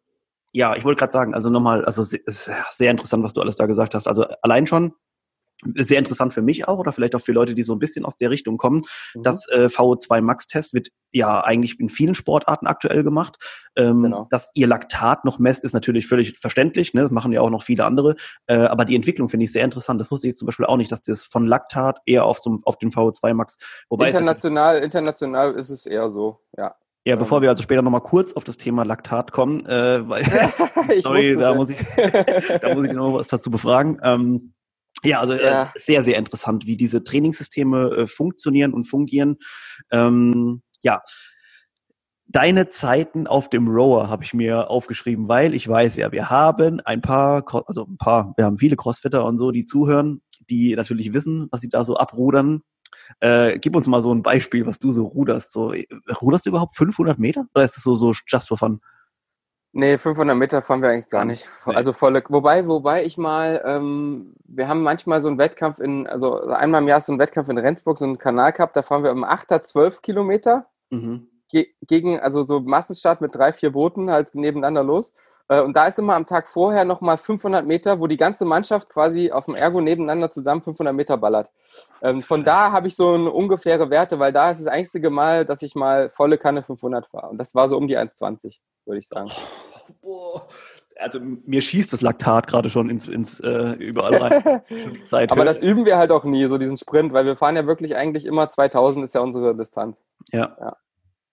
ja, 0.53 0.77
ich 0.77 0.85
wollte 0.85 1.01
gerade 1.01 1.13
sagen, 1.13 1.35
also 1.35 1.51
nochmal, 1.51 1.85
also 1.85 2.01
es 2.03 2.13
ist 2.13 2.49
sehr 2.71 2.93
interessant, 2.93 3.25
was 3.25 3.33
du 3.33 3.41
alles 3.41 3.57
da 3.57 3.67
gesagt 3.67 3.97
hast. 3.97 4.07
Also 4.07 4.25
allein 4.41 4.69
schon 4.69 4.95
sehr 5.75 5.99
interessant 5.99 6.33
für 6.33 6.43
mich 6.43 6.69
auch 6.69 6.79
oder 6.79 6.93
vielleicht 6.93 7.15
auch 7.15 7.21
für 7.21 7.33
Leute, 7.33 7.55
die 7.55 7.63
so 7.63 7.75
ein 7.75 7.79
bisschen 7.79 8.05
aus 8.05 8.17
der 8.17 8.31
Richtung 8.31 8.59
kommen. 8.59 8.83
Mhm. 9.15 9.23
Das 9.23 9.49
äh, 9.49 9.67
VO2 9.67 10.21
Max-Test 10.21 10.75
wird 10.75 10.89
ja 11.13 11.41
eigentlich 11.43 11.79
in 11.79 11.89
vielen 11.89 12.15
Sportarten 12.15 12.67
aktuell 12.67 13.03
gemacht. 13.03 13.37
Ähm, 13.77 14.03
genau. 14.03 14.27
Dass 14.31 14.51
ihr 14.55 14.67
Laktat 14.67 15.25
noch 15.25 15.39
messt, 15.39 15.65
ist 15.65 15.73
natürlich 15.73 16.07
völlig 16.07 16.39
verständlich. 16.39 16.95
Ne? 16.95 17.03
Das 17.03 17.11
machen 17.11 17.33
ja 17.33 17.41
auch 17.41 17.51
noch 17.51 17.63
viele 17.63 17.85
andere. 17.85 18.17
Äh, 18.47 18.57
aber 18.57 18.85
die 18.85 18.97
Entwicklung 18.97 19.29
finde 19.29 19.45
ich 19.45 19.53
sehr 19.53 19.65
interessant. 19.65 20.01
Das 20.01 20.11
wusste 20.11 20.29
ich 20.29 20.37
zum 20.37 20.47
Beispiel 20.47 20.67
auch 20.67 20.77
nicht, 20.77 20.91
dass 20.91 21.03
das 21.03 21.25
von 21.25 21.47
Laktat 21.47 21.99
eher 22.07 22.25
auf, 22.25 22.41
zum, 22.41 22.61
auf 22.65 22.77
den 22.79 22.91
VO2 22.91 23.35
Max. 23.35 23.57
Wobei 23.89 24.09
international, 24.09 24.79
es, 24.79 24.85
international 24.85 25.53
ist 25.53 25.71
es 25.71 25.87
eher 25.87 26.09
so, 26.09 26.41
ja. 26.57 26.75
Ja, 27.05 27.17
bevor 27.17 27.39
ähm. 27.39 27.43
wir 27.43 27.51
also 27.51 27.63
später 27.63 27.83
nochmal 27.83 28.01
kurz 28.01 28.33
auf 28.35 28.45
das 28.45 28.57
Thema 28.57 28.85
Laktat 28.85 29.33
kommen, 29.33 29.67
äh, 29.67 30.09
weil 30.09 30.25
sorry, 31.03 31.37
da, 31.37 31.55
muss 31.55 31.71
ich, 31.71 31.79
da 32.61 32.75
muss 32.75 32.87
ich 32.87 32.93
noch 32.93 33.15
was 33.15 33.29
dazu 33.29 33.51
befragen. 33.51 33.99
Ähm, 34.03 34.55
ja, 35.05 35.21
also 35.21 35.35
äh, 35.35 35.45
ja. 35.45 35.63
Äh, 35.65 35.67
sehr, 35.77 36.03
sehr 36.03 36.19
interessant, 36.19 36.67
wie 36.67 36.77
diese 36.77 37.05
Trainingssysteme 37.05 37.91
äh, 37.91 38.07
funktionieren 38.07 38.73
und 38.73 38.85
fungieren. 38.85 39.37
Ähm, 39.91 40.63
ja, 40.83 41.03
deine 42.27 42.69
Zeiten 42.69 43.27
auf 43.27 43.49
dem 43.51 43.69
Rower 43.69 44.09
habe 44.09 44.25
ich 44.25 44.35
mir 44.35 44.71
aufgeschrieben, 44.71 45.29
weil 45.29 45.55
ich 45.55 45.69
weiß 45.69 45.97
ja, 45.97 46.13
wir 46.13 46.31
haben 46.31 46.81
ein 46.81 47.03
paar, 47.03 47.45
also 47.67 47.85
ein 47.85 47.99
paar, 47.99 48.33
wir 48.37 48.45
haben 48.45 48.57
viele 48.57 48.77
Crossfitter 48.77 49.25
und 49.25 49.39
so, 49.39 49.51
die 49.51 49.65
zuhören, 49.65 50.23
die 50.49 50.75
natürlich 50.75 51.13
wissen, 51.13 51.49
was 51.51 51.61
sie 51.61 51.69
da 51.69 51.85
so 51.85 51.97
abrudern. 51.97 52.63
Äh, 53.21 53.59
gib 53.59 53.77
uns 53.77 53.87
mal 53.87 54.03
so 54.03 54.15
ein 54.15 54.23
Beispiel, 54.23 54.67
was 54.67 54.79
du 54.79 54.93
so 54.93 55.07
ruderst. 55.07 55.53
So, 55.53 55.75
ruderst 56.21 56.47
du 56.47 56.51
überhaupt 56.51 56.77
500 56.77 57.19
Meter 57.19 57.47
oder 57.55 57.65
ist 57.65 57.77
das 57.77 57.83
so, 57.83 57.95
so 57.95 58.13
just 58.27 58.49
for 58.49 58.57
fun? 58.57 58.81
Nee, 59.75 59.97
500 59.97 60.37
Meter 60.37 60.61
fahren 60.61 60.83
wir 60.83 60.91
eigentlich 60.91 61.09
gar 61.09 61.25
nicht. 61.25 61.49
Nee. 61.67 61.75
Also 61.75 61.93
volle, 61.93 62.23
wobei, 62.29 62.69
wobei 62.69 63.05
ich 63.05 63.17
mal, 63.17 63.63
ähm, 63.65 64.35
wir 64.45 64.69
haben 64.69 64.83
manchmal 64.83 65.23
so 65.23 65.29
einen 65.29 65.39
Wettkampf 65.39 65.79
in, 65.79 66.07
also 66.07 66.43
einmal 66.43 66.83
im 66.83 66.89
Jahr 66.89 67.01
so 67.01 67.11
einen 67.11 67.19
Wettkampf 67.19 67.49
in 67.49 67.57
Rendsburg, 67.57 67.97
so 67.97 68.05
einen 68.05 68.19
Kanal 68.19 68.53
gehabt, 68.53 68.77
da 68.77 68.83
fahren 68.83 69.03
wir 69.03 69.11
im 69.11 69.25
8er 69.25 69.63
12 69.63 70.03
Kilometer 70.03 70.67
mhm. 70.91 71.27
ge 71.51 71.69
gegen, 71.87 72.21
also 72.21 72.43
so 72.43 72.61
Massenstart 72.61 73.23
mit 73.23 73.35
drei, 73.35 73.55
vier 73.55 73.73
Booten 73.73 74.11
halt 74.11 74.35
nebeneinander 74.35 74.85
los. 74.85 75.15
Äh, 75.49 75.63
und 75.63 75.75
da 75.75 75.87
ist 75.87 75.99
immer 75.99 76.17
am 76.17 76.27
Tag 76.27 76.49
vorher 76.49 76.85
nochmal 76.85 77.17
500 77.17 77.67
Meter, 77.67 77.99
wo 77.99 78.07
die 78.07 78.19
ganze 78.19 78.45
Mannschaft 78.45 78.91
quasi 78.91 79.33
auf 79.33 79.47
dem 79.47 79.55
Ergo 79.55 79.81
nebeneinander 79.81 80.31
zusammen 80.31 80.61
500 80.61 80.95
Meter 80.95 81.17
ballert. 81.17 81.51
Ähm, 82.03 82.21
von 82.21 82.45
da 82.45 82.73
habe 82.73 82.89
ich 82.89 82.95
so 82.95 83.15
eine 83.15 83.31
ungefähre 83.31 83.89
Werte, 83.89 84.19
weil 84.19 84.35
da 84.35 84.51
ist 84.51 84.61
das 84.61 84.69
einzige 84.69 85.09
Mal, 85.09 85.47
dass 85.47 85.63
ich 85.63 85.75
mal 85.75 86.11
volle 86.11 86.37
Kanne 86.37 86.63
500 86.63 87.07
fahre. 87.07 87.31
Und 87.31 87.39
das 87.39 87.55
war 87.55 87.71
so 87.71 87.79
um 87.79 87.89
die 87.89 87.97
1,20 87.97 88.59
würde 88.85 88.99
ich 88.99 89.09
sagen. 89.09 89.31
boah. 90.01 90.47
Also 90.99 91.21
mir 91.21 91.63
schießt 91.63 91.93
das 91.93 92.03
Laktat 92.03 92.47
gerade 92.47 92.69
schon 92.69 92.91
ins, 92.91 93.09
ins 93.09 93.41
äh, 93.41 93.73
überall 93.73 94.15
rein. 94.17 94.63
Aber 95.31 95.45
das 95.45 95.63
üben 95.63 95.85
wir 95.85 95.97
halt 95.97 96.11
auch 96.11 96.25
nie, 96.25 96.47
so 96.47 96.59
diesen 96.59 96.77
Sprint, 96.77 97.13
weil 97.13 97.25
wir 97.25 97.37
fahren 97.37 97.57
ja 97.57 97.67
wirklich 97.67 97.97
eigentlich 97.97 98.27
immer 98.27 98.49
2000 98.49 99.05
ist 99.05 99.15
ja 99.15 99.23
unsere 99.23 99.57
Distanz. 99.57 100.05
Ja. 100.31 100.57
ja. 100.61 100.77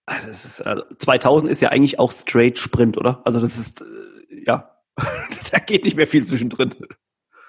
Also 0.06 0.30
ist, 0.30 0.66
also 0.66 0.82
2000 0.98 1.50
ist 1.52 1.60
ja 1.60 1.68
eigentlich 1.68 1.98
auch 1.98 2.10
straight 2.10 2.58
Sprint, 2.58 2.96
oder? 2.96 3.20
Also 3.24 3.38
das 3.38 3.58
ist, 3.58 3.82
äh, 3.82 4.44
ja, 4.46 4.74
da 5.52 5.58
geht 5.58 5.84
nicht 5.84 5.96
mehr 5.96 6.06
viel 6.06 6.26
zwischendrin. 6.26 6.74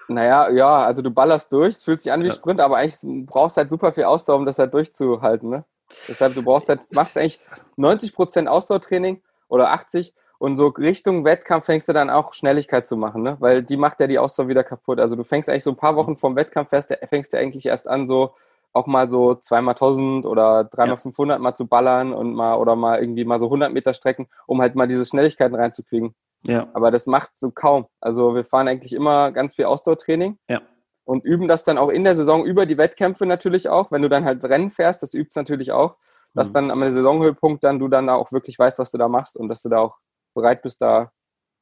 Naja, 0.08 0.50
ja, 0.50 0.86
also 0.86 1.02
du 1.02 1.10
ballerst 1.10 1.54
durch, 1.54 1.76
es 1.76 1.84
fühlt 1.84 2.02
sich 2.02 2.12
an 2.12 2.22
wie 2.22 2.28
ja. 2.28 2.34
Sprint, 2.34 2.60
aber 2.60 2.78
eigentlich 2.78 3.26
brauchst 3.26 3.56
du 3.56 3.62
halt 3.62 3.70
super 3.70 3.94
viel 3.94 4.04
Ausdauer, 4.04 4.38
um 4.38 4.46
das 4.46 4.60
halt 4.60 4.74
durchzuhalten, 4.74 5.50
ne? 5.50 5.66
Deshalb, 6.08 6.36
du 6.36 6.44
brauchst 6.44 6.70
halt, 6.70 6.80
machst 6.94 7.18
eigentlich 7.18 7.40
90% 7.78 8.48
Ausdauertraining 8.48 9.22
oder 9.52 9.72
80 9.72 10.14
und 10.40 10.58
so 10.58 10.68
Richtung 10.68 11.24
Wettkampf 11.24 11.66
fängst 11.66 11.88
du 11.88 11.94
dann 11.94 12.10
auch 12.10 12.34
Schnelligkeit 12.34 12.88
zu 12.88 12.98
machen, 12.98 13.22
ne? 13.22 13.38
Weil 13.40 13.62
die 13.62 13.78
macht 13.78 14.00
ja 14.00 14.08
die 14.08 14.18
Ausdauer 14.18 14.48
wieder 14.48 14.64
kaputt. 14.64 15.00
Also 15.00 15.16
du 15.16 15.24
fängst 15.24 15.50
eigentlich 15.50 15.64
so 15.64 15.70
ein 15.70 15.76
paar 15.76 15.96
Wochen 15.96 16.18
vom 16.18 16.36
Wettkampf 16.36 16.70
fest, 16.70 16.92
fängst 17.10 17.34
du 17.34 17.38
eigentlich 17.38 17.68
erst 17.68 17.88
an, 17.88 18.08
so 18.08 18.34
auch 18.74 18.88
mal 18.88 19.10
so 19.10 19.36
zweimal 19.36 19.74
1000 19.74 20.26
oder 20.26 20.64
dreimal 20.64 20.96
ja. 20.96 21.02
500 21.02 21.40
mal 21.40 21.54
zu 21.54 21.68
ballern 21.68 22.14
und 22.14 22.34
mal 22.34 22.56
oder 22.56 22.76
mal 22.76 23.00
irgendwie 23.00 23.26
mal 23.26 23.38
so 23.38 23.46
100 23.46 23.72
Meter 23.72 23.94
Strecken, 23.94 24.30
um 24.48 24.62
halt 24.62 24.74
mal 24.76 24.88
diese 24.88 25.06
Schnelligkeiten 25.06 25.56
reinzukriegen. 25.56 26.16
Ja. 26.48 26.68
Aber 26.74 26.90
das 26.90 27.06
macht 27.06 27.38
so 27.38 27.52
kaum. 27.52 27.86
Also 28.00 28.34
wir 28.34 28.46
fahren 28.46 28.68
eigentlich 28.68 28.94
immer 28.94 29.32
ganz 29.32 29.56
viel 29.56 29.66
Ausdauertraining. 29.66 30.40
Ja. 30.50 30.62
Und 31.04 31.26
üben 31.26 31.48
das 31.48 31.66
dann 31.66 31.78
auch 31.78 31.90
in 31.90 32.04
der 32.04 32.16
Saison 32.16 32.46
über 32.46 32.66
die 32.66 32.78
Wettkämpfe 32.78 33.26
natürlich 33.26 33.70
auch. 33.70 33.92
Wenn 33.92 34.02
du 34.02 34.10
dann 34.10 34.26
halt 34.26 34.44
Rennen 34.44 34.72
fährst, 34.72 35.04
das 35.04 35.14
übst 35.14 35.36
natürlich 35.36 35.72
auch 35.72 35.98
dass 36.34 36.50
mhm. 36.50 36.54
dann 36.54 36.72
am 36.72 36.82
Saisonhöhepunkt 36.82 37.64
dann 37.64 37.80
du 37.80 37.88
dann 37.88 38.10
auch 38.10 38.32
wirklich 38.32 38.58
weißt, 38.58 38.80
was 38.80 38.92
du 38.92 38.98
da 38.98 39.08
machst 39.08 39.38
und 39.38 39.50
dass 39.50 39.62
du 39.62 39.70
da 39.70 39.80
auch 39.80 39.98
bereit 40.34 40.62
bist, 40.62 40.82
da 40.82 41.12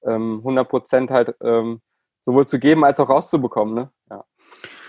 ähm, 0.04 0.38
100 0.40 0.70
Prozent 0.70 1.12
halt 1.12 1.36
ähm, 1.42 1.82
sowohl 2.24 2.48
zu 2.48 2.60
geben 2.60 2.86
als 2.86 3.00
auch 3.00 3.10
rauszubekommen. 3.10 3.74
Ne? 3.74 3.92
Ja. 4.10 4.26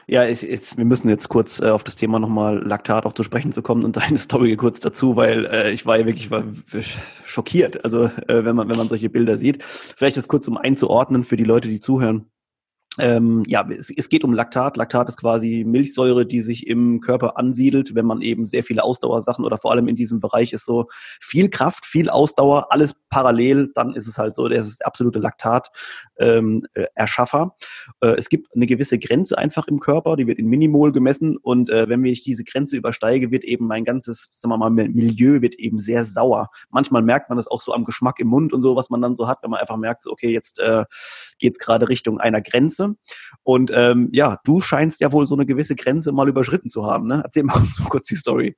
Ja, 0.07 0.25
ich, 0.25 0.43
ich, 0.43 0.77
wir 0.77 0.85
müssen 0.85 1.09
jetzt 1.09 1.29
kurz 1.29 1.61
äh, 1.61 1.71
auf 1.71 1.85
das 1.85 1.95
Thema 1.95 2.19
nochmal 2.19 2.59
Laktat 2.59 3.07
auch 3.07 3.12
zu 3.12 3.23
sprechen 3.23 3.53
zu 3.53 3.62
kommen 3.62 3.85
und 3.85 3.97
deine 3.97 4.19
Story 4.19 4.57
kurz 4.57 4.81
dazu, 4.81 5.14
weil 5.14 5.47
äh, 5.47 5.71
ich 5.71 5.87
war 5.87 5.99
ja 5.99 6.07
wirklich 6.07 6.33
war 6.33 6.43
schockiert, 7.25 7.85
also 7.85 8.05
äh, 8.27 8.45
wenn 8.45 8.57
man 8.57 8.69
wenn 8.69 8.77
man 8.77 8.88
solche 8.88 9.09
Bilder 9.09 9.38
sieht. 9.38 9.62
Vielleicht 9.62 10.16
das 10.16 10.27
kurz 10.27 10.49
um 10.49 10.57
einzuordnen 10.57 11.23
für 11.23 11.37
die 11.37 11.45
Leute, 11.45 11.69
die 11.69 11.79
zuhören. 11.79 12.31
Ähm, 13.01 13.45
ja, 13.47 13.67
es, 13.71 13.89
es, 13.89 14.11
geht 14.11 14.25
um 14.25 14.35
Laktat. 14.35 14.77
Laktat 14.77 15.09
ist 15.09 15.17
quasi 15.17 15.65
Milchsäure, 15.67 16.27
die 16.27 16.43
sich 16.43 16.67
im 16.67 17.01
Körper 17.01 17.39
ansiedelt, 17.39 17.95
wenn 17.95 18.05
man 18.05 18.21
eben 18.21 18.47
sehr 18.47 18.63
viele 18.63 18.85
Ausdauersachen 18.85 19.43
oder 19.45 19.57
vor 19.57 19.71
allem 19.71 19.89
in 19.89 19.97
diesem 19.97 20.21
Bereich 20.21 20.53
ist 20.53 20.67
so 20.67 20.87
viel 21.21 21.49
Kraft, 21.49 21.87
viel 21.87 22.11
Ausdauer, 22.11 22.71
alles 22.71 22.95
parallel, 23.09 23.71
dann 23.75 23.95
ist 23.95 24.07
es 24.07 24.19
halt 24.19 24.35
so, 24.35 24.49
der 24.49 24.61
ist 24.61 24.85
absolute 24.85 25.19
Laktat-Erschaffer. 25.19 27.43
Ähm, 27.43 27.53
äh, 28.03 28.17
es 28.19 28.29
gibt 28.29 28.55
eine 28.55 28.67
gewisse 28.67 28.99
Grenze 28.99 29.39
einfach 29.39 29.67
im 29.67 29.81
Körper, 29.81 30.17
die 30.17 30.27
wird 30.27 30.39
in 30.39 30.49
Minimol 30.49 30.93
gemessen 30.93 31.39
und 31.39 31.71
äh, 31.71 31.89
wenn 31.89 32.05
ich 32.05 32.23
diese 32.23 32.45
Grenze 32.45 32.77
übersteige, 32.77 33.31
wird 33.31 33.45
eben 33.45 33.67
mein 33.67 33.85
ganzes, 33.85 34.29
sagen 34.33 34.53
wir 34.53 34.59
mal, 34.59 34.69
Milieu 34.71 35.41
wird 35.41 35.55
eben 35.55 35.79
sehr 35.79 36.05
sauer. 36.05 36.51
Manchmal 36.69 37.01
merkt 37.01 37.31
man 37.31 37.39
das 37.39 37.49
auch 37.49 37.63
so 37.63 37.73
am 37.73 37.87
Geschmack 37.87 38.21
im 38.21 38.29
Mund 38.29 38.53
und 38.53 38.61
so, 38.61 38.77
was 38.77 38.91
man 38.91 39.01
dann 39.01 39.15
so 39.15 39.27
hat, 39.27 39.39
wenn 39.43 39.51
man 39.51 39.61
einfach 39.61 39.79
merkt, 39.79 40.03
so, 40.03 40.11
okay, 40.11 40.31
jetzt 40.31 40.59
äh, 40.59 40.85
geht 41.39 41.55
es 41.55 41.59
gerade 41.59 41.89
Richtung 41.89 42.21
einer 42.21 42.43
Grenze 42.43 42.89
Und 43.42 43.70
ähm, 43.74 44.09
ja, 44.12 44.38
du 44.44 44.61
scheinst 44.61 45.00
ja 45.00 45.12
wohl 45.12 45.26
so 45.26 45.35
eine 45.35 45.46
gewisse 45.46 45.76
Grenze 45.76 46.12
mal 46.12 46.29
überschritten 46.29 46.68
zu 46.68 46.87
haben. 46.87 47.07
Ne? 47.07 47.20
Erzähl 47.24 47.42
mal 47.42 47.61
so 47.72 47.85
kurz 47.85 48.07
die 48.07 48.16
Story. 48.16 48.57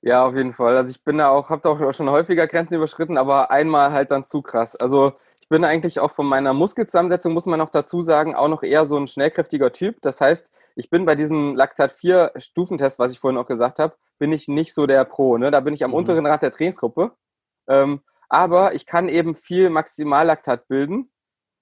Ja, 0.00 0.24
auf 0.24 0.36
jeden 0.36 0.52
Fall. 0.52 0.76
Also 0.76 0.90
ich 0.90 1.02
bin 1.02 1.18
da 1.18 1.28
auch, 1.28 1.50
habe 1.50 1.62
da 1.62 1.70
auch 1.70 1.92
schon 1.92 2.10
häufiger 2.10 2.46
Grenzen 2.46 2.74
überschritten, 2.74 3.18
aber 3.18 3.50
einmal 3.50 3.92
halt 3.92 4.10
dann 4.10 4.24
zu 4.24 4.42
krass. 4.42 4.76
Also 4.76 5.12
ich 5.40 5.48
bin 5.48 5.64
eigentlich 5.64 5.98
auch 5.98 6.10
von 6.10 6.26
meiner 6.26 6.52
Muskelzusammensetzung, 6.52 7.32
muss 7.32 7.46
man 7.46 7.58
noch 7.58 7.70
dazu 7.70 8.02
sagen, 8.02 8.34
auch 8.34 8.48
noch 8.48 8.62
eher 8.62 8.86
so 8.86 8.96
ein 8.96 9.08
schnellkräftiger 9.08 9.72
Typ. 9.72 9.96
Das 10.02 10.20
heißt, 10.20 10.50
ich 10.76 10.90
bin 10.90 11.04
bei 11.04 11.16
diesem 11.16 11.56
Laktat 11.56 11.90
4 11.90 12.32
Stufentest, 12.36 12.98
was 12.98 13.12
ich 13.12 13.18
vorhin 13.18 13.38
auch 13.38 13.46
gesagt 13.46 13.80
habe, 13.80 13.96
bin 14.18 14.32
ich 14.32 14.46
nicht 14.46 14.72
so 14.72 14.86
der 14.86 15.04
Pro. 15.04 15.36
Ne? 15.36 15.50
Da 15.50 15.60
bin 15.60 15.74
ich 15.74 15.82
am 15.82 15.90
mhm. 15.90 15.96
unteren 15.96 16.26
Rad 16.26 16.42
der 16.42 16.52
Trainingsgruppe. 16.52 17.12
Ähm, 17.66 18.02
aber 18.28 18.74
ich 18.74 18.86
kann 18.86 19.08
eben 19.08 19.34
viel 19.34 19.70
Maximallaktat 19.70 20.68
bilden 20.68 21.10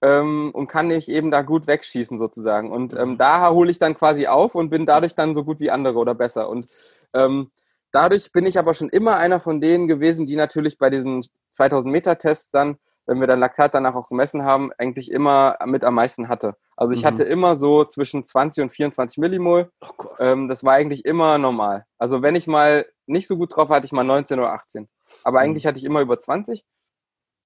ähm, 0.03 0.51
und 0.53 0.67
kann 0.67 0.91
ich 0.91 1.09
eben 1.09 1.31
da 1.31 1.43
gut 1.43 1.67
wegschießen 1.67 2.19
sozusagen. 2.19 2.73
Und 2.73 2.95
ähm, 2.95 3.11
mhm. 3.11 3.19
da 3.19 3.51
hole 3.51 3.71
ich 3.71 3.79
dann 3.79 3.95
quasi 3.95 4.27
auf 4.27 4.55
und 4.55 4.71
bin 4.71 4.87
dadurch 4.87 5.15
dann 5.15 5.35
so 5.35 5.45
gut 5.45 5.61
wie 5.61 5.71
andere 5.71 5.99
oder 5.99 6.15
besser. 6.15 6.49
Und 6.49 6.71
ähm, 7.15 7.51
dadurch 7.93 8.33
bin 8.33 8.47
ich 8.47 8.59
aber 8.59 8.75
schon 8.75 8.89
immer 8.89 9.17
einer 9.17 9.41
von 9.41 9.61
denen 9.61 9.89
gewesen, 9.89 10.27
die 10.27 10.37
natürlich 10.37 10.79
bei 10.79 10.91
diesen 10.91 11.25
2000 11.51 11.93
Meter 11.93 12.19
Tests 12.19 12.51
dann 12.51 12.79
wenn 13.07 13.21
wir 13.21 13.27
dann 13.27 13.41
Laktat 13.41 13.73
danach 13.75 13.95
auch 13.95 14.09
gemessen 14.09 14.43
haben, 14.43 14.73
eigentlich 14.79 15.11
immer 15.11 15.57
mit 15.65 15.85
am 15.85 15.95
meisten 15.95 16.29
hatte. 16.29 16.57
Also 16.77 16.93
ich 16.93 17.03
mhm. 17.03 17.07
hatte 17.07 17.25
immer 17.25 17.57
so 17.57 17.85
zwischen 17.85 18.25
20 18.25 18.65
und 18.65 18.71
24 18.71 19.19
Millimol. 19.19 19.71
Oh 19.81 20.07
ähm, 20.19 20.49
das 20.49 20.65
war 20.65 20.75
eigentlich 20.75 21.05
immer 21.05 21.39
normal. 21.39 21.87
Also 21.99 22.23
wenn 22.23 22.35
ich 22.35 22.47
mal 22.47 22.87
nicht 23.07 23.29
so 23.29 23.37
gut 23.37 23.57
drauf 23.57 23.69
war, 23.69 23.77
hatte 23.77 23.87
ich 23.87 23.93
mal 23.93 24.05
19 24.05 24.39
oder 24.39 24.53
18. 24.53 24.89
Aber 25.23 25.39
mhm. 25.39 25.45
eigentlich 25.45 25.67
hatte 25.67 25.79
ich 25.79 25.85
immer 25.85 26.01
über 26.01 26.19
20. 26.19 26.65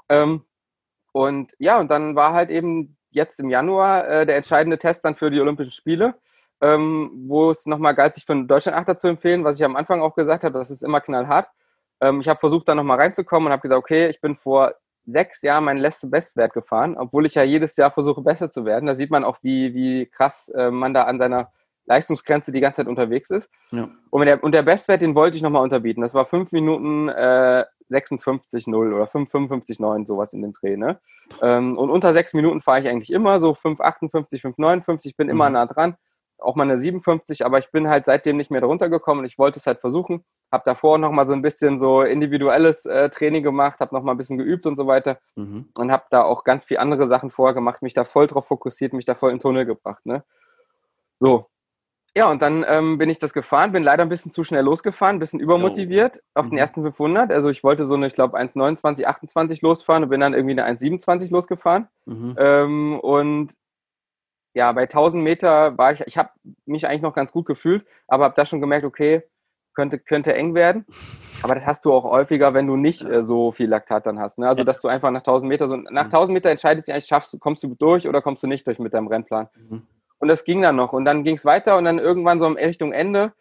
Ähm, 0.09 0.45
und 1.13 1.53
ja, 1.59 1.79
und 1.79 1.91
dann 1.91 2.17
war 2.17 2.33
halt 2.33 2.51
eben 2.51 2.97
jetzt 3.11 3.41
im 3.41 3.51
Januar 3.51 4.09
äh, 4.09 4.27
der 4.27 4.37
entscheidende 4.37 4.79
Test 4.79 5.05
dann 5.05 5.17
für 5.17 5.31
die 5.31 5.41
Olympischen 5.41 5.73
Spiele, 5.73 6.15
ähm, 6.61 7.11
wo 7.27 7.51
es 7.51 7.67
nochmal 7.67 7.95
galt, 7.95 8.15
sich 8.15 8.25
für 8.25 8.33
einen 8.33 8.49
Deutschland-Achter 8.49 8.97
zu 8.97 9.09
empfehlen, 9.09 9.45
was 9.45 9.57
ich 9.59 9.65
am 9.65 9.77
Anfang 9.77 10.01
auch 10.01 10.15
gesagt 10.15 10.45
habe, 10.45 10.59
das 10.59 10.71
ist 10.71 10.83
immer 10.83 11.01
knallhart. 11.01 11.49
Ähm, 12.01 12.21
ich 12.21 12.29
habe 12.29 12.41
versucht, 12.41 12.69
da 12.69 12.75
nochmal 12.75 12.99
reinzukommen 12.99 13.47
und 13.47 13.53
habe 13.53 13.63
gesagt, 13.63 13.79
okay, 13.79 14.09
ich 14.09 14.21
bin 14.21 14.37
vor 14.37 14.75
sechs 15.07 15.43
Jahren 15.43 15.65
meinen 15.65 15.79
letzten 15.79 16.11
Bestwert 16.11 16.53
gefahren, 16.53 16.97
obwohl 16.97 17.27
ich 17.27 17.35
ja 17.35 17.43
jedes 17.43 17.77
Jahr 17.77 17.91
versuche, 17.91 18.23
besser 18.23 18.51
zu 18.51 18.65
werden. 18.65 18.87
Da 18.87 18.95
sieht 18.95 19.11
man 19.11 19.25
auch, 19.25 19.39
wie, 19.43 19.75
wie 19.75 20.07
krass 20.07 20.49
äh, 20.55 20.71
man 20.71 20.95
da 20.95 21.05
an 21.05 21.19
seiner 21.19 21.51
Leistungsgrenze 21.91 22.53
die 22.53 22.61
ganze 22.61 22.77
Zeit 22.77 22.87
unterwegs 22.87 23.31
ist. 23.31 23.51
Ja. 23.73 23.89
Und, 24.11 24.25
der, 24.25 24.43
und 24.45 24.53
der 24.53 24.63
Bestwert, 24.63 25.03
den 25.03 25.17
wollte 25.17 25.37
ich 25.37 25.43
nochmal 25.43 25.65
unterbieten. 25.65 26.03
Das 26.03 26.15
war 26.15 26.25
5 26.25 26.53
Minuten 26.53 27.09
äh, 27.09 27.65
56,0 27.91 28.75
oder 28.75 29.07
5,55,9, 29.07 30.07
sowas 30.07 30.33
in 30.33 30.43
dem 30.43 30.53
Dreh. 30.53 30.77
Ne? 30.77 31.01
Ähm, 31.43 31.77
und 31.77 31.91
unter 31.91 32.13
6 32.13 32.35
Minuten 32.35 32.61
fahre 32.61 32.81
ich 32.81 32.89
eigentlich 32.89 33.11
immer, 33.11 33.41
so 33.41 33.51
5,58, 33.51 34.41
5,59, 34.41 35.07
ich 35.07 35.17
bin 35.17 35.27
mhm. 35.27 35.33
immer 35.33 35.51
nah 35.51 35.67
dran. 35.67 35.97
Auch 36.39 36.55
mal 36.55 36.63
eine 36.63 36.81
57, 36.81 37.45
aber 37.45 37.59
ich 37.59 37.71
bin 37.71 37.89
halt 37.89 38.07
seitdem 38.07 38.39
nicht 38.39 38.51
mehr 38.51 38.63
darunter 38.63 38.89
gekommen 38.89 39.21
und 39.21 39.27
ich 39.27 39.37
wollte 39.37 39.59
es 39.59 39.67
halt 39.67 39.81
versuchen. 39.81 40.25
Habe 40.51 40.63
davor 40.65 40.97
noch 40.97 41.11
mal 41.11 41.27
so 41.27 41.35
ein 41.35 41.43
bisschen 41.43 41.79
so 41.79 42.03
individuelles 42.03 42.87
äh, 42.87 43.11
Training 43.11 43.43
gemacht, 43.43 43.81
habe 43.81 43.95
noch 43.95 44.03
mal 44.03 44.13
ein 44.13 44.17
bisschen 44.17 44.39
geübt 44.39 44.65
und 44.65 44.77
so 44.77 44.87
weiter 44.87 45.19
mhm. 45.35 45.69
und 45.75 45.93
habe 45.93 46.05
da 46.11 46.23
auch 46.23 46.45
ganz 46.45 46.65
viel 46.65 46.79
andere 46.79 47.09
Sachen 47.09 47.31
vorher 47.31 47.53
gemacht, 47.53 47.83
mich 47.83 47.95
da 47.95 48.05
voll 48.05 48.27
drauf 48.27 48.47
fokussiert, 48.47 48.95
mich 48.95 49.05
da 49.05 49.17
voll 49.17 49.33
in 49.33 49.37
den 49.37 49.43
Tunnel 49.43 49.67
gebracht. 49.67 50.07
Ne? 50.07 50.25
So, 51.19 51.51
ja, 52.17 52.29
und 52.29 52.43
dann 52.43 52.65
ähm, 52.67 52.99
bin 52.99 53.09
ich 53.09 53.21
das 53.21 53.33
gefahren, 53.33 53.71
bin 53.71 53.85
leider 53.85 54.03
ein 54.03 54.09
bisschen 54.09 54.33
zu 54.33 54.43
schnell 54.43 54.65
losgefahren, 54.65 55.17
ein 55.17 55.21
bisschen 55.21 55.39
übermotiviert 55.39 56.19
oh. 56.19 56.41
auf 56.41 56.47
den 56.47 56.55
mhm. 56.55 56.59
ersten 56.59 56.83
500. 56.83 57.31
Also 57.31 57.51
ich 57.51 57.63
wollte 57.63 57.87
so 57.87 57.95
eine, 57.95 58.09
ich 58.09 58.15
glaube, 58.15 58.37
1,29, 58.37 59.05
28 59.05 59.63
losfahren 59.63 60.03
und 60.03 60.11
bin 60.11 60.21
dann 60.21 60.35
irgendwie 60.35 60.61
eine 60.61 60.77
1,27 60.77 61.31
losgefahren. 61.31 61.87
Mhm. 62.07 62.37
Ähm, 62.37 63.01
und 63.01 63.53
ja, 64.55 64.73
bei 64.73 64.83
1000 64.83 65.23
Meter 65.23 65.79
war 65.79 65.93
ich, 65.93 66.01
ich 66.01 66.19
habe 66.19 66.31
mich 66.67 66.87
eigentlich 66.87 67.03
noch 67.03 67.15
ganz 67.15 67.31
gut 67.31 67.47
gefühlt, 67.47 67.87
aber 68.09 68.25
habe 68.25 68.35
da 68.37 68.45
schon 68.45 68.61
gemerkt, 68.61 68.85
okay, 68.85 69.23
könnte, 69.75 70.01
könnte 70.01 70.35
eng 70.35 70.55
werden. 70.55 70.85
Aber 71.43 71.55
das 71.55 71.65
hast 71.65 71.85
du 71.85 71.93
auch 71.93 72.05
häufiger, 72.05 72.55
wenn 72.55 72.67
du 72.67 72.77
nicht 72.77 73.05
äh, 73.05 73.23
so 73.23 73.53
viel 73.53 73.69
Laktat 73.69 74.05
dann 74.05 74.19
hast. 74.19 74.39
Ne? 74.39 74.49
Also, 74.49 74.65
dass 74.65 74.81
du 74.81 74.89
einfach 74.89 75.13
nach 75.13 75.21
1000 75.21 75.49
Meter, 75.49 75.69
so 75.69 75.77
nach 75.77 76.07
1000 76.07 76.29
mhm. 76.29 76.35
Meter 76.35 76.51
entscheidet 76.51 76.87
sich 76.87 76.93
eigentlich, 76.93 77.07
schaffst 77.07 77.33
du, 77.33 77.39
kommst 77.39 77.63
du 77.63 77.75
durch 77.77 78.09
oder 78.09 78.21
kommst 78.21 78.43
du 78.43 78.49
nicht 78.49 78.67
durch 78.67 78.81
mit 78.81 78.93
deinem 78.93 79.07
Rennplan. 79.07 79.49
Mhm. 79.71 79.87
Und 80.21 80.29
das 80.29 80.45
ging 80.45 80.63
dann 80.63 80.77
noch. 80.77 80.93
Und 80.93 81.05
dann 81.05 81.25
ging 81.25 81.37
es 81.37 81.45
weiter 81.45 81.77
und 81.77 81.85
dann 81.85 81.99
irgendwann 81.99 82.39
so 82.39 82.47
in 82.47 82.57
Richtung 82.57 82.93
Ende. 82.93 83.33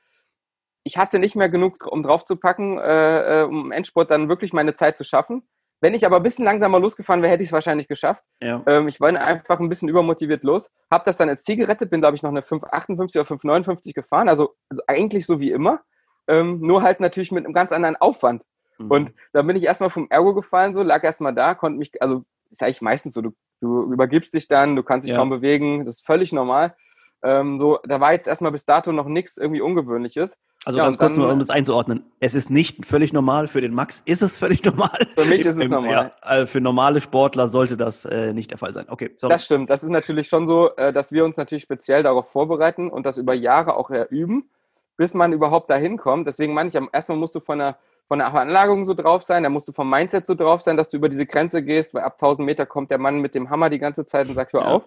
Ich 0.83 0.97
hatte 0.97 1.19
nicht 1.19 1.35
mehr 1.35 1.49
genug, 1.49 1.85
um 1.85 2.01
draufzupacken, 2.03 2.79
äh, 2.79 3.41
äh, 3.41 3.43
um 3.43 3.65
im 3.65 3.71
Endspurt 3.71 4.09
dann 4.09 4.29
wirklich 4.29 4.53
meine 4.53 4.73
Zeit 4.73 4.97
zu 4.97 5.03
schaffen. 5.03 5.43
Wenn 5.81 5.93
ich 5.93 6.05
aber 6.05 6.17
ein 6.17 6.23
bisschen 6.23 6.45
langsamer 6.45 6.79
losgefahren 6.79 7.21
wäre, 7.21 7.31
hätte 7.31 7.43
ich 7.43 7.49
es 7.49 7.53
wahrscheinlich 7.53 7.87
geschafft. 7.87 8.23
Ja. 8.41 8.63
Ähm, 8.65 8.87
ich 8.87 8.99
war 8.99 9.09
einfach 9.09 9.59
ein 9.59 9.69
bisschen 9.69 9.87
übermotiviert 9.87 10.43
los. 10.43 10.69
Habe 10.91 11.03
das 11.05 11.17
dann 11.17 11.29
als 11.29 11.43
Ziel 11.43 11.57
gerettet, 11.57 11.89
bin, 11.89 12.01
glaube 12.01 12.15
ich, 12.15 12.23
noch 12.23 12.31
eine 12.31 12.41
5,58 12.41 13.19
oder 13.19 13.27
5,59 13.27 13.93
gefahren. 13.93 14.27
Also, 14.27 14.55
also, 14.69 14.81
eigentlich 14.87 15.25
so 15.25 15.39
wie 15.39 15.51
immer. 15.51 15.81
Ähm, 16.27 16.59
nur 16.59 16.81
halt 16.81 16.99
natürlich 16.99 17.31
mit 17.31 17.45
einem 17.45 17.53
ganz 17.53 17.71
anderen 17.71 17.95
Aufwand. 17.95 18.43
Mhm. 18.77 18.91
Und 18.91 19.13
dann 19.31 19.47
bin 19.47 19.55
ich 19.55 19.63
erstmal 19.63 19.89
vom 19.89 20.07
Ergo 20.09 20.33
gefallen, 20.33 20.73
so, 20.73 20.83
lag 20.83 21.03
erstmal 21.03 21.33
da, 21.33 21.55
konnte 21.55 21.77
mich, 21.79 22.01
also 22.01 22.23
ist 22.49 22.63
eigentlich 22.63 22.81
meistens 22.81 23.13
so, 23.13 23.21
du 23.21 23.33
Du 23.61 23.91
übergibst 23.91 24.33
dich 24.33 24.47
dann, 24.47 24.75
du 24.75 24.83
kannst 24.83 25.05
dich 25.05 25.11
ja. 25.11 25.17
kaum 25.17 25.29
bewegen, 25.29 25.85
das 25.85 25.95
ist 25.95 26.05
völlig 26.05 26.31
normal. 26.31 26.75
Ähm, 27.21 27.59
so, 27.59 27.79
da 27.83 27.99
war 27.99 28.13
jetzt 28.13 28.27
erstmal 28.27 28.51
bis 28.51 28.65
dato 28.65 28.91
noch 28.91 29.07
nichts 29.07 29.37
irgendwie 29.37 29.61
Ungewöhnliches. 29.61 30.37
Also 30.65 30.77
ja, 30.77 30.85
ganz 30.85 30.97
kurz 30.97 31.15
nur, 31.15 31.31
um 31.31 31.39
das 31.39 31.49
einzuordnen. 31.49 32.03
Es 32.19 32.35
ist 32.35 32.49
nicht 32.49 32.85
völlig 32.85 33.13
normal. 33.13 33.47
Für 33.47 33.61
den 33.61 33.73
Max 33.73 34.01
ist 34.05 34.21
es 34.21 34.37
völlig 34.37 34.63
normal. 34.65 35.07
Für 35.17 35.25
mich 35.25 35.45
ist 35.45 35.57
es 35.57 35.69
normal. 35.69 35.91
Ja, 35.91 36.11
also 36.21 36.47
für 36.47 36.61
normale 36.61 37.01
Sportler 37.01 37.47
sollte 37.47 37.77
das 37.77 38.05
äh, 38.05 38.33
nicht 38.33 38.51
der 38.51 38.57
Fall 38.57 38.73
sein. 38.73 38.85
Okay, 38.89 39.11
sorry. 39.15 39.33
Das 39.33 39.45
stimmt. 39.45 39.69
Das 39.69 39.83
ist 39.83 39.89
natürlich 39.89 40.27
schon 40.27 40.47
so, 40.47 40.75
äh, 40.75 40.93
dass 40.93 41.11
wir 41.11 41.25
uns 41.25 41.37
natürlich 41.37 41.63
speziell 41.63 42.03
darauf 42.03 42.29
vorbereiten 42.29 42.89
und 42.89 43.05
das 43.05 43.17
über 43.17 43.33
Jahre 43.33 43.75
auch 43.75 43.89
üben, 44.09 44.49
bis 44.97 45.13
man 45.13 45.33
überhaupt 45.33 45.69
dahin 45.69 45.97
kommt. 45.97 46.27
Deswegen 46.27 46.53
meine 46.53 46.69
ich, 46.69 46.75
erstmal 46.91 47.17
musst 47.17 47.35
du 47.35 47.39
von 47.39 47.59
der 47.59 47.77
von 48.09 48.19
der 48.19 48.31
Veranlagung 48.31 48.85
so 48.85 48.95
drauf 48.95 49.21
sein, 49.21 49.43
da 49.43 49.49
musst 49.49 49.67
du 49.67 49.71
vom 49.71 49.87
Mindset 49.87 50.25
so 50.25 50.33
drauf 50.33 50.61
sein, 50.61 50.75
dass 50.77 50.89
du 50.89 50.97
über 50.97 51.09
diese 51.09 51.27
Grenze 51.27 51.63
gehst, 51.63 51.93
weil 51.93 52.01
ab 52.01 52.13
1000 52.13 52.43
Meter 52.43 52.65
kommt 52.65 52.89
der 52.89 52.97
Mann 52.97 53.19
mit 53.19 53.35
dem 53.35 53.51
Hammer 53.51 53.69
die 53.69 53.77
ganze 53.77 54.03
Zeit 54.03 54.27
und 54.27 54.33
sagt, 54.33 54.51
hör 54.51 54.61
ja. 54.61 54.67
auf. 54.67 54.83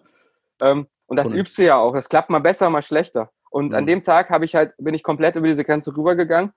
Ähm, 0.60 0.88
und 1.06 1.16
das 1.16 1.32
cool. 1.32 1.38
übst 1.38 1.56
du 1.56 1.64
ja 1.64 1.76
auch. 1.76 1.94
Das 1.94 2.08
klappt 2.08 2.30
mal 2.30 2.40
besser, 2.40 2.68
mal 2.68 2.82
schlechter. 2.82 3.30
Und 3.48 3.68
mhm. 3.68 3.74
an 3.76 3.86
dem 3.86 4.02
Tag 4.02 4.28
habe 4.30 4.44
ich 4.44 4.56
halt, 4.56 4.74
bin 4.76 4.92
ich 4.92 5.04
komplett 5.04 5.36
über 5.36 5.46
diese 5.46 5.64
Grenze 5.64 5.96
rübergegangen, 5.96 6.52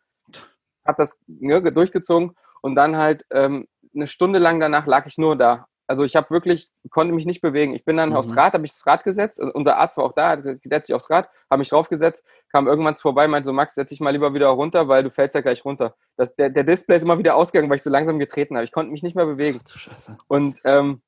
habe 0.85 0.97
das 0.97 1.19
ne, 1.27 1.61
durchgezogen 1.71 2.35
und 2.63 2.73
dann 2.73 2.97
halt 2.97 3.25
ähm, 3.29 3.67
eine 3.93 4.07
Stunde 4.07 4.39
lang 4.39 4.59
danach 4.59 4.87
lag 4.87 5.05
ich 5.05 5.19
nur 5.19 5.35
da 5.35 5.67
also 5.87 6.03
ich 6.03 6.15
habe 6.15 6.29
wirklich, 6.31 6.71
konnte 6.89 7.13
mich 7.13 7.25
nicht 7.25 7.41
bewegen. 7.41 7.73
Ich 7.73 7.85
bin 7.85 7.97
dann 7.97 8.09
mhm. 8.09 8.15
aufs 8.15 8.35
Rad, 8.35 8.53
habe 8.53 8.65
ich 8.65 8.73
das 8.73 8.85
Rad 8.87 9.03
gesetzt. 9.03 9.39
Also 9.39 9.53
unser 9.53 9.77
Arzt 9.77 9.97
war 9.97 10.05
auch 10.05 10.13
da, 10.13 10.41
setzt 10.41 10.87
sich 10.87 10.95
aufs 10.95 11.09
Rad, 11.09 11.29
habe 11.49 11.59
mich 11.59 11.69
draufgesetzt, 11.69 12.25
kam 12.51 12.67
irgendwann 12.67 12.95
vorbei, 12.97 13.27
meinte 13.27 13.47
so, 13.47 13.53
Max, 13.53 13.75
setz 13.75 13.89
dich 13.89 13.99
mal 13.99 14.09
lieber 14.09 14.33
wieder 14.33 14.47
runter, 14.47 14.87
weil 14.87 15.03
du 15.03 15.11
fällst 15.11 15.35
ja 15.35 15.41
gleich 15.41 15.63
runter. 15.63 15.95
Das, 16.17 16.35
der, 16.35 16.49
der 16.49 16.63
Display 16.63 16.95
ist 16.95 17.03
immer 17.03 17.19
wieder 17.19 17.35
ausgegangen, 17.35 17.69
weil 17.69 17.77
ich 17.77 17.83
so 17.83 17.89
langsam 17.89 18.17
getreten 18.17 18.55
habe. 18.55 18.65
Ich 18.65 18.71
konnte 18.71 18.91
mich 18.91 19.03
nicht 19.03 19.15
mehr 19.15 19.25
bewegen. 19.25 19.59
Ach, 19.63 20.15
und 20.27 20.59
ähm, 20.63 21.01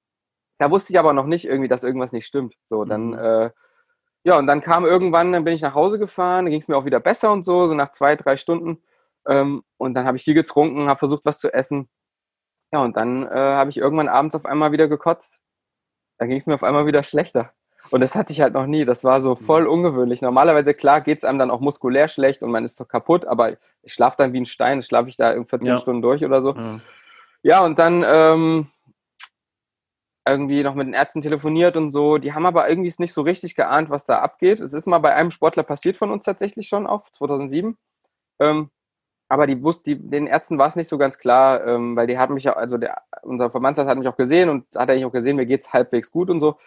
da 0.60 0.70
wusste 0.70 0.94
ich 0.94 1.00
aber 1.00 1.14
noch 1.14 1.26
nicht 1.26 1.46
irgendwie, 1.46 1.70
dass 1.70 1.84
irgendwas 1.84 2.12
nicht 2.12 2.28
stimmt. 2.28 2.56
So, 2.66 2.86
dann, 2.86 3.08
mhm. 3.08 3.20
äh, 3.20 3.50
ja, 4.24 4.38
und 4.38 4.46
dann 4.46 4.62
kam 4.62 4.86
irgendwann, 4.86 5.32
dann 5.32 5.44
bin 5.44 5.54
ich 5.54 5.62
nach 5.62 5.74
Hause 5.74 5.98
gefahren, 5.98 6.46
dann 6.46 6.52
ging 6.52 6.62
es 6.62 6.68
mir 6.68 6.78
auch 6.78 6.86
wieder 6.86 7.00
besser 7.00 7.32
und 7.32 7.46
so, 7.46 7.68
so 7.68 7.74
nach 7.74 7.94
zwei, 7.94 8.16
drei 8.16 8.38
Stunden. 8.38 8.84
Ähm, 9.28 9.64
und 9.78 9.94
dann 9.96 10.06
habe 10.06 10.18
ich 10.18 10.24
viel 10.24 10.34
getrunken, 10.34 10.88
habe 10.88 11.00
versucht, 11.00 11.26
was 11.26 11.40
zu 11.40 11.52
essen. 11.54 11.90
Ja, 12.74 12.82
und 12.82 12.98
dann 12.98 13.26
äh, 13.26 13.30
habe 13.30 13.70
ich 13.70 13.78
irgendwann 13.78 14.10
abends 14.10 14.36
auf 14.36 14.46
einmal 14.46 14.72
wieder 14.72 14.88
gekotzt. 14.88 15.40
Da 16.18 16.26
ging 16.26 16.38
es 16.38 16.46
mir 16.46 16.56
auf 16.56 16.64
einmal 16.64 16.86
wieder 16.86 17.04
schlechter. 17.04 17.54
Und 17.90 18.02
das 18.02 18.16
hatte 18.16 18.34
ich 18.34 18.42
halt 18.42 18.54
noch 18.54 18.66
nie. 18.66 18.86
Das 18.86 19.04
war 19.04 19.22
so 19.22 19.36
voll 19.36 19.64
mhm. 19.64 19.70
ungewöhnlich. 19.70 20.22
Normalerweise, 20.22 20.74
klar, 20.74 21.02
geht 21.02 21.20
es 21.20 21.24
einem 21.24 21.40
dann 21.40 21.52
auch 21.52 21.62
muskulär 21.62 22.10
schlecht 22.10 22.44
und 22.44 22.52
man 22.52 22.66
ist 22.66 22.80
doch 22.80 22.88
kaputt, 22.88 23.26
aber 23.26 23.54
ich 23.84 23.94
schlafe 23.94 24.18
dann 24.18 24.34
wie 24.34 24.42
ein 24.42 24.46
Stein, 24.46 24.82
schlafe 24.84 25.10
ich 25.10 25.18
da 25.18 25.32
in 25.32 25.46
14 25.46 25.68
ja. 25.68 25.78
Stunden 25.78 26.02
durch 26.02 26.26
oder 26.26 26.42
so. 26.42 26.54
Ja, 26.54 26.80
ja 27.44 27.66
und 27.66 27.80
dann 27.80 28.04
ähm, 28.06 28.68
irgendwie 30.28 30.64
noch 30.64 30.76
mit 30.76 30.88
den 30.88 30.94
Ärzten 30.94 31.22
telefoniert 31.22 31.78
und 31.78 31.92
so. 31.92 32.18
Die 32.18 32.34
haben 32.34 32.46
aber 32.46 32.68
irgendwie 32.68 32.94
nicht 32.98 33.14
so 33.14 33.22
richtig 33.22 33.56
geahnt, 33.56 33.90
was 33.90 34.06
da 34.06 34.20
abgeht. 34.20 34.60
Es 34.60 34.74
ist 34.74 34.88
mal 34.88 35.00
bei 35.00 35.16
einem 35.16 35.32
Sportler 35.32 35.64
passiert 35.64 35.96
von 35.96 36.12
uns 36.12 36.24
tatsächlich 36.24 36.68
schon 36.68 36.86
auf 36.86 37.10
2007. 37.14 37.78
Ähm, 38.40 38.70
aber 39.30 39.48
die 39.48 39.62
wusste, 39.62 39.96
die, 39.96 40.10
den 40.10 40.28
Ärzten 40.28 40.58
war 40.58 40.68
es 40.68 40.76
nicht 40.76 40.88
so 40.88 40.98
ganz 40.98 41.18
klar, 41.18 41.66
ähm, 41.66 41.96
weil 41.96 42.08
die 42.08 42.18
hatten 42.18 42.34
mich 42.34 42.46
ja, 42.46 42.54
also 42.54 42.78
der, 42.78 43.02
unser 43.24 43.50
Verwandter 43.50 43.86
hat 43.86 43.98
mich 43.98 44.08
auch 44.08 44.18
gesehen 44.18 44.50
und 44.50 44.66
hat 44.76 44.90
eigentlich 44.90 45.06
auch 45.06 45.12
gesehen, 45.12 45.36
mir 45.36 45.46
geht 45.46 45.62
es 45.62 45.74
halbwegs 45.74 46.12
gut 46.12 46.30
und 46.30 46.40
so. 46.40 46.58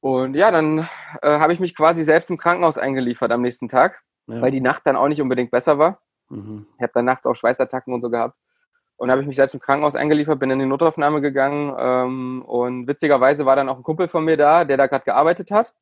Und 0.00 0.34
ja, 0.34 0.50
dann 0.50 0.88
äh, 1.22 1.38
habe 1.38 1.52
ich 1.52 1.60
mich 1.60 1.76
quasi 1.76 2.02
selbst 2.02 2.28
im 2.30 2.36
Krankenhaus 2.36 2.78
eingeliefert 2.78 3.30
am 3.30 3.42
nächsten 3.42 3.68
Tag, 3.68 4.02
ja. 4.26 4.40
weil 4.40 4.50
die 4.50 4.60
Nacht 4.60 4.82
dann 4.84 4.96
auch 4.96 5.06
nicht 5.06 5.22
unbedingt 5.22 5.52
besser 5.52 5.78
war. 5.78 6.00
Mhm. 6.28 6.66
Ich 6.76 6.82
habe 6.82 6.92
dann 6.94 7.04
nachts 7.04 7.26
auch 7.26 7.36
Schweißattacken 7.36 7.94
und 7.94 8.00
so 8.00 8.10
gehabt. 8.10 8.36
Und 8.96 9.10
habe 9.10 9.20
ich 9.20 9.26
mich 9.26 9.36
selbst 9.36 9.54
im 9.54 9.60
Krankenhaus 9.60 9.94
eingeliefert, 9.94 10.38
bin 10.38 10.50
in 10.50 10.58
die 10.58 10.66
Notaufnahme 10.66 11.20
gegangen 11.20 11.74
ähm, 11.78 12.42
und 12.42 12.86
witzigerweise 12.86 13.46
war 13.46 13.56
dann 13.56 13.68
auch 13.68 13.76
ein 13.76 13.82
Kumpel 13.82 14.08
von 14.08 14.24
mir 14.24 14.36
da, 14.36 14.64
der 14.64 14.76
da 14.76 14.86
gerade 14.86 15.04
gearbeitet 15.04 15.50
hat. 15.50 15.72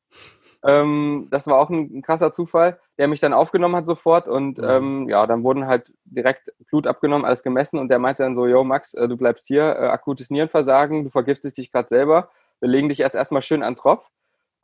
Ähm, 0.63 1.27
das 1.31 1.47
war 1.47 1.57
auch 1.57 1.69
ein, 1.69 1.97
ein, 1.97 2.01
krasser 2.01 2.31
Zufall, 2.31 2.79
der 2.99 3.07
mich 3.07 3.19
dann 3.19 3.33
aufgenommen 3.33 3.75
hat 3.75 3.87
sofort 3.87 4.27
und 4.27 4.59
mhm. 4.59 4.63
ähm, 4.63 5.09
ja, 5.09 5.25
dann 5.25 5.43
wurden 5.43 5.65
halt 5.65 5.91
direkt 6.05 6.51
Blut 6.69 6.85
abgenommen, 6.85 7.25
alles 7.25 7.41
gemessen 7.41 7.79
und 7.79 7.89
der 7.89 7.97
meinte 7.97 8.21
dann 8.23 8.35
so, 8.35 8.45
yo 8.45 8.63
Max, 8.63 8.93
äh, 8.93 9.07
du 9.07 9.17
bleibst 9.17 9.47
hier, 9.47 9.63
äh, 9.63 9.87
akutes 9.87 10.29
Nierenversagen, 10.29 11.03
du 11.03 11.09
vergiftest 11.09 11.57
dich 11.57 11.71
gerade 11.71 11.87
selber, 11.87 12.29
wir 12.59 12.69
legen 12.69 12.89
dich 12.89 12.99
erst 12.99 13.15
erstmal 13.15 13.41
schön 13.41 13.63
an 13.63 13.75
Tropf 13.75 14.07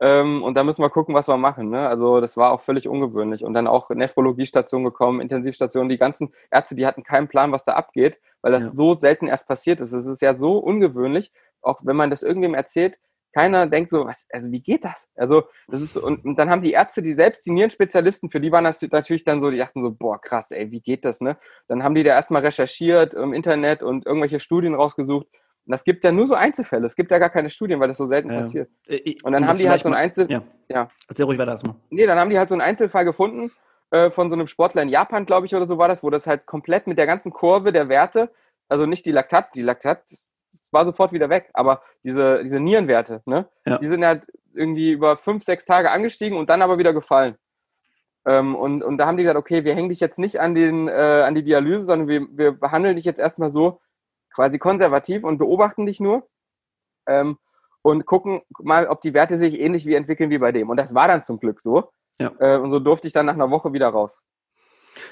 ähm, 0.00 0.44
und 0.44 0.54
dann 0.54 0.66
müssen 0.66 0.82
wir 0.82 0.90
gucken, 0.90 1.16
was 1.16 1.26
wir 1.26 1.36
machen. 1.36 1.70
Ne? 1.70 1.88
Also 1.88 2.20
das 2.20 2.36
war 2.36 2.52
auch 2.52 2.60
völlig 2.60 2.86
ungewöhnlich 2.86 3.42
und 3.42 3.54
dann 3.54 3.66
auch 3.66 3.90
Nephrologiestation 3.90 4.84
gekommen, 4.84 5.20
Intensivstation, 5.20 5.88
die 5.88 5.98
ganzen 5.98 6.32
Ärzte, 6.50 6.76
die 6.76 6.86
hatten 6.86 7.02
keinen 7.02 7.26
Plan, 7.26 7.50
was 7.50 7.64
da 7.64 7.72
abgeht, 7.72 8.18
weil 8.40 8.52
das 8.52 8.62
ja. 8.62 8.70
so 8.70 8.94
selten 8.94 9.26
erst 9.26 9.48
passiert 9.48 9.80
ist. 9.80 9.92
Es 9.92 10.06
ist 10.06 10.22
ja 10.22 10.36
so 10.36 10.58
ungewöhnlich, 10.58 11.32
auch 11.60 11.80
wenn 11.82 11.96
man 11.96 12.10
das 12.10 12.22
irgendwem 12.22 12.54
erzählt, 12.54 12.96
keiner 13.32 13.66
denkt 13.66 13.90
so, 13.90 14.06
was, 14.06 14.26
also 14.32 14.50
wie 14.50 14.60
geht 14.60 14.84
das? 14.84 15.08
Also, 15.16 15.44
das 15.68 15.82
ist, 15.82 15.96
und, 15.96 16.24
und 16.24 16.36
dann 16.36 16.50
haben 16.50 16.62
die 16.62 16.72
Ärzte, 16.72 17.02
die 17.02 17.14
selbst 17.14 17.46
die 17.46 17.50
Nierenspezialisten, 17.50 18.30
für 18.30 18.40
die 18.40 18.52
waren 18.52 18.64
das 18.64 18.82
natürlich 18.82 19.24
dann 19.24 19.40
so, 19.40 19.50
die 19.50 19.58
dachten 19.58 19.82
so, 19.82 19.90
boah, 19.90 20.20
krass, 20.20 20.50
ey, 20.50 20.70
wie 20.70 20.80
geht 20.80 21.04
das, 21.04 21.20
ne? 21.20 21.36
Dann 21.68 21.82
haben 21.82 21.94
die 21.94 22.02
da 22.02 22.10
erstmal 22.10 22.42
recherchiert 22.42 23.14
im 23.14 23.32
Internet 23.32 23.82
und 23.82 24.06
irgendwelche 24.06 24.40
Studien 24.40 24.74
rausgesucht. 24.74 25.26
Und 25.66 25.72
das 25.72 25.84
gibt 25.84 26.02
ja 26.04 26.12
nur 26.12 26.26
so 26.26 26.34
Einzelfälle. 26.34 26.86
Es 26.86 26.96
gibt 26.96 27.10
ja 27.10 27.18
gar 27.18 27.28
keine 27.28 27.50
Studien, 27.50 27.78
weil 27.78 27.88
das 27.88 27.98
so 27.98 28.06
selten 28.06 28.30
ja. 28.30 28.38
passiert. 28.38 28.70
Äh, 28.86 29.16
und 29.22 29.32
dann 29.32 29.46
haben 29.46 29.58
die 29.58 29.68
halt 29.68 29.82
so 29.82 29.88
ein 29.88 29.94
Einzel... 29.94 30.30
Ja. 30.30 30.42
ja. 30.68 30.88
Erzähl 31.08 31.26
ruhig 31.26 31.38
weiter 31.38 31.50
erstmal. 31.50 31.76
Nee, 31.90 32.06
dann 32.06 32.18
haben 32.18 32.30
die 32.30 32.38
halt 32.38 32.48
so 32.48 32.54
einen 32.54 32.62
Einzelfall 32.62 33.04
gefunden 33.04 33.52
äh, 33.90 34.10
von 34.10 34.30
so 34.30 34.34
einem 34.34 34.46
Sportler 34.46 34.82
in 34.82 34.88
Japan, 34.88 35.26
glaube 35.26 35.46
ich, 35.46 35.54
oder 35.54 35.66
so 35.66 35.76
war 35.76 35.88
das, 35.88 36.02
wo 36.02 36.10
das 36.10 36.26
halt 36.26 36.46
komplett 36.46 36.86
mit 36.86 36.96
der 36.96 37.06
ganzen 37.06 37.32
Kurve 37.32 37.72
der 37.72 37.88
Werte, 37.88 38.30
also 38.68 38.86
nicht 38.86 39.06
die 39.06 39.12
Laktat, 39.12 39.54
die 39.54 39.62
Laktat 39.62 40.04
war 40.70 40.84
sofort 40.84 41.12
wieder 41.12 41.30
weg. 41.30 41.50
Aber 41.54 41.82
diese, 42.04 42.42
diese 42.42 42.60
Nierenwerte, 42.60 43.22
ne, 43.26 43.48
ja. 43.66 43.78
die 43.78 43.86
sind 43.86 44.04
halt 44.04 44.24
irgendwie 44.54 44.92
über 44.92 45.16
fünf, 45.16 45.44
sechs 45.44 45.64
Tage 45.64 45.90
angestiegen 45.90 46.36
und 46.38 46.50
dann 46.50 46.62
aber 46.62 46.78
wieder 46.78 46.92
gefallen. 46.92 47.36
Ähm, 48.26 48.54
und, 48.54 48.82
und 48.82 48.98
da 48.98 49.06
haben 49.06 49.16
die 49.16 49.22
gesagt, 49.22 49.38
okay, 49.38 49.64
wir 49.64 49.74
hängen 49.74 49.88
dich 49.88 50.00
jetzt 50.00 50.18
nicht 50.18 50.40
an, 50.40 50.54
den, 50.54 50.88
äh, 50.88 51.22
an 51.26 51.34
die 51.34 51.42
Dialyse, 51.42 51.84
sondern 51.84 52.08
wir, 52.08 52.26
wir 52.30 52.52
behandeln 52.52 52.96
dich 52.96 53.04
jetzt 53.04 53.20
erstmal 53.20 53.50
so 53.50 53.80
quasi 54.34 54.58
konservativ 54.58 55.24
und 55.24 55.38
beobachten 55.38 55.86
dich 55.86 56.00
nur 56.00 56.28
ähm, 57.06 57.38
und 57.82 58.06
gucken 58.06 58.42
mal, 58.58 58.86
ob 58.88 59.00
die 59.00 59.14
Werte 59.14 59.36
sich 59.36 59.58
ähnlich 59.58 59.86
wie 59.86 59.94
entwickeln 59.94 60.30
wie 60.30 60.38
bei 60.38 60.52
dem. 60.52 60.68
Und 60.68 60.76
das 60.76 60.94
war 60.94 61.08
dann 61.08 61.22
zum 61.22 61.38
Glück 61.38 61.60
so. 61.60 61.90
Ja. 62.20 62.32
Äh, 62.38 62.58
und 62.58 62.70
so 62.70 62.80
durfte 62.80 63.06
ich 63.06 63.12
dann 63.12 63.26
nach 63.26 63.34
einer 63.34 63.50
Woche 63.50 63.72
wieder 63.72 63.88
raus. 63.88 64.18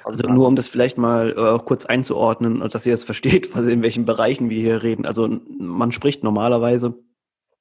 Also 0.04 0.28
nur 0.28 0.46
um 0.46 0.56
das 0.56 0.68
vielleicht 0.68 0.98
mal 0.98 1.30
äh, 1.30 1.58
kurz 1.64 1.86
einzuordnen, 1.86 2.60
dass 2.68 2.86
ihr 2.86 2.94
es 2.94 3.04
versteht, 3.04 3.50
was, 3.54 3.66
in 3.66 3.82
welchen 3.82 4.04
Bereichen 4.04 4.50
wir 4.50 4.60
hier 4.60 4.82
reden. 4.82 5.06
Also 5.06 5.28
man 5.58 5.92
spricht 5.92 6.24
normalerweise 6.24 6.94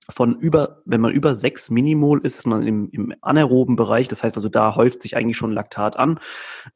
von 0.09 0.37
über, 0.37 0.81
wenn 0.85 1.01
man 1.01 1.11
über 1.11 1.35
sechs 1.35 1.69
Minimol 1.69 2.19
ist, 2.23 2.37
ist 2.37 2.47
man 2.47 2.65
im, 2.65 2.89
im 2.91 3.13
anaeroben 3.21 3.75
Bereich. 3.75 4.07
Das 4.07 4.23
heißt 4.23 4.35
also, 4.35 4.49
da 4.49 4.75
häuft 4.75 5.01
sich 5.01 5.17
eigentlich 5.17 5.37
schon 5.37 5.51
Laktat 5.51 5.97
an. 5.97 6.19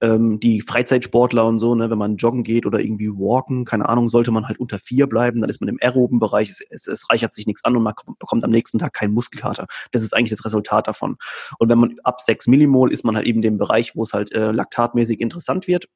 Ähm, 0.02 0.40
die 0.40 0.62
Freizeitsportler 0.62 1.46
und 1.46 1.60
so, 1.60 1.76
ne, 1.76 1.90
wenn 1.90 1.98
man 1.98 2.18
joggen 2.18 2.44
geht 2.44 2.66
oder 2.66 2.80
irgendwie 2.80 3.10
walken, 3.10 3.66
keine 3.66 3.88
Ahnung, 3.88 4.10
sollte 4.10 4.32
man 4.32 4.48
halt 4.48 4.60
unter 4.60 4.80
vier 4.80 5.08
bleiben, 5.08 5.42
dann 5.42 5.50
ist 5.50 5.62
man 5.62 5.70
im 5.70 5.78
aeroben 5.82 6.20
Bereich. 6.20 6.50
Es, 6.50 6.62
es, 6.70 6.88
es 6.88 7.10
reichert 7.10 7.34
sich 7.34 7.46
nichts 7.46 7.64
an 7.64 7.76
und 7.76 7.84
man 7.84 7.94
bekommt 8.18 8.44
am 8.44 8.52
nächsten 8.52 8.80
Tag 8.80 8.94
keinen 8.94 9.14
Muskelkater. 9.14 9.68
Das 9.92 10.02
ist 10.02 10.16
eigentlich 10.16 10.32
das 10.32 10.46
Resultat 10.46 10.88
davon. 10.88 11.18
Und 11.60 11.70
wenn 11.70 11.80
man 11.80 11.96
ab 12.04 12.22
sechs 12.22 12.48
Millimol 12.48 12.92
ist 12.92 13.06
man 13.06 13.16
halt 13.16 13.28
eben 13.28 13.44
im 13.44 13.58
Bereich, 13.58 13.96
wo 13.96 14.04
es 14.04 14.14
halt 14.14 14.32
äh, 14.32 14.52
laktatmäßig 14.52 15.20
interessant 15.22 15.68
wird. 15.68 15.88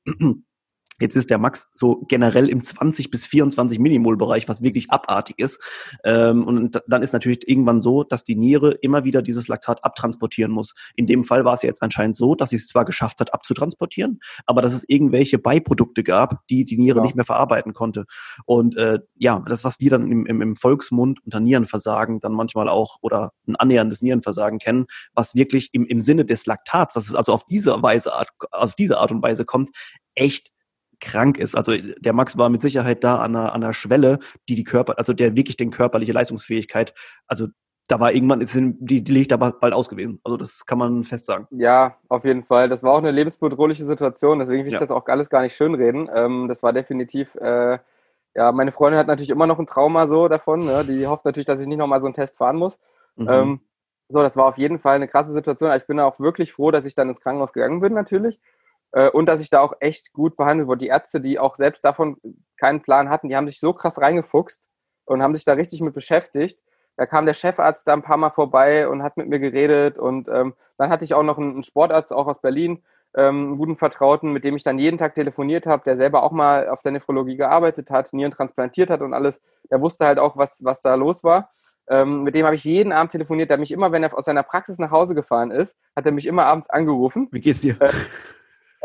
Jetzt 0.99 1.15
ist 1.15 1.29
der 1.29 1.37
Max 1.37 1.67
so 1.73 2.05
generell 2.07 2.49
im 2.49 2.63
20 2.63 3.09
bis 3.09 3.25
24 3.25 3.79
Millimol-Bereich, 3.79 4.47
was 4.47 4.61
wirklich 4.61 4.91
abartig 4.91 5.39
ist. 5.39 5.59
Ähm, 6.03 6.45
und 6.45 6.81
dann 6.87 7.01
ist 7.01 7.13
natürlich 7.13 7.47
irgendwann 7.47 7.81
so, 7.81 8.03
dass 8.03 8.23
die 8.23 8.35
Niere 8.35 8.71
immer 8.71 9.03
wieder 9.03 9.21
dieses 9.21 9.47
Laktat 9.47 9.83
abtransportieren 9.83 10.51
muss. 10.51 10.73
In 10.95 11.07
dem 11.07 11.23
Fall 11.23 11.45
war 11.45 11.55
es 11.55 11.63
jetzt 11.63 11.81
anscheinend 11.81 12.15
so, 12.15 12.35
dass 12.35 12.51
sie 12.51 12.57
es 12.57 12.67
zwar 12.67 12.85
geschafft 12.85 13.19
hat, 13.19 13.33
abzutransportieren, 13.33 14.19
aber 14.45 14.61
dass 14.61 14.73
es 14.73 14.85
irgendwelche 14.87 15.39
Beiprodukte 15.39 16.03
gab, 16.03 16.45
die 16.47 16.63
die 16.63 16.77
Niere 16.77 16.99
ja. 16.99 17.03
nicht 17.03 17.15
mehr 17.15 17.25
verarbeiten 17.25 17.73
konnte. 17.73 18.05
Und 18.45 18.77
äh, 18.77 18.99
ja, 19.15 19.43
das, 19.47 19.63
was 19.63 19.79
wir 19.79 19.89
dann 19.89 20.11
im, 20.11 20.25
im, 20.25 20.41
im 20.41 20.55
Volksmund 20.55 21.19
unter 21.25 21.39
Nierenversagen 21.39 22.19
dann 22.19 22.33
manchmal 22.33 22.69
auch 22.69 22.97
oder 23.01 23.31
ein 23.47 23.55
annäherndes 23.55 24.01
Nierenversagen 24.01 24.59
kennen, 24.59 24.85
was 25.13 25.33
wirklich 25.33 25.69
im, 25.73 25.85
im 25.85 25.99
Sinne 26.01 26.25
des 26.25 26.45
Laktats, 26.45 26.93
dass 26.93 27.09
es 27.09 27.15
also 27.15 27.33
auf 27.33 27.45
diese 27.45 27.81
Weise, 27.81 28.11
auf 28.51 28.75
diese 28.75 28.99
Art 28.99 29.11
und 29.11 29.23
Weise 29.23 29.45
kommt, 29.45 29.71
echt 30.15 30.52
krank 31.03 31.37
ist. 31.37 31.55
Also 31.55 31.73
der 31.77 32.13
Max 32.13 32.37
war 32.37 32.49
mit 32.49 32.61
Sicherheit 32.61 33.03
da 33.03 33.17
an 33.17 33.35
einer, 33.35 33.53
an 33.53 33.63
einer 33.63 33.73
Schwelle, 33.73 34.19
die 34.49 34.55
die 34.55 34.63
Körper, 34.63 34.97
also 34.97 35.13
der 35.13 35.35
wirklich 35.35 35.57
den 35.57 35.69
körperliche 35.69 36.13
Leistungsfähigkeit, 36.13 36.93
also 37.27 37.47
da 37.89 37.99
war 37.99 38.13
irgendwann, 38.13 38.39
ist 38.39 38.55
die, 38.55 39.03
die 39.03 39.13
Licht 39.13 39.33
aber 39.33 39.51
bald 39.51 39.73
aus 39.73 39.89
gewesen. 39.89 40.21
Also 40.23 40.37
das 40.37 40.65
kann 40.65 40.77
man 40.77 41.03
fest 41.03 41.25
sagen. 41.25 41.47
Ja, 41.51 41.97
auf 42.07 42.23
jeden 42.23 42.43
Fall. 42.43 42.69
Das 42.69 42.81
war 42.81 42.93
auch 42.93 42.99
eine 42.99 43.11
lebensbedrohliche 43.11 43.85
Situation, 43.85 44.39
deswegen 44.39 44.63
will 44.63 44.69
ich 44.69 44.73
ja. 44.75 44.79
das 44.79 44.91
auch 44.91 45.05
alles 45.07 45.29
gar 45.29 45.41
nicht 45.41 45.55
schönreden. 45.55 46.09
Ähm, 46.13 46.47
das 46.47 46.63
war 46.63 46.71
definitiv, 46.71 47.35
äh, 47.35 47.79
ja, 48.35 48.51
meine 48.53 48.71
Freundin 48.71 48.97
hat 48.97 49.07
natürlich 49.07 49.29
immer 49.29 49.47
noch 49.47 49.59
ein 49.59 49.67
Trauma 49.67 50.07
so 50.07 50.29
davon. 50.29 50.65
Ne? 50.65 50.85
Die 50.87 51.05
hofft 51.05 51.25
natürlich, 51.25 51.45
dass 51.45 51.59
ich 51.59 51.67
nicht 51.67 51.77
nochmal 51.77 51.99
so 51.99 52.07
einen 52.07 52.15
Test 52.15 52.37
fahren 52.37 52.55
muss. 52.55 52.79
Mhm. 53.17 53.27
Ähm, 53.29 53.59
so, 54.09 54.21
das 54.21 54.37
war 54.37 54.45
auf 54.45 54.57
jeden 54.57 54.79
Fall 54.79 54.95
eine 54.95 55.07
krasse 55.07 55.31
Situation. 55.31 55.71
Ich 55.75 55.85
bin 55.85 55.99
auch 55.99 56.19
wirklich 56.19 56.53
froh, 56.53 56.71
dass 56.71 56.85
ich 56.85 56.95
dann 56.95 57.09
ins 57.09 57.21
Krankenhaus 57.21 57.51
gegangen 57.51 57.81
bin, 57.81 57.93
natürlich. 57.93 58.39
Äh, 58.93 59.09
und 59.09 59.25
dass 59.25 59.41
ich 59.41 59.49
da 59.49 59.59
auch 59.59 59.73
echt 59.79 60.13
gut 60.13 60.37
behandelt 60.37 60.67
wurde. 60.67 60.79
Die 60.79 60.87
Ärzte, 60.87 61.19
die 61.19 61.39
auch 61.39 61.55
selbst 61.55 61.83
davon 61.83 62.17
keinen 62.57 62.81
Plan 62.81 63.09
hatten, 63.09 63.27
die 63.27 63.35
haben 63.35 63.47
sich 63.47 63.59
so 63.59 63.73
krass 63.73 63.99
reingefuchst 63.99 64.63
und 65.05 65.21
haben 65.21 65.35
sich 65.35 65.45
da 65.45 65.53
richtig 65.53 65.81
mit 65.81 65.93
beschäftigt. 65.93 66.59
Da 66.95 67.05
kam 67.07 67.25
der 67.25 67.33
Chefarzt 67.33 67.87
da 67.87 67.93
ein 67.93 68.03
paar 68.03 68.17
Mal 68.17 68.29
vorbei 68.29 68.87
und 68.87 69.01
hat 69.01 69.17
mit 69.17 69.27
mir 69.27 69.39
geredet. 69.39 69.97
Und 69.97 70.29
ähm, 70.29 70.53
dann 70.77 70.89
hatte 70.89 71.03
ich 71.03 71.15
auch 71.15 71.23
noch 71.23 71.39
einen 71.39 71.63
Sportarzt, 71.63 72.13
auch 72.13 72.27
aus 72.27 72.39
Berlin, 72.39 72.83
ähm, 73.15 73.47
einen 73.47 73.57
guten 73.57 73.77
Vertrauten, 73.77 74.31
mit 74.31 74.45
dem 74.45 74.55
ich 74.55 74.63
dann 74.63 74.77
jeden 74.77 74.99
Tag 74.99 75.15
telefoniert 75.15 75.65
habe, 75.65 75.83
der 75.83 75.95
selber 75.95 76.21
auch 76.21 76.31
mal 76.31 76.69
auf 76.69 76.83
der 76.83 76.91
Nephrologie 76.91 77.35
gearbeitet 77.35 77.89
hat, 77.89 78.13
Nieren 78.13 78.31
transplantiert 78.31 78.91
hat 78.91 79.01
und 79.01 79.15
alles. 79.15 79.41
Der 79.71 79.81
wusste 79.81 80.05
halt 80.05 80.19
auch, 80.19 80.37
was, 80.37 80.63
was 80.63 80.83
da 80.83 80.93
los 80.93 81.23
war. 81.23 81.49
Ähm, 81.89 82.23
mit 82.23 82.35
dem 82.35 82.45
habe 82.45 82.55
ich 82.55 82.63
jeden 82.63 82.91
Abend 82.91 83.11
telefoniert. 83.11 83.49
Der 83.49 83.57
mich 83.57 83.71
immer, 83.71 83.91
wenn 83.91 84.03
er 84.03 84.15
aus 84.15 84.25
seiner 84.25 84.43
Praxis 84.43 84.77
nach 84.77 84.91
Hause 84.91 85.15
gefahren 85.15 85.49
ist, 85.49 85.75
hat 85.95 86.05
er 86.05 86.11
mich 86.11 86.27
immer 86.27 86.45
abends 86.45 86.69
angerufen. 86.69 87.27
Wie 87.31 87.41
geht's 87.41 87.61
dir? 87.61 87.75
Äh, 87.81 87.91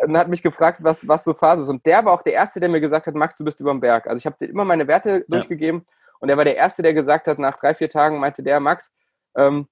und 0.03 0.17
hat 0.17 0.29
mich 0.29 0.43
gefragt, 0.43 0.83
was, 0.83 1.07
was 1.09 1.25
so 1.25 1.35
Phase 1.35 1.63
ist. 1.63 1.69
Und 1.69 1.85
der 1.87 2.05
war 2.05 2.13
auch 2.13 2.23
der 2.23 2.35
Erste, 2.35 2.61
der 2.61 2.69
mir 2.69 2.81
gesagt 2.81 3.07
hat, 3.07 3.15
Max, 3.15 3.37
du 3.37 3.45
bist 3.45 3.61
über 3.61 3.71
dem 3.71 3.81
Berg. 3.81 4.07
Also 4.07 4.19
ich 4.19 4.27
habe 4.27 4.37
dir 4.39 4.51
immer 4.51 4.65
meine 4.65 4.87
Werte 4.87 5.11
ja. 5.19 5.25
durchgegeben 5.29 5.87
und 6.21 6.29
er 6.29 6.37
war 6.37 6.45
der 6.45 6.57
Erste, 6.57 6.83
der 6.83 6.95
gesagt 6.95 7.27
hat, 7.27 7.39
nach 7.39 7.59
drei, 7.59 7.75
vier 7.75 7.91
Tagen 7.91 8.19
meinte 8.19 8.43
der, 8.43 8.61
Max, 8.61 8.93
ähm, 9.37 9.69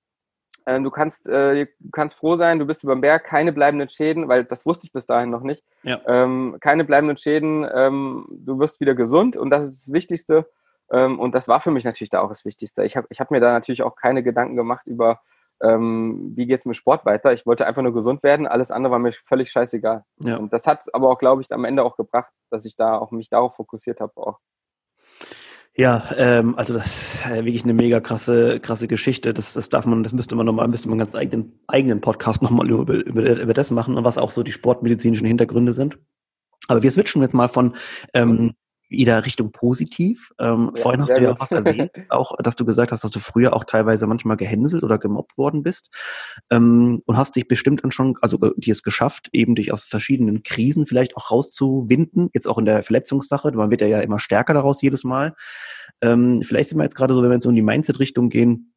äh, 0.65 0.81
du, 0.81 0.91
kannst, 0.91 1.29
äh, 1.29 1.67
du 1.79 1.91
kannst 1.93 2.17
froh 2.17 2.37
sein, 2.37 2.59
du 2.59 2.67
bist 2.67 2.83
über 2.83 2.95
dem 2.95 3.01
Berg, 3.01 3.25
keine 3.25 3.53
bleibenden 3.53 3.89
Schäden, 3.89 4.29
weil 4.29 4.45
das 4.45 4.67
wusste 4.67 4.87
ich 4.87 4.93
bis 4.93 5.07
dahin 5.07 5.31
noch 5.31 5.43
nicht. 5.43 5.63
Ja. 5.83 6.01
Ähm, 6.07 6.57
keine 6.61 6.85
bleibenden 6.85 7.17
Schäden, 7.17 7.67
ähm, 7.73 8.27
du 8.31 8.59
wirst 8.59 8.81
wieder 8.81 8.95
gesund 8.95 9.37
und 9.37 9.51
das 9.51 9.69
ist 9.69 9.87
das 9.87 9.93
Wichtigste. 9.93 10.49
Ähm, 10.91 11.19
und 11.19 11.35
das 11.35 11.49
war 11.49 11.61
für 11.61 11.71
mich 11.71 11.85
natürlich 11.85 12.11
da 12.11 12.21
auch 12.21 12.29
das 12.29 12.45
Wichtigste. 12.45 12.85
Ich 12.85 12.97
habe 12.97 13.07
ich 13.11 13.21
hab 13.21 13.31
mir 13.31 13.41
da 13.41 13.53
natürlich 13.53 13.83
auch 13.83 13.97
keine 13.97 14.23
Gedanken 14.23 14.57
gemacht 14.57 14.87
über 14.87 15.21
ähm, 15.63 16.33
wie 16.37 16.47
geht 16.47 16.61
es 16.61 16.67
mit 16.67 16.77
Sport 16.77 17.05
weiter. 17.07 17.33
Ich 17.33 17.47
wollte 17.47 17.67
einfach 17.67 17.83
nur 17.83 17.95
gesund 17.95 18.23
werden, 18.23 18.47
alles 18.47 18.71
andere 18.71 18.93
war 18.93 18.99
mir 18.99 19.13
völlig 19.13 19.51
scheißegal. 19.51 20.05
Ja. 20.21 20.37
Und 20.37 20.53
das 20.53 20.67
hat 20.67 20.81
es 20.81 20.93
aber 20.93 21.11
auch, 21.11 21.19
glaube 21.19 21.43
ich, 21.43 21.51
am 21.53 21.65
Ende 21.65 21.83
auch 21.83 21.97
gebracht, 21.97 22.33
dass 22.51 22.65
ich 22.65 22.77
da 22.77 22.99
auch 22.99 23.11
mich 23.11 23.29
darauf 23.29 23.57
fokussiert 23.57 24.01
habe 24.01 24.13
auch. 24.17 24.39
Ja, 25.79 26.11
ähm, 26.17 26.55
also 26.57 26.73
das 26.73 26.87
ist 26.87 27.29
wirklich 27.29 27.65
eine 27.65 27.75
mega 27.75 28.01
krasse, 28.01 28.61
krasse 28.61 28.89
Geschichte. 28.89 29.35
Das, 29.35 29.53
das 29.53 29.69
darf 29.69 29.85
man, 29.85 30.03
das 30.03 30.15
müsste 30.15 30.35
man 30.35 30.47
nochmal, 30.47 30.69
müsste 30.69 30.89
man 30.89 30.95
einen 30.95 31.01
ganz 31.01 31.15
eigenen, 31.15 31.61
eigenen 31.67 32.01
Podcast 32.01 32.41
nochmal 32.41 32.71
über, 32.71 32.95
über, 32.95 33.41
über 33.41 33.55
das 33.55 33.71
machen 33.71 33.97
und 33.97 34.05
was 34.05 34.17
auch 34.17 34.31
so 34.31 34.43
die 34.43 34.53
sportmedizinischen 34.53 35.27
Hintergründe 35.27 35.75
sind. 35.75 35.99
Aber 36.69 36.83
wir 36.83 36.91
switchen 36.91 37.21
jetzt 37.21 37.35
mal 37.35 37.49
von 37.49 37.77
ähm, 38.15 38.55
wieder 38.89 39.25
Richtung 39.27 39.53
positiv. 39.53 40.33
Ähm, 40.39 40.73
ja, 40.75 40.83
vorhin 40.83 41.03
hast 41.03 41.17
du 41.17 41.23
ja 41.23 41.33
auch 41.33 41.41
was 41.41 41.53
erwähnt, 41.53 41.91
auch, 42.09 42.37
dass 42.39 42.57
du 42.57 42.65
gesagt 42.65 42.93
hast, 42.93 43.05
dass 43.05 43.11
du 43.11 43.19
früher 43.19 43.55
auch 43.55 43.65
teilweise 43.65 44.07
manchmal 44.07 44.37
gehänselt 44.37 44.83
oder 44.83 44.99
gemobbt 44.99 45.39
worden 45.39 45.63
bist 45.63 45.91
ähm, 46.51 47.03
und 47.07 47.17
hast 47.17 47.37
dich 47.37 47.49
bestimmt 47.49 47.85
dann 47.85 47.91
schon, 47.91 48.15
also 48.23 48.39
dir 48.57 48.73
es 48.73 48.83
geschafft, 48.83 49.29
eben 49.33 49.55
dich 49.55 49.73
aus 49.73 49.85
verschiedenen 49.85 50.43
Krisen 50.43 50.87
vielleicht 50.87 51.17
auch 51.17 51.31
rauszuwinden, 51.31 52.31
jetzt 52.33 52.47
auch 52.47 52.59
in 52.59 52.65
der 52.65 52.83
Verletzungssache, 52.83 53.53
man 53.53 53.71
wird 53.71 53.81
ja, 53.81 53.89
ja 53.89 54.01
immer 54.01 54.19
stärker 54.19 54.55
daraus 54.55 54.83
jedes 54.83 55.05
Mal. 55.05 55.35
Ähm, 56.03 56.43
vielleicht 56.43 56.71
sind 56.71 56.79
wir 56.79 56.85
jetzt 56.85 56.97
gerade 56.97 57.15
so, 57.15 57.23
wenn 57.23 57.31
wir 57.31 57.35
jetzt 57.35 57.45
so 57.45 57.51
in 57.51 57.57
die 57.57 57.63
Mindset-Richtung 57.63 58.29
gehen, 58.29 58.73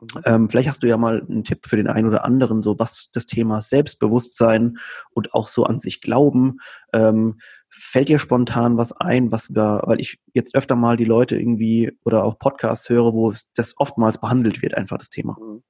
Mhm. 0.00 0.22
Ähm, 0.24 0.48
vielleicht 0.48 0.68
hast 0.68 0.82
du 0.82 0.88
ja 0.88 0.96
mal 0.96 1.22
einen 1.28 1.44
Tipp 1.44 1.66
für 1.66 1.76
den 1.76 1.88
einen 1.88 2.08
oder 2.08 2.24
anderen, 2.24 2.62
so 2.62 2.78
was 2.78 3.10
das 3.12 3.26
Thema 3.26 3.60
Selbstbewusstsein 3.60 4.78
und 5.10 5.34
auch 5.34 5.48
so 5.48 5.64
an 5.64 5.78
sich 5.78 6.00
glauben. 6.00 6.58
Ähm, 6.92 7.38
fällt 7.70 8.08
dir 8.08 8.18
spontan 8.18 8.76
was 8.76 8.92
ein, 8.92 9.32
was 9.32 9.54
wir, 9.54 9.82
weil 9.84 10.00
ich 10.00 10.20
jetzt 10.32 10.54
öfter 10.54 10.76
mal 10.76 10.96
die 10.96 11.04
Leute 11.04 11.36
irgendwie 11.36 11.98
oder 12.04 12.24
auch 12.24 12.38
Podcasts 12.38 12.88
höre, 12.88 13.12
wo 13.12 13.32
das 13.54 13.74
oftmals 13.78 14.18
behandelt 14.18 14.62
wird, 14.62 14.74
einfach 14.74 14.98
das 14.98 15.10
Thema. 15.10 15.36
Mhm. 15.40 15.62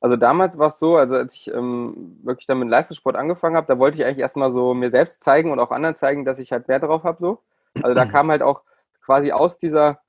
Also 0.00 0.14
damals 0.14 0.58
war 0.58 0.68
es 0.68 0.78
so, 0.78 0.96
also 0.96 1.16
als 1.16 1.34
ich 1.34 1.48
ähm, 1.48 2.20
wirklich 2.22 2.46
dann 2.46 2.60
mit 2.60 2.68
Leistungssport 2.68 3.16
angefangen 3.16 3.56
habe, 3.56 3.66
da 3.66 3.80
wollte 3.80 3.98
ich 3.98 4.04
eigentlich 4.04 4.20
erstmal 4.20 4.52
so 4.52 4.72
mir 4.72 4.90
selbst 4.92 5.24
zeigen 5.24 5.50
und 5.50 5.58
auch 5.58 5.72
anderen 5.72 5.96
zeigen, 5.96 6.24
dass 6.24 6.38
ich 6.38 6.52
halt 6.52 6.68
mehr 6.68 6.78
drauf 6.78 7.02
habe 7.02 7.18
so. 7.20 7.42
Also 7.82 7.94
da 7.94 8.04
kam 8.06 8.30
halt 8.30 8.42
auch 8.42 8.62
quasi 9.04 9.32
aus 9.32 9.58
dieser 9.58 10.00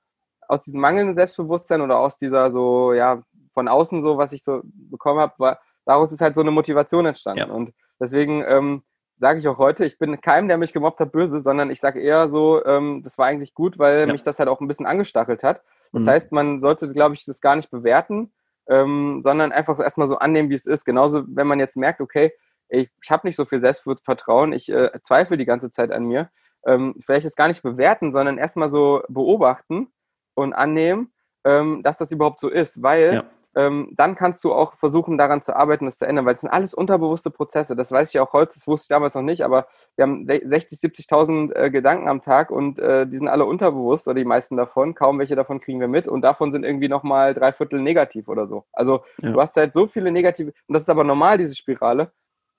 aus 0.50 0.64
diesem 0.64 0.82
mangelnden 0.82 1.14
Selbstbewusstsein 1.14 1.80
oder 1.80 2.00
aus 2.00 2.18
dieser 2.18 2.52
so, 2.52 2.92
ja, 2.94 3.22
von 3.60 3.68
außen 3.68 4.02
so, 4.02 4.18
was 4.18 4.32
ich 4.32 4.42
so 4.42 4.62
bekommen 4.64 5.20
habe, 5.20 5.34
war, 5.38 5.60
daraus 5.86 6.14
ist 6.14 6.22
halt 6.22 6.34
so 6.34 6.40
eine 6.40 6.52
Motivation 6.52 7.06
entstanden. 7.06 7.50
Ja. 7.50 7.54
Und 7.54 7.74
deswegen 8.00 8.42
ähm, 8.48 8.84
sage 9.18 9.40
ich 9.40 9.48
auch 9.50 9.58
heute, 9.58 9.84
ich 9.84 10.00
bin 10.00 10.22
keinem, 10.22 10.48
der 10.48 10.58
mich 10.58 10.72
gemobbt 10.72 11.02
hat, 11.02 11.12
böse, 11.12 11.42
sondern 11.42 11.70
ich 11.70 11.82
sage 11.82 12.00
eher 12.00 12.30
so, 12.30 12.64
ähm, 12.64 13.02
das 13.04 13.18
war 13.18 13.26
eigentlich 13.26 13.54
gut, 13.54 13.78
weil 13.78 14.08
ja. 14.08 14.14
mich 14.14 14.24
das 14.24 14.40
halt 14.40 14.48
auch 14.48 14.62
ein 14.62 14.68
bisschen 14.70 14.86
angestachelt 14.86 15.44
hat. 15.44 15.62
Das 15.92 16.04
mhm. 16.04 16.10
heißt, 16.10 16.32
man 16.32 16.62
sollte, 16.62 16.90
glaube 16.94 17.16
ich, 17.16 17.26
das 17.26 17.42
gar 17.42 17.58
nicht 17.58 17.70
bewerten, 17.70 18.32
ähm, 18.70 19.20
sondern 19.22 19.52
einfach 19.52 19.76
so 19.76 19.84
erstmal 19.84 20.08
so 20.08 20.18
annehmen, 20.18 20.50
wie 20.50 20.56
es 20.56 20.66
ist. 20.66 20.86
Genauso, 20.86 21.26
wenn 21.28 21.48
man 21.48 21.60
jetzt 21.60 21.76
merkt, 21.76 22.00
okay, 22.00 22.32
ich, 22.70 22.90
ich 23.04 23.12
habe 23.12 23.28
nicht 23.28 23.36
so 23.36 23.44
viel 23.44 23.60
Selbstvertrauen, 23.60 24.54
ich 24.54 24.70
äh, 24.70 24.90
zweifle 25.04 25.36
die 25.36 25.46
ganze 25.46 25.70
Zeit 25.70 25.92
an 25.92 26.06
mir, 26.06 26.30
ähm, 26.66 26.96
vielleicht 27.06 27.26
es 27.26 27.36
gar 27.36 27.50
nicht 27.50 27.62
bewerten, 27.62 28.14
sondern 28.14 28.38
erstmal 28.38 28.70
so 28.70 29.02
beobachten 29.10 29.92
und 30.34 30.54
annehmen, 30.54 31.12
ähm, 31.44 31.84
dass 31.84 31.98
das 31.98 32.14
überhaupt 32.14 32.40
so 32.40 32.48
ist, 32.48 32.82
weil 32.82 33.16
ja 33.16 33.24
ähm, 33.56 33.92
dann 33.96 34.16
kannst 34.16 34.44
du 34.44 34.54
auch 34.54 34.74
versuchen, 34.74 35.18
daran 35.18 35.42
zu 35.42 35.56
arbeiten, 35.56 35.86
das 35.86 35.98
zu 35.98 36.06
ändern, 36.06 36.26
weil 36.26 36.34
es 36.34 36.42
sind 36.42 36.50
alles 36.50 36.74
unterbewusste 36.74 37.32
Prozesse. 37.32 37.76
Das 37.76 37.92
weiß 37.92 38.10
ich 38.10 38.20
auch 38.20 38.34
heute, 38.34 38.54
das 38.54 38.68
wusste 38.68 38.86
ich 38.86 38.90
damals 38.90 39.16
noch 39.16 39.24
nicht, 39.24 39.44
aber 39.44 39.68
wir 39.96 40.04
haben 40.04 40.26
60, 40.26 40.80
70.000 40.80 41.56
äh, 41.56 41.72
Gedanken 41.72 42.08
am 42.08 42.22
Tag 42.22 42.52
und 42.52 42.80
äh, 42.80 43.08
die 43.08 43.18
sind 43.18 43.28
alle 43.28 43.46
unterbewusst 43.46 44.08
oder 44.08 44.16
die 44.16 44.26
meisten 44.26 44.56
davon. 44.56 44.94
Kaum 44.94 45.20
welche 45.20 45.36
davon 45.36 45.60
kriegen 45.60 45.80
wir 45.80 45.88
mit 45.88 46.08
und 46.08 46.22
davon 46.22 46.52
sind 46.52 46.64
irgendwie 46.64 46.90
nochmal 46.90 47.34
drei 47.34 47.52
Viertel 47.52 47.82
negativ 47.82 48.28
oder 48.28 48.48
so. 48.48 48.66
Also 48.72 49.04
ja. 49.22 49.32
du 49.32 49.42
hast 49.42 49.56
halt 49.56 49.74
so 49.74 49.88
viele 49.88 50.12
negative, 50.12 50.54
und 50.68 50.74
das 50.74 50.84
ist 50.84 50.90
aber 50.90 51.04
normal, 51.04 51.38
diese 51.38 51.56
Spirale. 51.56 52.12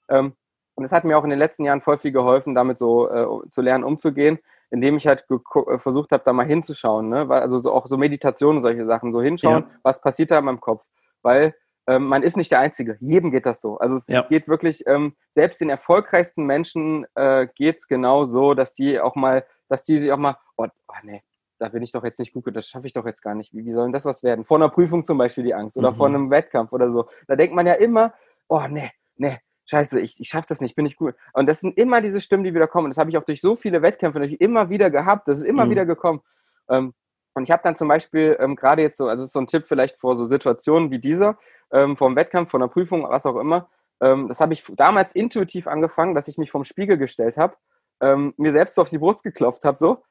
Ähm, 0.08 0.32
und 0.74 0.84
es 0.84 0.92
hat 0.92 1.04
mir 1.04 1.18
auch 1.18 1.24
in 1.24 1.30
den 1.30 1.38
letzten 1.38 1.64
Jahren 1.64 1.82
voll 1.82 1.98
viel 1.98 2.12
geholfen, 2.12 2.54
damit 2.54 2.78
so 2.78 3.08
äh, 3.10 3.50
zu 3.50 3.60
lernen, 3.60 3.84
umzugehen. 3.84 4.38
Indem 4.70 4.96
ich 4.96 5.06
halt 5.06 5.24
äh, 5.30 5.78
versucht 5.78 6.12
habe, 6.12 6.22
da 6.24 6.32
mal 6.32 6.46
hinzuschauen. 6.46 7.08
Ne? 7.08 7.28
Also 7.30 7.58
so, 7.58 7.72
auch 7.72 7.86
so 7.86 7.96
Meditation 7.96 8.56
und 8.56 8.62
solche 8.62 8.86
Sachen, 8.86 9.12
so 9.12 9.20
hinschauen, 9.20 9.64
ja. 9.64 9.70
was 9.82 10.00
passiert 10.00 10.30
da 10.30 10.38
in 10.38 10.44
meinem 10.44 10.60
Kopf. 10.60 10.84
Weil 11.22 11.54
ähm, 11.86 12.06
man 12.06 12.22
ist 12.22 12.36
nicht 12.36 12.52
der 12.52 12.60
Einzige. 12.60 12.96
Jedem 13.00 13.30
geht 13.30 13.46
das 13.46 13.60
so. 13.60 13.78
Also 13.78 13.96
es, 13.96 14.06
ja. 14.06 14.20
es 14.20 14.28
geht 14.28 14.48
wirklich, 14.48 14.86
ähm, 14.86 15.14
selbst 15.30 15.60
den 15.60 15.70
erfolgreichsten 15.70 16.44
Menschen 16.44 17.06
äh, 17.14 17.48
geht 17.54 17.78
es 17.78 17.88
genau 17.88 18.26
so, 18.26 18.54
dass 18.54 18.74
die 18.74 19.00
auch 19.00 19.16
mal, 19.16 19.44
dass 19.68 19.84
die 19.84 19.98
sich 19.98 20.12
auch 20.12 20.18
mal, 20.18 20.36
oh, 20.56 20.66
oh 20.88 20.94
nee, 21.02 21.22
da 21.58 21.68
bin 21.68 21.82
ich 21.82 21.92
doch 21.92 22.04
jetzt 22.04 22.18
nicht 22.18 22.32
gut, 22.32 22.54
das 22.54 22.66
schaffe 22.66 22.86
ich 22.86 22.92
doch 22.92 23.06
jetzt 23.06 23.22
gar 23.22 23.34
nicht. 23.34 23.52
Wie, 23.52 23.64
wie 23.64 23.72
soll 23.72 23.84
denn 23.84 23.92
das 23.92 24.04
was 24.04 24.22
werden? 24.22 24.44
Vor 24.44 24.58
einer 24.58 24.68
Prüfung 24.68 25.04
zum 25.04 25.18
Beispiel 25.18 25.44
die 25.44 25.54
Angst 25.54 25.76
oder 25.76 25.90
mhm. 25.90 25.96
vor 25.96 26.06
einem 26.06 26.30
Wettkampf 26.30 26.72
oder 26.72 26.90
so. 26.92 27.08
Da 27.26 27.36
denkt 27.36 27.54
man 27.54 27.66
ja 27.66 27.74
immer, 27.74 28.14
oh 28.48 28.62
nee, 28.68 28.90
nee, 29.16 29.38
scheiße, 29.70 30.00
ich, 30.00 30.20
ich 30.20 30.28
schaffe 30.28 30.46
das 30.48 30.60
nicht, 30.60 30.74
bin 30.74 30.84
ich 30.84 30.96
gut. 30.96 31.14
Und 31.32 31.46
das 31.46 31.60
sind 31.60 31.78
immer 31.78 32.00
diese 32.00 32.20
Stimmen, 32.20 32.44
die 32.44 32.54
wieder 32.54 32.66
kommen. 32.66 32.90
Das 32.90 32.98
habe 32.98 33.08
ich 33.10 33.16
auch 33.16 33.24
durch 33.24 33.40
so 33.40 33.56
viele 33.56 33.82
Wettkämpfe 33.82 34.18
natürlich 34.18 34.40
immer 34.40 34.68
wieder 34.68 34.90
gehabt. 34.90 35.28
Das 35.28 35.38
ist 35.38 35.44
immer 35.44 35.64
mhm. 35.64 35.70
wieder 35.70 35.86
gekommen. 35.86 36.20
Ähm, 36.68 36.92
und 37.34 37.44
ich 37.44 37.50
habe 37.50 37.62
dann 37.62 37.76
zum 37.76 37.88
Beispiel 37.88 38.36
ähm, 38.40 38.56
gerade 38.56 38.82
jetzt 38.82 38.98
so, 38.98 39.08
also 39.08 39.24
so 39.24 39.38
ein 39.38 39.46
Tipp 39.46 39.64
vielleicht 39.66 39.98
vor 39.98 40.16
so 40.16 40.26
Situationen 40.26 40.90
wie 40.90 40.98
dieser, 40.98 41.38
ähm, 41.72 41.96
vor 41.96 42.08
einem 42.08 42.16
Wettkampf, 42.16 42.50
vor 42.50 42.60
einer 42.60 42.68
Prüfung, 42.68 43.04
was 43.08 43.24
auch 43.24 43.36
immer. 43.36 43.68
Ähm, 44.00 44.28
das 44.28 44.40
habe 44.40 44.52
ich 44.52 44.64
damals 44.76 45.14
intuitiv 45.14 45.68
angefangen, 45.68 46.14
dass 46.14 46.26
ich 46.26 46.36
mich 46.36 46.50
vom 46.50 46.64
Spiegel 46.64 46.98
gestellt 46.98 47.36
habe, 47.36 47.54
ähm, 48.00 48.34
mir 48.36 48.52
selbst 48.52 48.74
so 48.74 48.82
auf 48.82 48.90
die 48.90 48.98
Brust 48.98 49.22
geklopft 49.22 49.64
habe, 49.64 49.78
so 49.78 50.02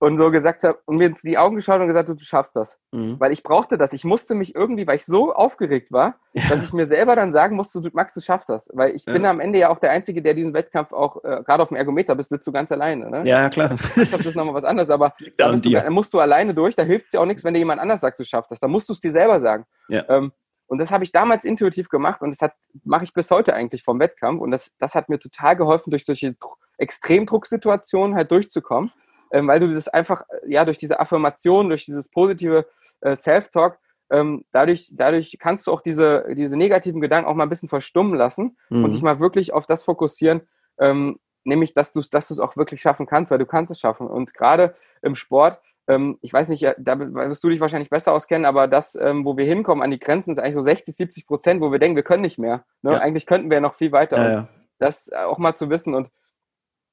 und 0.00 0.16
so 0.16 0.30
gesagt 0.30 0.64
habe 0.64 0.78
und 0.86 0.96
mir 0.96 1.08
in 1.08 1.14
die 1.22 1.36
Augen 1.36 1.56
geschaut 1.56 1.78
und 1.78 1.86
gesagt, 1.86 2.08
du 2.08 2.18
schaffst 2.18 2.56
das. 2.56 2.80
Mhm. 2.90 3.20
Weil 3.20 3.32
ich 3.32 3.42
brauchte 3.42 3.76
das. 3.76 3.92
Ich 3.92 4.02
musste 4.02 4.34
mich 4.34 4.54
irgendwie, 4.54 4.86
weil 4.86 4.96
ich 4.96 5.04
so 5.04 5.34
aufgeregt 5.34 5.92
war, 5.92 6.14
ja. 6.32 6.48
dass 6.48 6.64
ich 6.64 6.72
mir 6.72 6.86
selber 6.86 7.14
dann 7.14 7.32
sagen 7.32 7.54
musste, 7.54 7.82
du, 7.82 7.90
Max, 7.92 8.14
du 8.14 8.22
schaffst 8.22 8.48
das. 8.48 8.70
Weil 8.72 8.96
ich 8.96 9.04
ja. 9.04 9.12
bin 9.12 9.26
am 9.26 9.40
Ende 9.40 9.58
ja 9.58 9.68
auch 9.68 9.78
der 9.78 9.90
Einzige, 9.90 10.22
der 10.22 10.32
diesen 10.32 10.54
Wettkampf 10.54 10.92
auch, 10.92 11.22
äh, 11.22 11.42
gerade 11.44 11.62
auf 11.62 11.68
dem 11.68 11.76
Ergometer 11.76 12.14
bist, 12.14 12.30
sitzt 12.30 12.46
du 12.46 12.52
ganz 12.52 12.72
alleine. 12.72 13.10
Ne? 13.10 13.28
Ja, 13.28 13.50
klar. 13.50 13.68
Das 13.68 13.96
ist 13.96 14.34
nochmal 14.34 14.54
was 14.54 14.64
anderes, 14.64 14.88
aber 14.88 15.12
da 15.36 15.52
du, 15.52 15.70
dann 15.70 15.92
musst 15.92 16.14
du 16.14 16.18
alleine 16.18 16.54
durch, 16.54 16.74
da 16.74 16.82
hilft 16.82 17.04
es 17.04 17.10
dir 17.10 17.20
auch 17.20 17.26
nichts, 17.26 17.44
wenn 17.44 17.52
dir 17.52 17.60
jemand 17.60 17.82
anders 17.82 18.00
sagt, 18.00 18.18
du 18.18 18.24
schaffst 18.24 18.50
das. 18.50 18.58
Da 18.58 18.68
musst 18.68 18.88
du 18.88 18.94
es 18.94 19.00
dir 19.00 19.12
selber 19.12 19.42
sagen. 19.42 19.66
Ja. 19.88 20.04
Ähm, 20.08 20.32
und 20.66 20.78
das 20.78 20.90
habe 20.90 21.04
ich 21.04 21.12
damals 21.12 21.44
intuitiv 21.44 21.90
gemacht 21.90 22.22
und 22.22 22.30
das 22.30 22.50
mache 22.84 23.04
ich 23.04 23.12
bis 23.12 23.30
heute 23.30 23.52
eigentlich 23.52 23.82
vom 23.82 24.00
Wettkampf. 24.00 24.40
Und 24.40 24.50
das, 24.50 24.70
das 24.78 24.94
hat 24.94 25.10
mir 25.10 25.18
total 25.18 25.56
geholfen, 25.56 25.90
durch 25.90 26.06
solche 26.06 26.36
Extremdrucksituationen 26.78 28.16
halt 28.16 28.30
durchzukommen 28.30 28.92
ähm, 29.30 29.48
weil 29.48 29.60
du 29.60 29.72
das 29.72 29.88
einfach, 29.88 30.22
äh, 30.28 30.52
ja, 30.52 30.64
durch 30.64 30.78
diese 30.78 31.00
Affirmation, 31.00 31.68
durch 31.68 31.84
dieses 31.84 32.08
positive 32.08 32.66
äh, 33.00 33.16
Self-Talk, 33.16 33.78
ähm, 34.10 34.44
dadurch, 34.52 34.90
dadurch 34.92 35.36
kannst 35.38 35.66
du 35.66 35.72
auch 35.72 35.82
diese, 35.82 36.26
diese 36.34 36.56
negativen 36.56 37.00
Gedanken 37.00 37.28
auch 37.28 37.34
mal 37.34 37.44
ein 37.44 37.48
bisschen 37.48 37.68
verstummen 37.68 38.14
lassen 38.14 38.56
mhm. 38.68 38.84
und 38.84 38.92
dich 38.92 39.02
mal 39.02 39.20
wirklich 39.20 39.52
auf 39.52 39.66
das 39.66 39.84
fokussieren, 39.84 40.42
ähm, 40.78 41.18
nämlich, 41.44 41.74
dass 41.74 41.92
du 41.92 42.02
dass 42.10 42.30
es 42.30 42.38
auch 42.38 42.56
wirklich 42.56 42.80
schaffen 42.80 43.06
kannst, 43.06 43.30
weil 43.30 43.38
du 43.38 43.46
kannst 43.46 43.70
es 43.70 43.78
schaffen. 43.78 44.06
Und 44.08 44.34
gerade 44.34 44.74
im 45.02 45.14
Sport, 45.14 45.60
ähm, 45.86 46.18
ich 46.22 46.32
weiß 46.32 46.48
nicht, 46.48 46.66
da 46.78 46.98
wirst 46.98 47.44
du 47.44 47.48
dich 47.48 47.60
wahrscheinlich 47.60 47.90
besser 47.90 48.12
auskennen, 48.12 48.44
aber 48.44 48.66
das, 48.66 48.96
ähm, 48.96 49.24
wo 49.24 49.36
wir 49.36 49.44
hinkommen 49.44 49.82
an 49.82 49.90
die 49.90 49.98
Grenzen, 50.00 50.32
ist 50.32 50.38
eigentlich 50.38 50.54
so 50.54 50.62
60, 50.62 50.94
70 50.94 51.26
Prozent, 51.26 51.60
wo 51.60 51.70
wir 51.70 51.78
denken, 51.78 51.96
wir 51.96 52.02
können 52.02 52.22
nicht 52.22 52.38
mehr. 52.38 52.64
Ne? 52.82 52.92
Ja. 52.92 52.98
Eigentlich 52.98 53.26
könnten 53.26 53.50
wir 53.50 53.60
noch 53.60 53.74
viel 53.74 53.92
weiter. 53.92 54.16
Ja, 54.16 54.32
ja. 54.32 54.48
Das 54.78 55.12
auch 55.12 55.38
mal 55.38 55.54
zu 55.54 55.70
wissen 55.70 55.94
und 55.94 56.10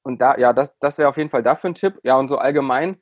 und 0.07 0.19
da, 0.19 0.37
ja, 0.37 0.53
das, 0.53 0.77
das 0.79 0.97
wäre 0.97 1.09
auf 1.09 1.17
jeden 1.17 1.29
Fall 1.29 1.43
dafür 1.43 1.69
ein 1.69 1.75
Tipp. 1.75 1.99
Ja, 2.03 2.17
und 2.17 2.29
so 2.29 2.37
allgemein, 2.37 2.97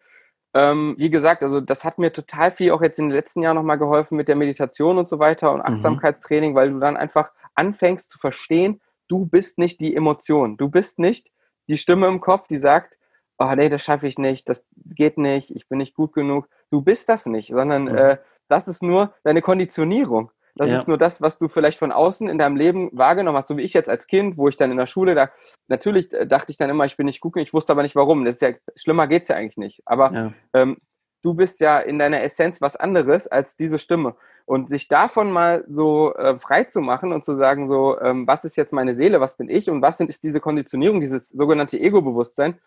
ähm, 0.53 0.95
wie 0.97 1.09
gesagt, 1.09 1.43
also 1.43 1.61
das 1.61 1.83
hat 1.83 1.97
mir 1.99 2.13
total 2.13 2.51
viel 2.51 2.71
auch 2.71 2.81
jetzt 2.81 2.97
in 2.97 3.09
den 3.09 3.15
letzten 3.15 3.41
Jahren 3.41 3.55
nochmal 3.55 3.77
geholfen 3.77 4.15
mit 4.15 4.27
der 4.27 4.35
Meditation 4.35 4.97
und 4.97 5.09
so 5.09 5.19
weiter 5.19 5.51
und 5.51 5.59
mhm. 5.59 5.75
Achtsamkeitstraining, 5.75 6.51
mhm. 6.51 6.55
weil 6.55 6.71
du 6.71 6.79
dann 6.79 6.97
einfach 6.97 7.29
anfängst 7.55 8.11
zu 8.11 8.19
verstehen, 8.19 8.81
du 9.07 9.25
bist 9.25 9.59
nicht 9.59 9.79
die 9.79 9.95
Emotion. 9.95 10.57
Du 10.57 10.69
bist 10.69 10.97
nicht 10.97 11.29
die 11.67 11.77
Stimme 11.77 12.07
im 12.07 12.21
Kopf, 12.21 12.47
die 12.47 12.57
sagt, 12.57 12.97
oh 13.37 13.51
nee, 13.55 13.69
das 13.69 13.83
schaffe 13.83 14.07
ich 14.07 14.17
nicht, 14.17 14.47
das 14.47 14.65
geht 14.75 15.17
nicht, 15.17 15.51
ich 15.51 15.67
bin 15.67 15.77
nicht 15.77 15.93
gut 15.93 16.13
genug. 16.13 16.47
Du 16.71 16.81
bist 16.81 17.09
das 17.09 17.25
nicht, 17.25 17.49
sondern 17.49 17.83
mhm. 17.83 17.97
äh, 17.97 18.17
das 18.47 18.67
ist 18.67 18.81
nur 18.81 19.13
deine 19.23 19.41
Konditionierung. 19.41 20.31
Das 20.55 20.69
ja. 20.69 20.77
ist 20.77 20.87
nur 20.87 20.97
das, 20.97 21.21
was 21.21 21.37
du 21.37 21.49
vielleicht 21.49 21.77
von 21.77 21.91
außen 21.91 22.29
in 22.29 22.37
deinem 22.37 22.55
Leben 22.55 22.89
wahrgenommen 22.93 23.37
hast, 23.37 23.49
so 23.49 23.57
wie 23.57 23.63
ich 23.63 23.73
jetzt 23.73 23.89
als 23.89 24.07
Kind, 24.07 24.37
wo 24.37 24.47
ich 24.47 24.55
dann 24.55 24.71
in 24.71 24.77
der 24.77 24.87
Schule, 24.87 25.13
da 25.13 25.29
natürlich 25.67 26.13
äh, 26.13 26.25
dachte 26.25 26.51
ich 26.51 26.57
dann 26.57 26.69
immer, 26.69 26.85
ich 26.85 26.95
bin 26.95 27.05
nicht 27.05 27.19
gut, 27.19 27.35
ich 27.35 27.53
wusste 27.53 27.73
aber 27.73 27.83
nicht 27.83 27.95
warum. 27.95 28.23
Das 28.23 28.35
ist 28.35 28.41
ja, 28.41 28.53
schlimmer 28.75 29.07
geht's 29.07 29.27
ja 29.27 29.35
eigentlich 29.35 29.57
nicht. 29.57 29.81
Aber 29.85 30.13
ja. 30.13 30.33
ähm, 30.53 30.77
du 31.23 31.33
bist 31.33 31.59
ja 31.59 31.79
in 31.79 31.99
deiner 31.99 32.23
Essenz 32.23 32.61
was 32.61 32.77
anderes 32.77 33.27
als 33.27 33.57
diese 33.57 33.79
Stimme. 33.79 34.15
Und 34.45 34.69
sich 34.69 34.87
davon 34.87 35.31
mal 35.31 35.65
so 35.67 36.13
äh, 36.13 36.39
frei 36.39 36.63
zu 36.65 36.79
machen 36.79 37.11
und 37.11 37.25
zu 37.25 37.35
sagen, 37.35 37.67
so, 37.67 37.99
ähm, 37.99 38.27
was 38.27 38.45
ist 38.45 38.55
jetzt 38.55 38.71
meine 38.71 38.95
Seele, 38.95 39.19
was 39.19 39.35
bin 39.35 39.49
ich 39.49 39.69
und 39.69 39.81
was 39.81 39.97
sind, 39.97 40.07
ist 40.09 40.23
diese 40.23 40.39
Konditionierung, 40.39 41.01
dieses 41.01 41.29
sogenannte 41.29 41.79
Ego-Bewusstsein, 41.79 42.59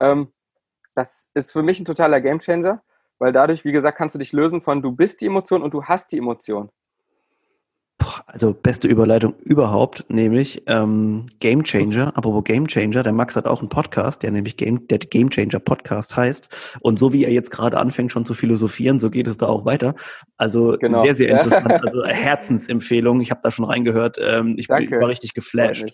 ähm, 0.00 0.32
das 0.94 1.30
ist 1.34 1.52
für 1.52 1.62
mich 1.62 1.78
ein 1.78 1.84
totaler 1.84 2.20
Gamechanger, 2.20 2.82
weil 3.18 3.32
dadurch, 3.32 3.64
wie 3.64 3.72
gesagt, 3.72 3.96
kannst 3.96 4.16
du 4.16 4.18
dich 4.18 4.32
lösen 4.32 4.60
von 4.60 4.82
du 4.82 4.90
bist 4.90 5.20
die 5.20 5.26
Emotion 5.26 5.62
und 5.62 5.72
du 5.72 5.84
hast 5.84 6.10
die 6.10 6.18
Emotion 6.18 6.70
also 8.26 8.52
beste 8.52 8.88
Überleitung 8.88 9.34
überhaupt, 9.44 10.04
nämlich 10.08 10.62
ähm, 10.66 11.26
Game 11.40 11.64
Changer. 11.64 12.16
Apropos 12.16 12.44
Game 12.44 12.66
Changer, 12.66 13.02
der 13.02 13.12
Max 13.12 13.36
hat 13.36 13.46
auch 13.46 13.60
einen 13.60 13.68
Podcast, 13.68 14.22
der 14.22 14.30
nämlich 14.30 14.56
Game, 14.56 14.86
der 14.88 14.98
Game 14.98 15.30
Changer 15.30 15.60
Podcast 15.60 16.16
heißt. 16.16 16.48
Und 16.80 16.98
so 16.98 17.12
wie 17.12 17.24
er 17.24 17.32
jetzt 17.32 17.50
gerade 17.50 17.78
anfängt, 17.78 18.12
schon 18.12 18.24
zu 18.24 18.34
philosophieren, 18.34 18.98
so 19.00 19.10
geht 19.10 19.28
es 19.28 19.38
da 19.38 19.46
auch 19.46 19.64
weiter. 19.64 19.94
Also 20.36 20.76
genau. 20.78 21.02
sehr, 21.02 21.14
sehr 21.14 21.28
interessant. 21.40 21.84
Also 21.84 22.04
Herzensempfehlung. 22.04 23.20
Ich 23.20 23.30
habe 23.30 23.40
da 23.42 23.50
schon 23.50 23.64
reingehört. 23.64 24.18
Ähm, 24.22 24.54
ich 24.58 24.66
Danke. 24.66 25.00
war 25.00 25.08
richtig 25.08 25.34
geflasht. 25.34 25.92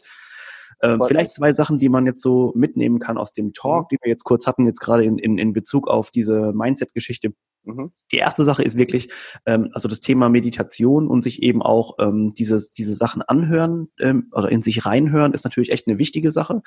Ähm, 0.83 1.03
vielleicht 1.07 1.35
zwei 1.35 1.53
Sachen, 1.53 1.79
die 1.79 1.89
man 1.89 2.07
jetzt 2.07 2.22
so 2.22 2.53
mitnehmen 2.55 2.99
kann 2.99 3.18
aus 3.18 3.33
dem 3.33 3.53
Talk, 3.53 3.85
mhm. 3.85 3.89
die 3.93 3.99
wir 4.03 4.11
jetzt 4.11 4.24
kurz 4.24 4.47
hatten, 4.47 4.66
jetzt 4.66 4.81
gerade 4.81 5.05
in, 5.05 5.18
in, 5.18 5.39
in 5.39 5.53
Bezug 5.53 5.89
auf 5.89 6.11
diese 6.11 6.53
Mindset-Geschichte. 6.53 7.33
Mhm. 7.66 7.93
Die 8.12 8.16
erste 8.16 8.45
Sache 8.45 8.62
ist 8.62 8.79
wirklich, 8.79 9.09
ähm, 9.45 9.70
also 9.72 9.89
das 9.89 10.01
Thema 10.01 10.29
Meditation 10.29 11.09
und 11.09 11.22
sich 11.22 11.43
eben 11.43 11.62
auch 11.62 11.97
ähm, 11.99 12.33
dieses, 12.37 12.70
diese 12.70 12.95
Sachen 12.95 13.22
anhören 13.22 13.89
ähm, 13.99 14.31
oder 14.33 14.51
in 14.51 14.62
sich 14.62 14.87
reinhören, 14.87 15.33
ist 15.33 15.45
natürlich 15.45 15.72
echt 15.72 15.89
eine 15.89 15.99
wichtige 15.99 16.31
Sache. 16.31 16.62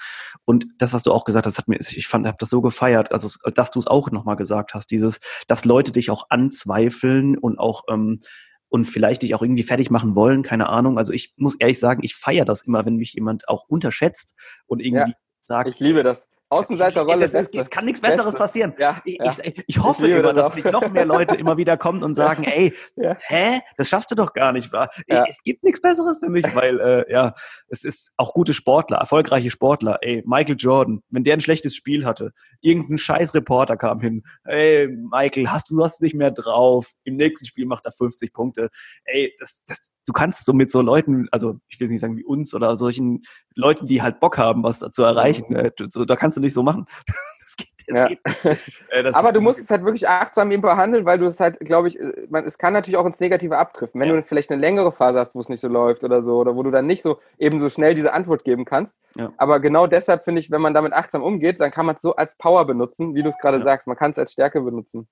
Und 0.45 0.67
das, 0.77 0.93
was 0.93 1.03
du 1.03 1.11
auch 1.11 1.23
gesagt 1.23 1.45
hast, 1.45 1.57
hat 1.57 1.67
mir, 1.67 1.79
ich 1.79 2.07
fand, 2.07 2.27
habe 2.27 2.37
das 2.39 2.49
so 2.49 2.61
gefeiert, 2.61 3.11
also 3.11 3.29
dass 3.53 3.71
du 3.71 3.79
es 3.79 3.87
auch 3.87 4.11
nochmal 4.11 4.35
gesagt 4.35 4.73
hast, 4.73 4.91
dieses, 4.91 5.19
dass 5.47 5.65
Leute 5.65 5.91
dich 5.91 6.11
auch 6.11 6.25
anzweifeln 6.29 7.37
und 7.37 7.59
auch 7.59 7.83
ähm, 7.89 8.19
und 8.69 8.85
vielleicht 8.85 9.23
dich 9.23 9.35
auch 9.35 9.41
irgendwie 9.41 9.63
fertig 9.63 9.89
machen 9.89 10.15
wollen, 10.15 10.43
keine 10.43 10.69
Ahnung. 10.69 10.97
Also 10.97 11.11
ich 11.11 11.33
muss 11.37 11.55
ehrlich 11.55 11.79
sagen, 11.79 12.03
ich 12.03 12.15
feiere 12.15 12.45
das 12.45 12.61
immer, 12.61 12.85
wenn 12.85 12.95
mich 12.95 13.13
jemand 13.13 13.49
auch 13.49 13.67
unterschätzt 13.67 14.35
und 14.67 14.79
irgendwie 14.79 15.11
ja, 15.11 15.17
sagt. 15.45 15.69
Ich 15.69 15.79
liebe 15.79 16.03
das. 16.03 16.29
Außenseiterrolle. 16.49 17.25
Es, 17.25 17.33
es, 17.33 17.53
es 17.53 17.69
kann 17.69 17.85
nichts 17.85 18.01
Besseres 18.01 18.25
Beste. 18.25 18.37
passieren. 18.37 18.73
Ja, 18.77 19.01
ich, 19.05 19.17
ja. 19.17 19.31
ich, 19.43 19.63
ich 19.67 19.77
hoffe 19.79 20.07
ich 20.07 20.13
immer, 20.13 20.33
dass 20.33 20.55
mich 20.55 20.65
noch 20.65 20.89
mehr 20.89 21.05
Leute 21.05 21.35
immer 21.35 21.57
wieder 21.57 21.77
kommen 21.77 22.03
und 22.03 22.15
sagen, 22.15 22.43
ey, 22.43 22.73
ja. 22.95 23.15
hä, 23.19 23.59
das 23.77 23.87
schaffst 23.87 24.09
du 24.11 24.15
doch 24.15 24.33
gar 24.33 24.51
nicht? 24.51 24.71
Ja. 24.73 24.89
Es 25.27 25.43
gibt 25.43 25.63
nichts 25.63 25.81
Besseres 25.81 26.19
für 26.19 26.29
mich, 26.29 26.43
weil 26.55 26.79
äh, 26.79 27.11
ja, 27.11 27.35
es 27.67 27.83
ist 27.83 28.13
auch 28.17 28.33
gute 28.33 28.53
Sportler, 28.53 28.97
erfolgreiche 28.97 29.51
Sportler. 29.51 29.99
Ey, 30.01 30.23
Michael 30.25 30.55
Jordan, 30.57 31.03
wenn 31.09 31.23
der 31.23 31.35
ein 31.35 31.41
schlechtes 31.41 31.75
Spiel 31.75 32.05
hatte, 32.05 32.33
irgendein 32.61 32.97
scheiß 32.97 33.33
Reporter 33.35 33.77
kam 33.77 34.01
hin, 34.01 34.23
ey, 34.45 34.87
Michael, 34.87 35.49
hast 35.49 35.69
du 35.69 35.77
das 35.77 35.99
nicht 35.99 36.15
mehr 36.15 36.31
drauf? 36.31 36.91
Im 37.03 37.15
nächsten 37.15 37.45
Spiel 37.45 37.65
macht 37.65 37.85
er 37.85 37.91
50 37.91 38.33
Punkte. 38.33 38.69
Ey, 39.05 39.35
das, 39.39 39.61
das, 39.67 39.91
du 40.09 40.13
kannst 40.13 40.45
so 40.45 40.53
mit 40.53 40.71
so 40.71 40.81
Leuten, 40.81 41.27
also 41.31 41.59
ich 41.69 41.79
will 41.79 41.87
nicht 41.87 42.01
sagen 42.01 42.17
wie 42.17 42.25
uns 42.25 42.53
oder 42.53 42.75
solchen 42.75 43.21
Leuten, 43.59 43.85
die 43.87 44.01
halt 44.01 44.19
Bock 44.19 44.37
haben, 44.37 44.63
was 44.63 44.79
zu 44.79 45.03
erreichen, 45.03 45.47
mhm. 45.49 45.55
äh, 45.57 45.71
so, 45.89 46.05
da 46.05 46.15
kannst 46.15 46.37
du 46.37 46.41
nicht 46.41 46.53
so 46.53 46.63
machen. 46.63 46.85
das 47.39 47.55
geht, 47.57 47.67
das 47.87 47.97
ja. 47.97 48.07
geht 48.07 48.19
äh, 48.91 49.11
Aber 49.13 49.31
du 49.31 49.41
musst 49.41 49.59
es 49.59 49.69
halt 49.69 49.83
wirklich 49.83 50.07
achtsam 50.07 50.51
eben 50.51 50.61
behandeln, 50.61 51.05
weil 51.05 51.19
du 51.19 51.25
es 51.25 51.39
halt, 51.39 51.59
glaube 51.59 51.89
ich, 51.89 51.99
äh, 51.99 52.27
man, 52.29 52.45
es 52.45 52.57
kann 52.57 52.73
natürlich 52.73 52.97
auch 52.97 53.05
ins 53.05 53.19
Negative 53.19 53.57
abdriften. 53.57 53.99
Wenn 53.99 54.09
ja. 54.09 54.15
du 54.15 54.23
vielleicht 54.23 54.49
eine 54.49 54.61
längere 54.61 54.91
Phase 54.91 55.19
hast, 55.19 55.35
wo 55.35 55.41
es 55.41 55.49
nicht 55.49 55.61
so 55.61 55.67
läuft 55.67 56.03
oder 56.03 56.23
so, 56.23 56.37
oder 56.37 56.55
wo 56.55 56.63
du 56.63 56.71
dann 56.71 56.87
nicht 56.87 57.01
so 57.01 57.19
eben 57.37 57.59
so 57.59 57.69
schnell 57.69 57.95
diese 57.95 58.13
Antwort 58.13 58.43
geben 58.43 58.65
kannst. 58.65 58.97
Ja. 59.15 59.31
Aber 59.37 59.59
genau 59.59 59.87
deshalb 59.87 60.23
finde 60.23 60.39
ich, 60.39 60.49
wenn 60.49 60.61
man 60.61 60.73
damit 60.73 60.93
achtsam 60.93 61.21
umgeht, 61.21 61.59
dann 61.59 61.71
kann 61.71 61.85
man 61.85 61.95
es 61.95 62.01
so 62.01 62.15
als 62.15 62.37
Power 62.37 62.65
benutzen, 62.65 63.15
wie 63.15 63.23
du 63.23 63.29
es 63.29 63.37
gerade 63.37 63.61
sagst. 63.61 63.87
Man 63.87 63.97
kann 63.97 64.11
es 64.11 64.17
als 64.17 64.31
Stärke 64.31 64.61
benutzen. 64.61 65.07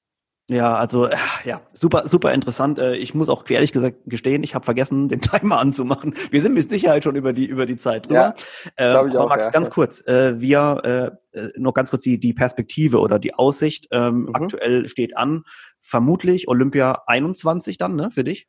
Ja, 0.49 0.75
also 0.75 1.07
äh, 1.07 1.17
ja, 1.43 1.61
super, 1.73 2.07
super 2.07 2.33
interessant. 2.33 2.79
Äh, 2.79 2.95
ich 2.95 3.13
muss 3.13 3.27
auch 3.27 3.43
ehrlich 3.49 3.73
gesagt 3.73 3.97
gestehen, 4.05 4.43
ich 4.43 4.55
habe 4.55 4.63
vergessen, 4.63 5.09
den 5.09 5.19
Timer 5.21 5.59
anzumachen. 5.59 6.13
Wir 6.31 6.41
sind 6.41 6.53
mit 6.53 6.69
Sicherheit 6.69 7.03
schon 7.03 7.17
über 7.17 7.33
die 7.33 7.45
über 7.45 7.65
die 7.65 7.75
Zeit 7.75 8.05
drüber. 8.05 8.35
Ja, 8.77 9.03
äh, 9.03 9.07
ich 9.07 9.17
auch, 9.17 9.27
Max, 9.27 9.47
ja. 9.47 9.51
ganz 9.51 9.69
kurz, 9.69 10.05
äh, 10.07 10.39
wir 10.39 11.19
äh, 11.33 11.49
noch 11.57 11.73
ganz 11.73 11.89
kurz 11.89 12.03
die 12.03 12.17
die 12.17 12.33
Perspektive 12.33 12.99
oder 12.99 13.19
die 13.19 13.33
Aussicht. 13.33 13.87
Ähm, 13.91 14.21
mhm. 14.21 14.35
Aktuell 14.35 14.87
steht 14.87 15.17
an, 15.17 15.43
vermutlich 15.79 16.47
Olympia 16.47 17.03
21 17.07 17.77
dann, 17.77 17.95
ne, 17.95 18.09
für 18.11 18.23
dich? 18.23 18.47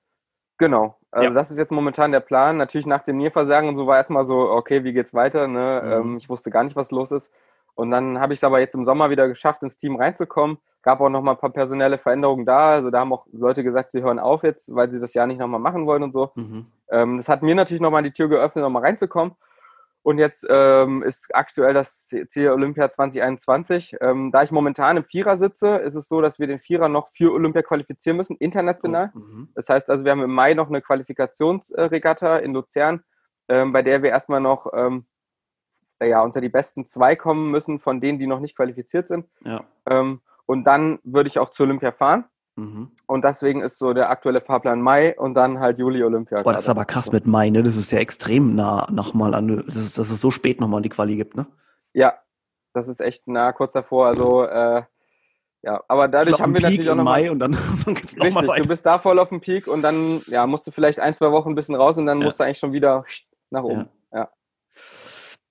Genau. 0.58 0.98
Also 1.10 1.28
ja. 1.28 1.34
das 1.34 1.50
ist 1.50 1.58
jetzt 1.58 1.72
momentan 1.72 2.12
der 2.12 2.20
Plan. 2.20 2.56
Natürlich 2.58 2.86
nach 2.86 3.02
dem 3.02 3.16
Nierversagen 3.16 3.68
und 3.68 3.76
so 3.76 3.86
war 3.86 3.96
erstmal 3.96 4.24
so, 4.24 4.50
okay, 4.50 4.84
wie 4.84 4.92
geht's 4.92 5.14
weiter? 5.14 5.48
Ne? 5.48 5.82
Mhm. 5.84 5.92
Ähm, 5.92 6.16
ich 6.18 6.28
wusste 6.28 6.50
gar 6.50 6.64
nicht, 6.64 6.76
was 6.76 6.90
los 6.90 7.10
ist. 7.10 7.30
Und 7.78 7.92
dann 7.92 8.18
habe 8.18 8.32
ich 8.32 8.40
es 8.40 8.44
aber 8.44 8.58
jetzt 8.58 8.74
im 8.74 8.84
Sommer 8.84 9.08
wieder 9.08 9.28
geschafft, 9.28 9.62
ins 9.62 9.76
Team 9.76 9.94
reinzukommen. 9.94 10.58
Gab 10.82 11.00
auch 11.00 11.10
nochmal 11.10 11.36
ein 11.36 11.40
paar 11.40 11.52
personelle 11.52 11.96
Veränderungen 11.96 12.44
da. 12.44 12.72
Also 12.72 12.90
da 12.90 12.98
haben 12.98 13.12
auch 13.12 13.24
Leute 13.30 13.62
gesagt, 13.62 13.92
sie 13.92 14.02
hören 14.02 14.18
auf 14.18 14.42
jetzt, 14.42 14.74
weil 14.74 14.90
sie 14.90 14.98
das 14.98 15.14
Jahr 15.14 15.28
nicht 15.28 15.38
nochmal 15.38 15.60
machen 15.60 15.86
wollen 15.86 16.02
und 16.02 16.12
so. 16.12 16.32
Mhm. 16.34 16.66
Ähm, 16.90 17.18
das 17.18 17.28
hat 17.28 17.42
mir 17.42 17.54
natürlich 17.54 17.80
nochmal 17.80 18.02
die 18.02 18.10
Tür 18.10 18.28
geöffnet, 18.28 18.64
nochmal 18.64 18.82
reinzukommen. 18.82 19.36
Und 20.02 20.18
jetzt 20.18 20.44
ähm, 20.50 21.04
ist 21.04 21.32
aktuell 21.36 21.72
das 21.72 22.08
Ziel 22.08 22.50
Olympia 22.50 22.90
2021. 22.90 23.94
Ähm, 24.00 24.32
da 24.32 24.42
ich 24.42 24.50
momentan 24.50 24.96
im 24.96 25.04
Vierer 25.04 25.36
sitze, 25.36 25.76
ist 25.76 25.94
es 25.94 26.08
so, 26.08 26.20
dass 26.20 26.40
wir 26.40 26.48
den 26.48 26.58
Vierer 26.58 26.88
noch 26.88 27.06
für 27.06 27.32
Olympia 27.32 27.62
qualifizieren 27.62 28.16
müssen, 28.16 28.36
international. 28.38 29.12
Oh, 29.14 29.20
mhm. 29.20 29.48
Das 29.54 29.68
heißt 29.68 29.88
also, 29.88 30.04
wir 30.04 30.10
haben 30.10 30.22
im 30.22 30.34
Mai 30.34 30.54
noch 30.54 30.68
eine 30.68 30.82
Qualifikationsregatta 30.82 32.38
in 32.38 32.54
Luzern, 32.54 33.04
ähm, 33.48 33.72
bei 33.72 33.82
der 33.82 34.02
wir 34.02 34.10
erstmal 34.10 34.40
noch 34.40 34.66
ähm, 34.74 35.04
ja, 36.00 36.22
unter 36.22 36.40
die 36.40 36.48
besten 36.48 36.86
zwei 36.86 37.16
kommen 37.16 37.50
müssen 37.50 37.80
von 37.80 38.00
denen, 38.00 38.18
die 38.18 38.26
noch 38.26 38.40
nicht 38.40 38.56
qualifiziert 38.56 39.08
sind. 39.08 39.26
Ja. 39.44 39.64
Ähm, 39.86 40.20
und 40.46 40.64
dann 40.64 40.98
würde 41.02 41.28
ich 41.28 41.38
auch 41.38 41.50
zu 41.50 41.64
Olympia 41.64 41.92
fahren. 41.92 42.24
Mhm. 42.56 42.90
Und 43.06 43.24
deswegen 43.24 43.62
ist 43.62 43.78
so 43.78 43.92
der 43.92 44.10
aktuelle 44.10 44.40
Fahrplan 44.40 44.80
Mai 44.80 45.16
und 45.18 45.34
dann 45.34 45.60
halt 45.60 45.78
Juli 45.78 46.02
Olympia. 46.02 46.42
Boah, 46.42 46.52
das 46.52 46.62
ist 46.62 46.68
aber 46.68 46.84
krass 46.84 47.12
mit 47.12 47.26
Mai, 47.26 47.50
ne? 47.50 47.62
Das 47.62 47.76
ist 47.76 47.92
ja 47.92 47.98
extrem 48.00 48.56
nah 48.56 48.88
nochmal 48.90 49.34
an, 49.34 49.62
das 49.66 49.76
ist, 49.76 49.96
dass 49.96 50.10
es 50.10 50.20
so 50.20 50.30
spät 50.30 50.60
nochmal 50.60 50.82
die 50.82 50.88
Quali 50.88 51.16
gibt, 51.16 51.36
ne? 51.36 51.46
Ja, 51.92 52.14
das 52.72 52.88
ist 52.88 53.00
echt 53.00 53.28
nah, 53.28 53.52
kurz 53.52 53.72
davor. 53.72 54.06
Also, 54.06 54.44
äh, 54.44 54.82
ja, 55.62 55.82
aber 55.86 56.08
dadurch 56.08 56.40
haben 56.40 56.52
wir 56.52 56.60
Peak 56.60 56.70
natürlich 56.70 56.90
auch 56.90 56.96
noch 56.96 57.04
Mai 57.04 57.30
und 57.30 57.38
dann, 57.38 57.52
dann 57.84 57.94
gibt's 57.94 58.16
noch 58.16 58.26
Richtig, 58.26 58.46
mal 58.46 58.60
du 58.60 58.68
bist 58.68 58.86
da 58.86 58.98
voll 58.98 59.18
auf 59.20 59.28
dem 59.28 59.40
Peak 59.40 59.68
und 59.68 59.82
dann 59.82 60.20
ja, 60.26 60.46
musst 60.46 60.66
du 60.66 60.72
vielleicht 60.72 60.98
ein, 60.98 61.14
zwei 61.14 61.30
Wochen 61.30 61.50
ein 61.50 61.54
bisschen 61.54 61.76
raus 61.76 61.96
und 61.96 62.06
dann 62.06 62.18
ja. 62.18 62.24
musst 62.24 62.40
du 62.40 62.44
eigentlich 62.44 62.58
schon 62.58 62.72
wieder 62.72 63.04
nach 63.50 63.62
oben. 63.62 63.80
Ja. 63.80 63.88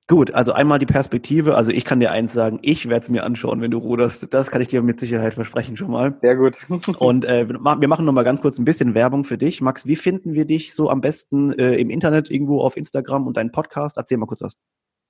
Gut, 0.10 0.34
also 0.34 0.53
einmal 0.53 0.80
die 0.80 0.86
Perspektive. 0.86 1.55
Also 1.55 1.72
ich 1.72 1.84
kann 1.84 1.99
dir 1.99 2.12
eins 2.12 2.32
sagen, 2.32 2.60
ich 2.62 2.88
werde 2.88 3.03
es 3.03 3.10
mir 3.10 3.26
anschauen, 3.26 3.60
wenn 3.60 3.72
du 3.72 3.78
ruderst. 3.80 4.34
Das 4.34 4.49
kann 4.49 4.62
ich 4.62 4.70
dir 4.70 4.82
mit 4.82 5.01
Sicherheit 5.01 5.34
versprechen 5.34 5.76
schon 5.76 5.91
mal. 5.91 6.16
Sehr 6.22 6.38
gut. 6.38 6.66
Und 6.99 7.26
äh, 7.26 7.45
wir 7.49 7.88
machen 7.89 8.05
noch 8.05 8.14
mal 8.14 8.24
ganz 8.24 8.41
kurz 8.41 8.58
ein 8.58 8.64
bisschen 8.64 8.95
Werbung 8.95 9.26
für 9.26 9.38
dich. 9.38 9.60
Max, 9.60 9.86
wie 9.86 9.97
finden 9.97 10.34
wir 10.34 10.45
dich 10.45 10.74
so 10.74 10.89
am 10.89 11.01
besten 11.01 11.51
äh, 11.51 11.76
im 11.76 11.89
Internet, 11.89 12.32
irgendwo 12.32 12.62
auf 12.62 12.78
Instagram 12.78 13.28
und 13.28 13.36
deinen 13.36 13.51
Podcast? 13.51 13.97
Erzähl 13.97 14.18
mal 14.18 14.28
kurz 14.28 14.41
was. 14.41 14.55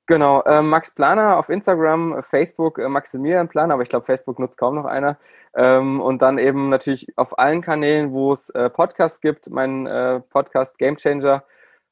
Genau, 0.07 0.41
äh, 0.43 0.63
Max 0.63 0.95
Planer 0.95 1.37
auf 1.37 1.49
Instagram, 1.49 2.23
Facebook 2.23 2.79
äh, 2.79 2.87
Maximilian 2.87 3.49
Planer, 3.49 3.75
aber 3.75 3.83
ich 3.83 3.89
glaube, 3.89 4.05
Facebook 4.05 4.39
nutzt 4.39 4.57
kaum 4.57 4.73
noch 4.73 4.85
einer. 4.85 5.19
Ähm, 5.53 6.01
und 6.01 6.23
dann 6.23 6.39
eben 6.39 6.69
natürlich 6.69 7.07
auf 7.17 7.37
allen 7.37 7.61
Kanälen, 7.61 8.13
wo 8.13 8.33
es 8.33 8.49
äh, 8.49 8.69
Podcasts 8.71 9.21
gibt, 9.21 9.47
mein 9.49 9.85
äh, 9.85 10.21
Podcast 10.21 10.79
Game 10.79 10.95
Changer 10.95 11.43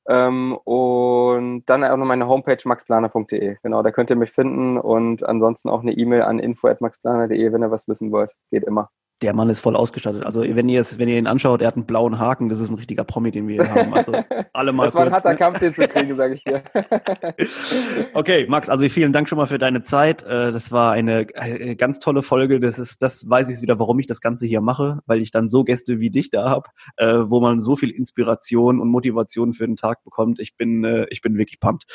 ähm, 0.08 0.58
und 0.64 1.66
dann 1.66 1.84
auch 1.84 1.98
noch 1.98 2.06
meine 2.06 2.28
Homepage 2.28 2.58
maxplaner.de. 2.66 3.58
Genau, 3.64 3.84
da 3.84 3.92
könnt 3.92 4.10
ihr 4.10 4.16
mich 4.16 4.32
finden 4.32 4.78
und 4.78 5.24
ansonsten 5.24 5.70
auch 5.70 5.82
eine 5.82 5.94
E-Mail 5.94 6.24
an 6.24 6.40
info.maxplaner.de, 6.40 7.52
wenn 7.52 7.64
ihr 7.64 7.72
was 7.72 7.88
wissen 7.88 8.12
wollt. 8.12 8.32
Geht 8.52 8.64
immer 8.64 8.90
der 9.22 9.34
Mann 9.34 9.50
ist 9.50 9.62
voll 9.62 9.76
ausgestattet. 9.78 10.26
Also 10.26 10.42
wenn 10.42 10.68
ihr 10.68 10.82
es, 10.82 11.00
wenn 11.00 11.08
ihr 11.08 11.18
ihn 11.18 11.28
anschaut, 11.28 11.62
er 11.62 11.68
hat 11.68 11.76
einen 11.76 11.86
blauen 11.86 12.20
Haken, 12.20 12.50
das 12.50 12.60
ist 12.60 12.70
ein 12.70 12.76
richtiger 12.76 13.06
Promi, 13.06 13.32
den 13.32 13.48
wir 13.48 13.64
hier 13.64 13.74
haben. 13.74 13.94
Also 13.94 14.14
alle 14.54 14.74
mal. 14.74 14.86
Das 14.86 14.96
war 14.96 15.06
ein 15.06 15.14
harter 15.14 15.32
ne? 15.32 15.36
Kampf, 15.38 15.60
den 15.60 15.74
zu 15.74 15.88
kriegen, 15.88 16.16
sage 16.16 16.34
ich 16.34 16.44
dir. 16.44 16.62
okay, 18.14 18.46
Max, 18.50 18.70
also 18.70 18.88
vielen 18.90 19.14
Dank 19.14 19.30
schon 19.30 19.38
mal 19.38 19.46
für 19.46 19.58
deine 19.58 19.84
Zeit. 19.84 20.24
Äh, 20.24 20.52
das 20.52 20.72
war 20.72 20.92
eine 20.92 21.28
äh, 21.34 21.76
ganz 21.76 22.00
tolle 22.00 22.24
Folge. 22.24 22.60
Das 22.60 22.78
ist, 22.78 23.02
das 23.02 23.30
weiß 23.30 23.50
ich 23.50 23.62
wieder, 23.62 23.80
warum 23.80 24.00
ich 24.00 24.08
das 24.08 24.20
Ganze 24.20 24.46
hier 24.48 24.60
mache, 24.60 25.00
weil 25.06 25.22
ich 25.22 25.32
dann 25.32 25.48
so 25.48 25.64
Gäste 25.64 26.00
wie 26.00 26.10
dich 26.10 26.30
da 26.30 26.50
habe, 26.50 26.70
äh, 26.98 27.24
wo 27.30 27.40
man 27.40 27.62
so 27.62 27.78
viel 27.78 27.92
Inspiration 27.92 28.82
und 28.82 28.90
Motivation 28.90 29.54
für 29.54 29.66
den 29.66 29.78
Tag 29.78 30.04
bekommt. 30.04 30.40
Ich 30.40 30.58
bin, 30.58 31.06
ich 31.10 31.22
bin 31.22 31.38
wirklich 31.38 31.60
pumped. 31.60 31.86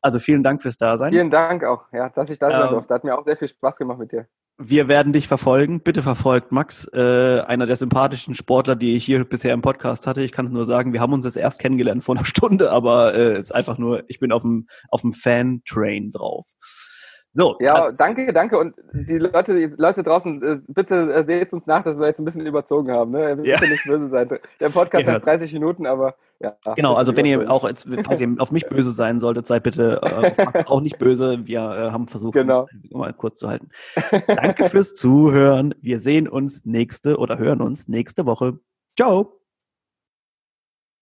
Also 0.00 0.18
vielen 0.18 0.42
Dank 0.42 0.62
fürs 0.62 0.78
Dasein. 0.78 1.12
Vielen 1.12 1.30
Dank 1.30 1.64
auch, 1.64 1.84
ja, 1.92 2.08
dass 2.08 2.30
ich 2.30 2.38
da 2.38 2.50
sein 2.50 2.62
ähm, 2.62 2.70
durfte. 2.70 2.94
Hat 2.94 3.04
mir 3.04 3.16
auch 3.16 3.22
sehr 3.22 3.36
viel 3.36 3.48
Spaß 3.48 3.78
gemacht 3.78 3.98
mit 3.98 4.12
dir. 4.12 4.26
Wir 4.58 4.88
werden 4.88 5.12
dich 5.12 5.28
verfolgen. 5.28 5.82
Bitte 5.82 6.02
verfolgt 6.02 6.50
Max, 6.50 6.88
äh, 6.94 7.40
einer 7.46 7.66
der 7.66 7.76
sympathischen 7.76 8.34
Sportler, 8.34 8.74
die 8.74 8.96
ich 8.96 9.04
hier 9.04 9.22
bisher 9.24 9.52
im 9.52 9.60
Podcast 9.60 10.06
hatte. 10.06 10.22
Ich 10.22 10.32
kann 10.32 10.46
es 10.46 10.52
nur 10.52 10.64
sagen, 10.64 10.94
wir 10.94 11.00
haben 11.00 11.12
uns 11.12 11.26
jetzt 11.26 11.36
erst 11.36 11.60
kennengelernt 11.60 12.02
vor 12.02 12.16
einer 12.16 12.24
Stunde, 12.24 12.70
aber 12.70 13.14
es 13.14 13.36
äh, 13.36 13.40
ist 13.40 13.54
einfach 13.54 13.76
nur, 13.76 14.04
ich 14.08 14.18
bin 14.18 14.32
auf 14.32 14.42
dem 14.42 14.66
auf 14.88 15.02
dem 15.02 15.12
Fan-Train 15.12 16.12
drauf. 16.12 16.48
So. 17.36 17.54
Ja, 17.60 17.92
danke, 17.92 18.32
danke. 18.32 18.58
Und 18.58 18.74
die 18.94 19.18
Leute, 19.18 19.54
die 19.54 19.74
Leute 19.76 20.02
draußen, 20.02 20.42
äh, 20.42 20.58
bitte 20.68 21.22
seht 21.22 21.52
uns 21.52 21.66
nach, 21.66 21.82
dass 21.82 21.98
wir 21.98 22.06
jetzt 22.06 22.18
ein 22.18 22.24
bisschen 22.24 22.46
überzogen 22.46 22.90
haben. 22.90 23.10
Ne? 23.10 23.36
Bitte 23.36 23.48
ja. 23.48 23.60
nicht 23.60 23.84
böse 23.84 24.08
sein. 24.08 24.26
Der 24.58 24.70
Podcast 24.70 25.06
hat 25.06 25.26
30 25.26 25.52
Minuten, 25.52 25.84
aber 25.86 26.14
ja. 26.40 26.56
Genau, 26.76 26.94
also 26.94 27.14
wenn 27.14 27.26
ihr 27.26 27.50
auch, 27.50 27.68
jetzt, 27.68 27.86
falls 28.04 28.20
ihr 28.22 28.34
auf 28.38 28.52
mich 28.52 28.66
böse 28.70 28.90
sein 28.90 29.18
solltet, 29.18 29.46
seid 29.46 29.64
bitte 29.64 30.00
äh, 30.02 30.62
auch 30.66 30.80
nicht 30.80 30.98
böse. 30.98 31.46
Wir 31.46 31.60
äh, 31.60 31.90
haben 31.90 32.08
versucht, 32.08 32.32
genau. 32.32 32.68
mal 32.90 33.12
kurz 33.12 33.38
zu 33.38 33.48
halten. 33.48 33.68
Danke 34.26 34.70
fürs 34.70 34.94
Zuhören. 34.94 35.74
Wir 35.82 36.00
sehen 36.00 36.28
uns 36.28 36.64
nächste 36.64 37.18
oder 37.18 37.36
hören 37.36 37.60
uns 37.60 37.86
nächste 37.86 38.24
Woche. 38.24 38.58
Ciao. 38.96 39.45